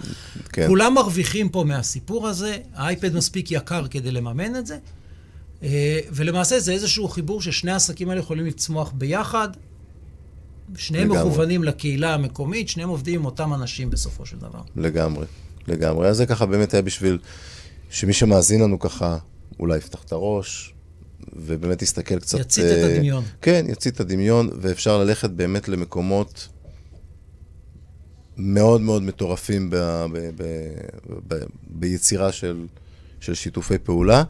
כן. 0.53 0.67
כולם 0.67 0.95
מרוויחים 0.95 1.49
פה 1.49 1.65
מהסיפור 1.65 2.29
הזה, 2.29 2.57
האייפד 2.75 3.15
מספיק 3.15 3.51
יקר 3.51 3.87
כדי 3.87 4.11
לממן 4.11 4.57
את 4.57 4.67
זה, 4.67 4.79
אה, 5.63 6.01
ולמעשה 6.11 6.61
זה 6.61 6.73
איזשהו 6.73 7.09
חיבור 7.09 7.43
ששני 7.43 7.73
העסקים 7.73 8.11
האלה 8.11 8.21
יכולים 8.21 8.47
לצמוח 8.47 8.93
ביחד. 8.95 9.49
שניהם 10.77 11.11
לגמרי. 11.11 11.29
מכוונים 11.29 11.65
לקהילה 11.65 12.15
המקומית, 12.15 12.69
שניהם 12.69 12.89
עובדים 12.89 13.21
עם 13.21 13.25
אותם 13.27 13.55
אנשים 13.55 13.91
בסופו 13.91 14.27
של 14.27 14.37
דבר. 14.39 14.61
לגמרי, 14.77 15.27
לגמרי. 15.69 16.09
אז 16.09 16.17
זה 16.17 16.27
ככה 16.27 16.47
באמת 16.47 16.75
היה 16.75 16.83
בשביל 16.83 17.19
שמי 17.91 18.13
שמאזין 18.13 18.61
לנו 18.61 18.79
ככה, 18.79 19.19
אולי 19.61 19.77
יפתח 19.77 20.05
את 20.05 20.13
הראש, 20.13 20.75
ובאמת 21.33 21.83
יסתכל 21.83 22.19
קצת... 22.19 22.39
יצית 22.41 22.65
את 22.65 22.71
אה, 22.71 22.95
הדמיון. 22.95 23.25
כן, 23.43 23.67
יצית 23.69 23.95
את 23.95 24.01
הדמיון, 24.01 24.51
ואפשר 24.61 24.99
ללכת 24.99 25.31
באמת 25.31 25.69
למקומות 25.69 26.49
מאוד 28.37 28.81
מאוד 28.81 29.03
מטורפים 29.03 29.71
ב, 29.71 29.77
ב, 30.13 30.31
ב, 30.37 30.45
ב, 31.29 31.35
ביצירה 31.67 32.33
של, 32.33 32.67
של 33.21 33.35
שיתופי 33.35 33.79
פעולה. 33.79 34.23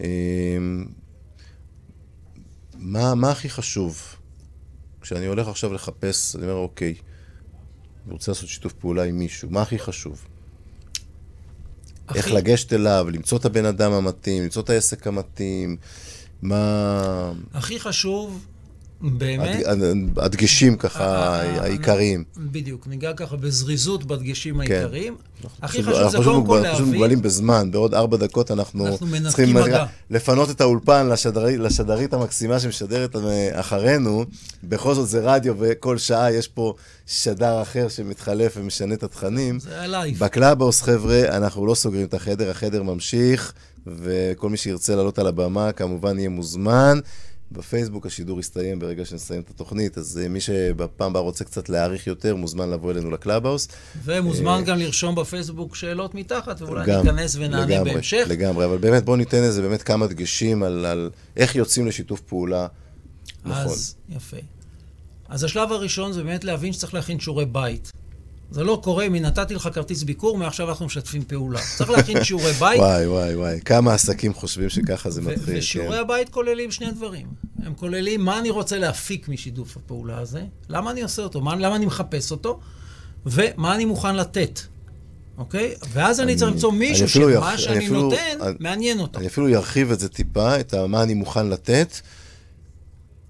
אה, 0.00 0.06
מה, 2.78 3.14
מה 3.14 3.30
הכי 3.30 3.48
חשוב? 3.48 4.17
כשאני 5.08 5.26
הולך 5.26 5.48
עכשיו 5.48 5.72
לחפש, 5.72 6.36
אני 6.36 6.42
אומר, 6.44 6.54
אוקיי, 6.54 6.94
אני 8.04 8.12
רוצה 8.12 8.30
לעשות 8.32 8.48
שיתוף 8.48 8.72
פעולה 8.72 9.02
עם 9.04 9.18
מישהו, 9.18 9.50
מה 9.50 9.62
הכי 9.62 9.78
חשוב? 9.78 10.24
איך 12.14 12.26
הכי- 12.26 12.34
לגשת 12.34 12.72
אליו, 12.72 13.06
למצוא 13.12 13.38
את 13.38 13.44
הבן 13.44 13.64
אדם 13.64 13.92
המתאים, 13.92 14.42
למצוא 14.42 14.62
את 14.62 14.70
העסק 14.70 15.06
המתאים, 15.06 15.76
מה... 16.42 17.32
הכי 17.54 17.80
חשוב, 17.80 18.46
באמת... 19.00 19.66
הד- 19.66 19.82
הד- 19.82 20.18
הדגשים 20.18 20.76
ככה 20.76 21.04
אה, 21.04 21.40
אה, 21.42 21.62
העיקריים. 21.62 22.24
בדיוק, 22.36 22.86
ניגע 22.86 23.12
ככה 23.12 23.36
בזריזות 23.36 24.04
בדגשים 24.04 24.60
העיקריים. 24.60 25.16
הכי 25.62 25.82
חשוב 25.82 25.94
אנחנו 25.94 26.10
זה 26.10 26.18
קודם 26.18 26.46
כל 26.46 26.58
להבין... 26.58 26.84
מוגבלים 26.84 27.22
בזמן, 27.22 27.70
בעוד 27.70 27.94
ארבע 27.94 28.16
דקות 28.16 28.50
אנחנו 28.50 28.86
אנחנו 28.86 29.06
צריכים. 29.28 29.56
לפנות 30.10 30.50
את 30.50 30.60
האולפן 30.60 31.08
לשדרי- 31.08 31.58
לשדרית 31.58 32.12
המקסימה 32.14 32.60
שמשדרת 32.60 33.16
אה, 33.16 33.60
אחרינו. 33.60 34.24
בכל 34.64 34.94
זאת 34.94 35.08
זה 35.08 35.20
רדיו 35.22 35.54
וכל 35.58 35.98
שעה 35.98 36.32
יש 36.32 36.48
פה 36.48 36.74
שדר 37.06 37.62
אחר 37.62 37.88
שמתחלף 37.88 38.54
ומשנה 38.56 38.94
את 38.94 39.02
התכנים. 39.02 39.60
זה 39.60 39.80
ה 39.80 39.86
live. 39.86 40.18
ב 40.18 40.24
Clubhouse, 40.24 40.82
חבר'ה, 40.82 41.36
אנחנו 41.36 41.66
לא 41.66 41.74
סוגרים 41.74 42.06
את 42.06 42.14
החדר, 42.14 42.50
החדר 42.50 42.82
ממשיך, 42.82 43.52
וכל 43.86 44.50
מי 44.50 44.56
שירצה 44.56 44.96
לעלות 44.96 45.18
על 45.18 45.26
הבמה 45.26 45.72
כמובן 45.72 46.18
יהיה 46.18 46.28
מוזמן. 46.28 46.98
בפייסבוק 47.52 48.06
השידור 48.06 48.40
יסתיים 48.40 48.78
ברגע 48.78 49.04
שנסיים 49.04 49.40
את 49.40 49.50
התוכנית, 49.50 49.98
אז 49.98 50.20
אה, 50.22 50.28
מי 50.28 50.40
שבפעם 50.40 51.10
הבאה 51.10 51.22
רוצה 51.22 51.44
קצת 51.44 51.68
להעריך 51.68 52.06
יותר, 52.06 52.36
מוזמן 52.36 52.70
לבוא 52.70 52.90
אלינו 52.90 53.10
ל 53.10 53.15
Clubhouse. 53.15 53.68
ומוזמן 54.04 54.62
גם 54.66 54.78
לרשום 54.78 55.14
בפייסבוק 55.14 55.74
שאלות 55.74 56.14
מתחת, 56.14 56.62
ואולי 56.62 56.86
גם, 56.86 57.06
ניכנס 57.06 57.36
ונענה 57.36 57.66
לגמרי, 57.66 57.92
בהמשך. 57.92 58.26
לגמרי, 58.28 58.64
אבל 58.64 58.78
באמת 58.78 59.04
בואו 59.04 59.16
ניתן 59.16 59.42
איזה 59.42 59.62
באמת 59.62 59.82
כמה 59.82 60.06
דגשים 60.06 60.62
על, 60.62 60.86
על 60.86 61.10
איך 61.36 61.56
יוצאים 61.56 61.86
לשיתוף 61.86 62.20
פעולה 62.20 62.66
נכון. 63.44 63.62
אז, 63.62 63.94
יפה. 64.08 64.36
אז 65.28 65.44
השלב 65.44 65.72
הראשון 65.72 66.12
זה 66.12 66.22
באמת 66.22 66.44
להבין 66.44 66.72
שצריך 66.72 66.94
להכין 66.94 67.20
שיעורי 67.20 67.46
בית. 67.46 67.92
זה 68.50 68.64
לא 68.64 68.80
קורה 68.84 69.04
אם 69.06 69.16
נתתי 69.16 69.54
לך 69.54 69.68
כרטיס 69.72 70.02
ביקור, 70.02 70.38
מעכשיו 70.38 70.68
אנחנו 70.70 70.86
משתפים 70.86 71.24
פעולה. 71.24 71.60
צריך 71.76 71.90
להכין 71.90 72.24
שיעורי 72.24 72.52
בית. 72.60 72.80
וואי, 72.80 73.06
וואי, 73.06 73.36
וואי. 73.36 73.60
כמה 73.64 73.94
עסקים 73.94 74.34
חושבים 74.34 74.68
שככה 74.68 75.10
זה 75.10 75.22
מתחיל. 75.22 75.58
ושיעורי 75.58 75.96
כן. 75.96 76.00
הבית 76.00 76.28
כוללים 76.28 76.70
שני 76.70 76.90
דברים. 76.90 77.26
הם 77.62 77.74
כוללים 77.74 78.20
מה 78.24 78.38
אני 78.38 78.50
רוצה 78.50 78.78
להפיק 78.78 79.28
משיתוף 79.28 79.76
הפעולה 79.76 80.18
הזה, 80.18 80.42
למה 80.68 80.90
אני 80.90 81.02
עושה 81.02 81.22
אותו, 81.22 81.40
מה, 81.40 81.56
למה 81.56 81.76
אני 81.76 81.86
מחפש 81.86 82.30
אותו, 82.30 82.60
ומה 83.26 83.74
אני 83.74 83.84
מוכן 83.84 84.16
לתת, 84.16 84.60
אוקיי? 85.38 85.74
ואז 85.92 86.20
אני, 86.20 86.32
אני- 86.32 86.38
צריך 86.38 86.52
למצוא 86.52 86.72
מישהו 86.72 87.08
שמה 87.08 87.32
יח- 87.32 87.56
שאני 87.56 87.76
אני 87.76 87.84
אפילו- 87.84 88.02
נותן, 88.02 88.16
אני- 88.40 88.54
מעניין 88.60 89.00
אותו. 89.00 89.18
אני 89.18 89.26
אפילו 89.26 89.48
ארחיב 89.48 89.92
את 89.92 90.00
זה 90.00 90.08
טיפה, 90.08 90.60
את 90.60 90.74
מה 90.74 91.02
אני 91.02 91.14
מוכן 91.14 91.46
לתת. 91.48 91.92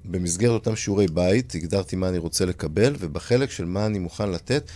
במסגרת 0.04 0.50
אותם 0.52 0.76
שיעורי 0.76 1.06
בית, 1.06 1.54
הגדרתי 1.54 1.96
מה 1.96 2.08
אני 2.08 2.18
רוצה 2.18 2.44
לקבל, 2.44 2.94
ובחלק 2.98 3.50
של 3.50 3.64
מה 3.64 3.86
אני 3.86 3.98
מוכן 3.98 4.30
לתת, 4.30 4.70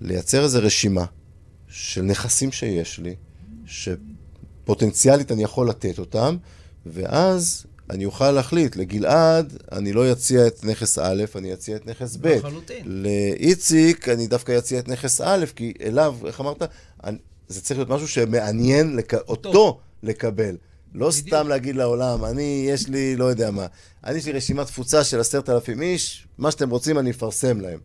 לייצר 0.00 0.44
איזו 0.44 0.58
רשימה 0.62 1.04
של 1.68 2.02
נכסים 2.02 2.52
שיש 2.52 2.98
לי, 2.98 3.14
שפוטנציאלית 3.66 5.32
אני 5.32 5.42
יכול 5.42 5.68
לתת 5.68 5.98
אותם, 5.98 6.36
ואז 6.86 7.66
אני 7.90 8.04
אוכל 8.04 8.30
להחליט, 8.30 8.76
לגלעד 8.76 9.56
אני 9.72 9.92
לא 9.92 10.12
אציע 10.12 10.46
את 10.46 10.64
נכס 10.64 10.98
א', 10.98 11.24
אני 11.36 11.52
אציע 11.52 11.76
את 11.76 11.86
נכס 11.86 12.16
ב'. 12.16 12.26
לחלוטין. 12.26 12.82
לאיציק 12.86 14.08
אני 14.08 14.26
דווקא 14.26 14.58
אציע 14.58 14.78
את 14.78 14.88
נכס 14.88 15.20
א', 15.20 15.44
כי 15.56 15.72
אליו, 15.82 16.16
איך 16.26 16.40
אמרת? 16.40 16.62
אני- 17.04 17.18
זה 17.48 17.60
צריך 17.60 17.78
להיות 17.78 17.88
משהו 17.90 18.08
שמעניין 18.08 18.96
לק... 18.96 19.14
אותו 19.14 19.80
לקבל. 20.02 20.56
לא 20.94 21.10
בדיוק. 21.10 21.26
סתם 21.28 21.48
להגיד 21.48 21.76
לעולם, 21.76 22.24
אני, 22.24 22.66
יש 22.70 22.88
לי, 22.88 23.16
לא 23.16 23.24
יודע 23.24 23.50
מה, 23.50 23.66
אני, 24.04 24.18
יש 24.18 24.26
לי 24.26 24.32
רשימת 24.32 24.66
תפוצה 24.66 25.04
של 25.04 25.20
עשרת 25.20 25.48
אלפים 25.50 25.82
איש, 25.82 26.26
מה 26.38 26.50
שאתם 26.50 26.70
רוצים 26.70 26.98
אני 26.98 27.10
אפרסם 27.10 27.60
להם. 27.60 27.78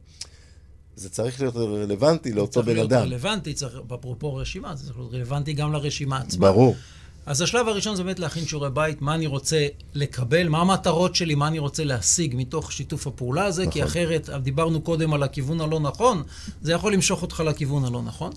זה 0.95 1.09
צריך 1.09 1.41
להיות 1.41 1.55
רלוונטי 1.55 2.33
לאותו 2.33 2.51
צריך 2.51 2.65
בן 2.65 2.73
להיות 2.73 2.91
אדם. 2.91 3.01
רלוונטי, 3.01 3.53
צריך, 3.53 3.73
אפרופו 3.93 4.35
רשימה, 4.35 4.75
זה 4.75 4.85
צריך 4.85 4.97
להיות 4.97 5.13
רלוונטי 5.13 5.53
גם 5.53 5.73
לרשימה 5.73 6.17
עצמה. 6.17 6.51
ברור. 6.51 6.75
אז 7.25 7.41
השלב 7.41 7.67
הראשון 7.67 7.95
זה 7.95 8.03
באמת 8.03 8.19
להכין 8.19 8.45
שיעורי 8.45 8.69
בית, 8.69 9.01
מה 9.01 9.15
אני 9.15 9.27
רוצה 9.27 9.67
לקבל, 9.93 10.49
מה 10.49 10.61
המטרות 10.61 11.15
שלי, 11.15 11.35
מה 11.35 11.47
אני 11.47 11.59
רוצה 11.59 11.83
להשיג 11.83 12.33
מתוך 12.37 12.71
שיתוף 12.71 13.07
הפעולה 13.07 13.45
הזה, 13.45 13.67
כי 13.67 13.79
נכון. 13.79 13.91
אחרת, 13.91 14.29
דיברנו 14.29 14.81
קודם 14.81 15.13
על 15.13 15.23
הכיוון 15.23 15.61
הלא 15.61 15.79
נכון, 15.79 16.23
זה 16.61 16.73
יכול 16.73 16.93
למשוך 16.93 17.21
אותך 17.21 17.39
לכיוון 17.39 17.85
הלא 17.85 18.01
נכון. 18.01 18.31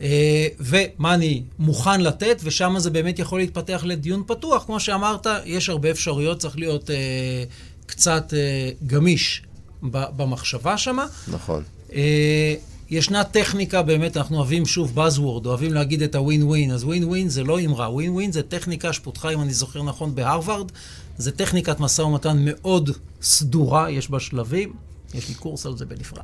אה, 0.00 0.46
ומה 0.60 1.14
אני 1.14 1.42
מוכן 1.58 2.00
לתת, 2.00 2.40
ושם 2.44 2.74
זה 2.78 2.90
באמת 2.90 3.18
יכול 3.18 3.40
להתפתח 3.40 3.82
לדיון 3.84 4.22
פתוח. 4.26 4.64
כמו 4.64 4.80
שאמרת, 4.80 5.26
יש 5.44 5.68
הרבה 5.68 5.90
אפשרויות, 5.90 6.38
צריך 6.38 6.58
להיות 6.58 6.90
אה, 6.90 7.44
קצת 7.86 8.34
אה, 8.36 8.70
גמיש 8.86 9.42
במחשבה 9.82 10.78
שמה. 10.78 11.06
נכון. 11.28 11.62
אה, 11.92 12.54
ישנה 12.90 13.24
טכניקה, 13.24 13.82
באמת, 13.82 14.16
אנחנו 14.16 14.36
אוהבים 14.36 14.66
שוב 14.66 14.98
Buzzword, 14.98 15.46
אוהבים 15.46 15.74
להגיד 15.74 16.02
את 16.02 16.14
ה-win 16.14 16.42
win, 16.42 16.72
אז 16.72 16.84
win 16.84 17.04
win 17.04 17.28
זה 17.28 17.44
לא 17.44 17.60
אמרה, 17.60 17.88
win 17.88 18.18
win 18.18 18.32
זה 18.32 18.42
טכניקה 18.42 18.92
שפותחה, 18.92 19.30
אם 19.30 19.42
אני 19.42 19.54
זוכר 19.54 19.82
נכון, 19.82 20.14
בהרווארד, 20.14 20.72
זה 21.18 21.32
טכניקת 21.32 21.80
משא 21.80 22.02
ומתן 22.02 22.36
מאוד 22.40 22.90
סדורה, 23.22 23.90
יש 23.90 24.10
בה 24.10 24.20
שלבים, 24.20 24.72
יש 25.14 25.28
לי 25.28 25.34
קורס 25.34 25.66
על 25.66 25.76
זה 25.76 25.86
בנפרד. 25.86 26.22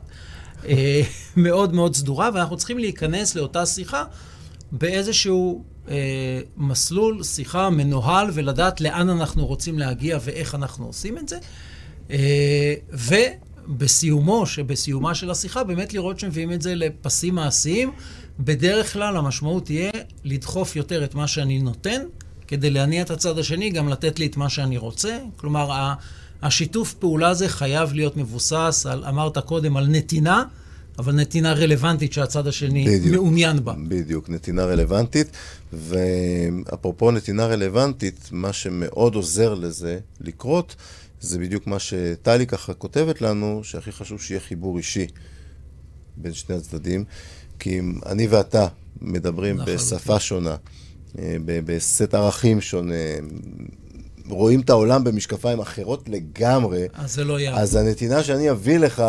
אה, 0.67 1.03
מאוד 1.37 1.75
מאוד 1.75 1.97
סדורה, 1.97 2.31
ואנחנו 2.35 2.57
צריכים 2.57 2.79
להיכנס 2.79 3.35
לאותה 3.35 3.67
שיחה 3.67 4.05
באיזשהו 4.73 5.65
אה, 5.89 5.95
מסלול, 6.57 7.23
שיחה 7.23 7.71
מנוהל, 7.71 8.31
ולדעת 8.33 8.81
לאן 8.81 9.11
אנחנו 9.11 9.47
רוצים 9.47 9.79
להגיע 9.79 10.19
ואיך 10.25 10.55
אנחנו 10.55 10.87
עושים 10.87 11.19
את 11.19 11.29
זה. 11.29 11.39
אה, 12.11 12.75
ובסיומו, 13.69 14.47
שבסיומה 14.47 15.15
של 15.15 15.31
השיחה, 15.31 15.65
באמת 15.65 15.95
לראות 15.95 16.21
שמביאים 16.21 16.53
את 16.53 16.63
זה 16.63 16.75
לפסים 16.75 17.35
מעשיים. 17.35 17.93
בדרך 18.41 18.93
כלל 18.93 19.17
המשמעות 19.17 19.65
תהיה 19.65 19.91
לדחוף 20.25 20.77
יותר 20.77 21.05
את 21.05 21.15
מה 21.15 21.29
שאני 21.29 21.59
נותן, 21.59 22.03
כדי 22.49 22.71
להניע 22.71 23.03
את 23.03 23.11
הצד 23.11 23.39
השני, 23.39 23.71
גם 23.71 23.89
לתת 23.89 24.19
לי 24.19 24.27
את 24.27 24.37
מה 24.37 24.49
שאני 24.49 24.77
רוצה. 24.77 25.19
כלומר, 25.37 25.93
השיתוף 26.43 26.95
פעולה 26.95 27.29
הזה 27.29 27.49
חייב 27.49 27.93
להיות 27.93 28.17
מבוסס 28.17 28.87
על, 28.91 29.05
אמרת 29.05 29.39
קודם, 29.39 29.77
על 29.77 29.87
נתינה, 29.87 30.45
אבל 30.99 31.13
נתינה 31.13 31.53
רלוונטית 31.53 32.13
שהצד 32.13 32.47
השני 32.47 32.85
בדיוק. 32.89 33.15
מעוניין 33.15 33.65
בה. 33.65 33.75
בדיוק, 33.89 34.29
נתינה 34.29 34.65
רלוונטית. 34.65 35.27
ואפרופו 35.73 37.11
נתינה 37.11 37.47
רלוונטית, 37.47 38.29
מה 38.33 38.53
שמאוד 38.53 39.15
עוזר 39.15 39.55
לזה 39.55 39.99
לקרות, 40.21 40.77
זה 41.25 41.39
בדיוק 41.39 41.67
מה 41.67 41.79
שטלי 41.79 42.47
ככה 42.47 42.75
כותבת 42.75 43.21
לנו, 43.21 43.61
שהכי 43.65 43.93
חשוב 43.93 44.21
שיהיה 44.21 44.41
חיבור 44.41 44.79
אישי 44.79 45.07
בין 46.17 46.33
שני 46.33 46.57
הצדדים. 46.57 47.05
כי 47.59 47.79
אם 47.79 47.99
אני 48.07 48.27
ואתה 48.27 48.67
מדברים 49.01 49.57
לחלוטין. 49.59 49.77
בשפה 49.77 50.21
שונה, 50.21 50.57
אה, 51.19 51.37
בסט 51.45 52.15
ערכים 52.15 52.61
שונה, 52.61 52.95
רואים 54.29 54.61
את 54.61 54.71
העולם 54.71 55.05
במשקפיים 55.05 55.61
אחרות 55.61 56.09
לגמרי, 56.09 56.87
אז 56.95 57.15
זה 57.15 57.25
לא 57.25 57.41
יעבוד. 57.41 57.61
אז 57.61 57.75
הנתינה 57.77 58.23
שאני 58.25 58.51
אביא 58.51 58.79
לך, 58.79 59.03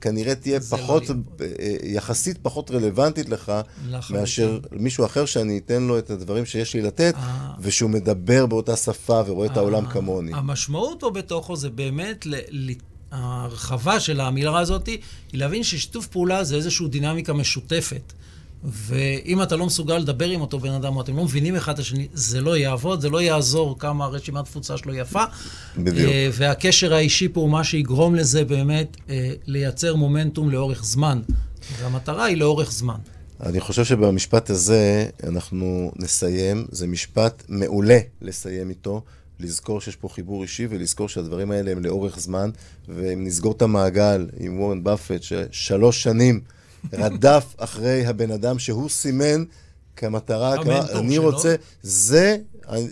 כנראה 0.00 0.34
תהיה 0.34 0.58
לא 0.58 0.76
פחות. 0.76 1.02
אה, 1.10 1.46
יחסית 1.82 2.38
פחות 2.42 2.70
רלוונטית 2.70 3.28
לך, 3.28 3.52
לחלוטין. 3.88 4.16
מאשר 4.20 4.58
מישהו 4.72 5.04
אחר 5.04 5.24
שאני 5.24 5.60
אתן 5.64 5.82
לו 5.82 5.98
את 5.98 6.10
הדברים 6.10 6.46
שיש 6.46 6.74
לי 6.74 6.82
לתת, 6.82 7.14
אה. 7.16 7.50
ושהוא 7.60 7.90
מדבר 7.90 8.46
באותה 8.46 8.76
שפה 8.76 9.22
ורואה 9.26 9.46
את 9.46 9.56
העולם 9.56 9.86
ה- 9.86 9.90
כמוני. 9.90 10.32
המשמעות 10.34 10.96
פה 11.00 11.10
בתוכו 11.10 11.56
זה 11.56 11.70
באמת, 11.70 12.26
ל- 12.26 12.72
ההרחבה 13.10 14.00
של 14.00 14.20
האמירה 14.20 14.60
הזאת 14.60 14.86
היא 14.86 14.98
להבין 15.32 15.62
ששיתוף 15.62 16.06
פעולה 16.06 16.44
זה 16.44 16.56
איזושהי 16.56 16.88
דינמיקה 16.88 17.32
משותפת. 17.32 18.12
ואם 18.64 19.42
אתה 19.42 19.56
לא 19.56 19.66
מסוגל 19.66 19.98
לדבר 19.98 20.28
עם 20.28 20.40
אותו 20.40 20.58
בן 20.58 20.72
אדם, 20.72 20.96
או 20.96 21.00
אתם 21.00 21.16
לא 21.16 21.24
מבינים 21.24 21.56
אחד 21.56 21.72
את 21.72 21.78
השני, 21.78 22.08
זה 22.14 22.40
לא 22.40 22.56
יעבוד, 22.56 23.00
זה 23.00 23.10
לא 23.10 23.22
יעזור 23.22 23.78
כמה 23.78 24.06
רשימת 24.06 24.44
תפוצה 24.44 24.76
שלו 24.76 24.94
יפה. 24.94 25.24
בדיוק. 25.76 26.10
אה, 26.10 26.28
והקשר 26.32 26.94
האישי 26.94 27.28
פה 27.28 27.40
הוא 27.40 27.50
מה 27.50 27.64
שיגרום 27.64 28.14
לזה 28.14 28.44
באמת 28.44 28.96
אה, 29.10 29.32
לייצר 29.46 29.96
מומנטום 29.96 30.50
לאורך 30.50 30.84
זמן. 30.84 31.20
והמטרה 31.80 32.24
היא 32.24 32.36
לאורך 32.36 32.72
זמן. 32.72 32.98
אני 33.42 33.60
חושב 33.60 33.84
שבמשפט 33.84 34.50
הזה 34.50 35.06
אנחנו 35.26 35.92
נסיים. 35.96 36.66
זה 36.70 36.86
משפט 36.86 37.42
מעולה 37.48 37.98
לסיים 38.20 38.70
איתו. 38.70 39.02
לזכור 39.40 39.80
שיש 39.80 39.96
פה 39.96 40.08
חיבור 40.08 40.42
אישי 40.42 40.66
ולזכור 40.70 41.08
שהדברים 41.08 41.50
האלה 41.50 41.70
הם 41.70 41.84
לאורך 41.84 42.18
זמן. 42.18 42.50
ואם 42.88 43.24
נסגור 43.24 43.52
את 43.52 43.62
המעגל 43.62 44.26
עם 44.40 44.60
וורן 44.60 44.84
באפט, 44.84 45.22
ששלוש 45.22 46.02
שנים 46.02 46.40
רדף 46.92 47.54
אחרי 47.56 48.06
הבן 48.06 48.30
אדם 48.30 48.58
שהוא 48.58 48.88
סימן 48.88 49.44
כמטרה, 49.96 50.54
המנטור 50.54 50.64
כמה- 50.86 50.98
אני 51.00 51.14
שלו. 51.14 51.22
רוצה, 51.22 51.54
זה, 51.82 52.36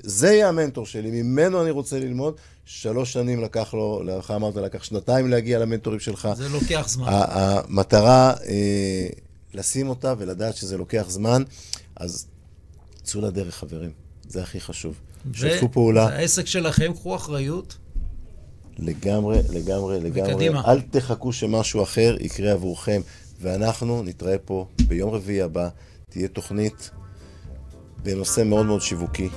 זה 0.03 0.27
יהיה 0.27 0.49
המנטור 0.49 0.87
שלי, 0.87 1.23
ממנו 1.23 1.63
אני 1.63 1.71
רוצה 1.71 1.99
ללמוד. 1.99 2.35
שלוש 2.65 3.13
שנים 3.13 3.43
לקח 3.43 3.75
לו, 3.75 4.03
לך 4.05 4.31
אמרת, 4.31 4.57
לקח 4.57 4.83
שנתיים 4.83 5.31
להגיע 5.31 5.59
למנטורים 5.59 6.01
שלך. 6.01 6.29
זה 6.37 6.49
לוקח 6.49 6.89
זמן. 6.89 7.07
המטרה, 7.11 8.35
אה, 8.49 9.07
לשים 9.55 9.89
אותה 9.89 10.15
ולדעת 10.19 10.57
שזה 10.57 10.77
לוקח 10.77 11.05
זמן, 11.09 11.43
אז 11.97 12.27
צאו 13.03 13.21
לדרך, 13.21 13.55
חברים. 13.55 13.91
זה 14.29 14.43
הכי 14.43 14.61
חשוב. 14.61 14.95
שתפו 15.33 15.73
פעולה 15.73 16.07
העסק 16.09 16.47
שלכם, 16.47 16.93
קחו 16.93 17.17
אחריות. 17.17 17.77
לגמרי, 18.79 19.39
לגמרי, 19.51 20.01
לגמרי. 20.01 20.35
וקדימה. 20.35 20.63
אל 20.73 20.81
תחכו 20.81 21.33
שמשהו 21.33 21.83
אחר 21.83 22.17
יקרה 22.21 22.53
עבורכם. 22.53 23.01
ואנחנו 23.41 24.03
נתראה 24.03 24.39
פה 24.39 24.67
ביום 24.89 25.11
רביעי 25.11 25.43
הבא. 25.43 25.69
תהיה 26.09 26.29
תוכנית 26.29 26.91
בנושא 28.03 28.43
מאוד 28.45 28.67
מאוד 28.67 28.81
שיווקי, 28.81 29.29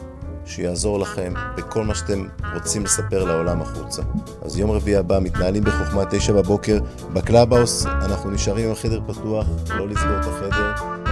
שיעזור 0.45 0.99
לכם 0.99 1.34
בכל 1.58 1.84
מה 1.84 1.95
שאתם 1.95 2.28
רוצים 2.54 2.84
לספר 2.84 3.24
לעולם 3.24 3.62
החוצה. 3.62 4.01
אז 4.41 4.58
יום 4.58 4.72
רביעי 4.72 4.97
הבא, 4.97 5.20
מתנהלים 5.20 5.64
בחוכמה, 5.64 6.04
תשע 6.12 6.34
בבוקר, 6.34 6.80
ב 7.14 7.20
Clubhouse, 7.20 7.86
אנחנו 7.86 8.32
נשארים 8.32 8.66
עם 8.66 8.72
החדר 8.72 9.01
פתוח, 9.08 9.47
לא 9.70 9.88
לסגור 9.88 10.20
את 10.20 10.26
החדר. 10.26 11.03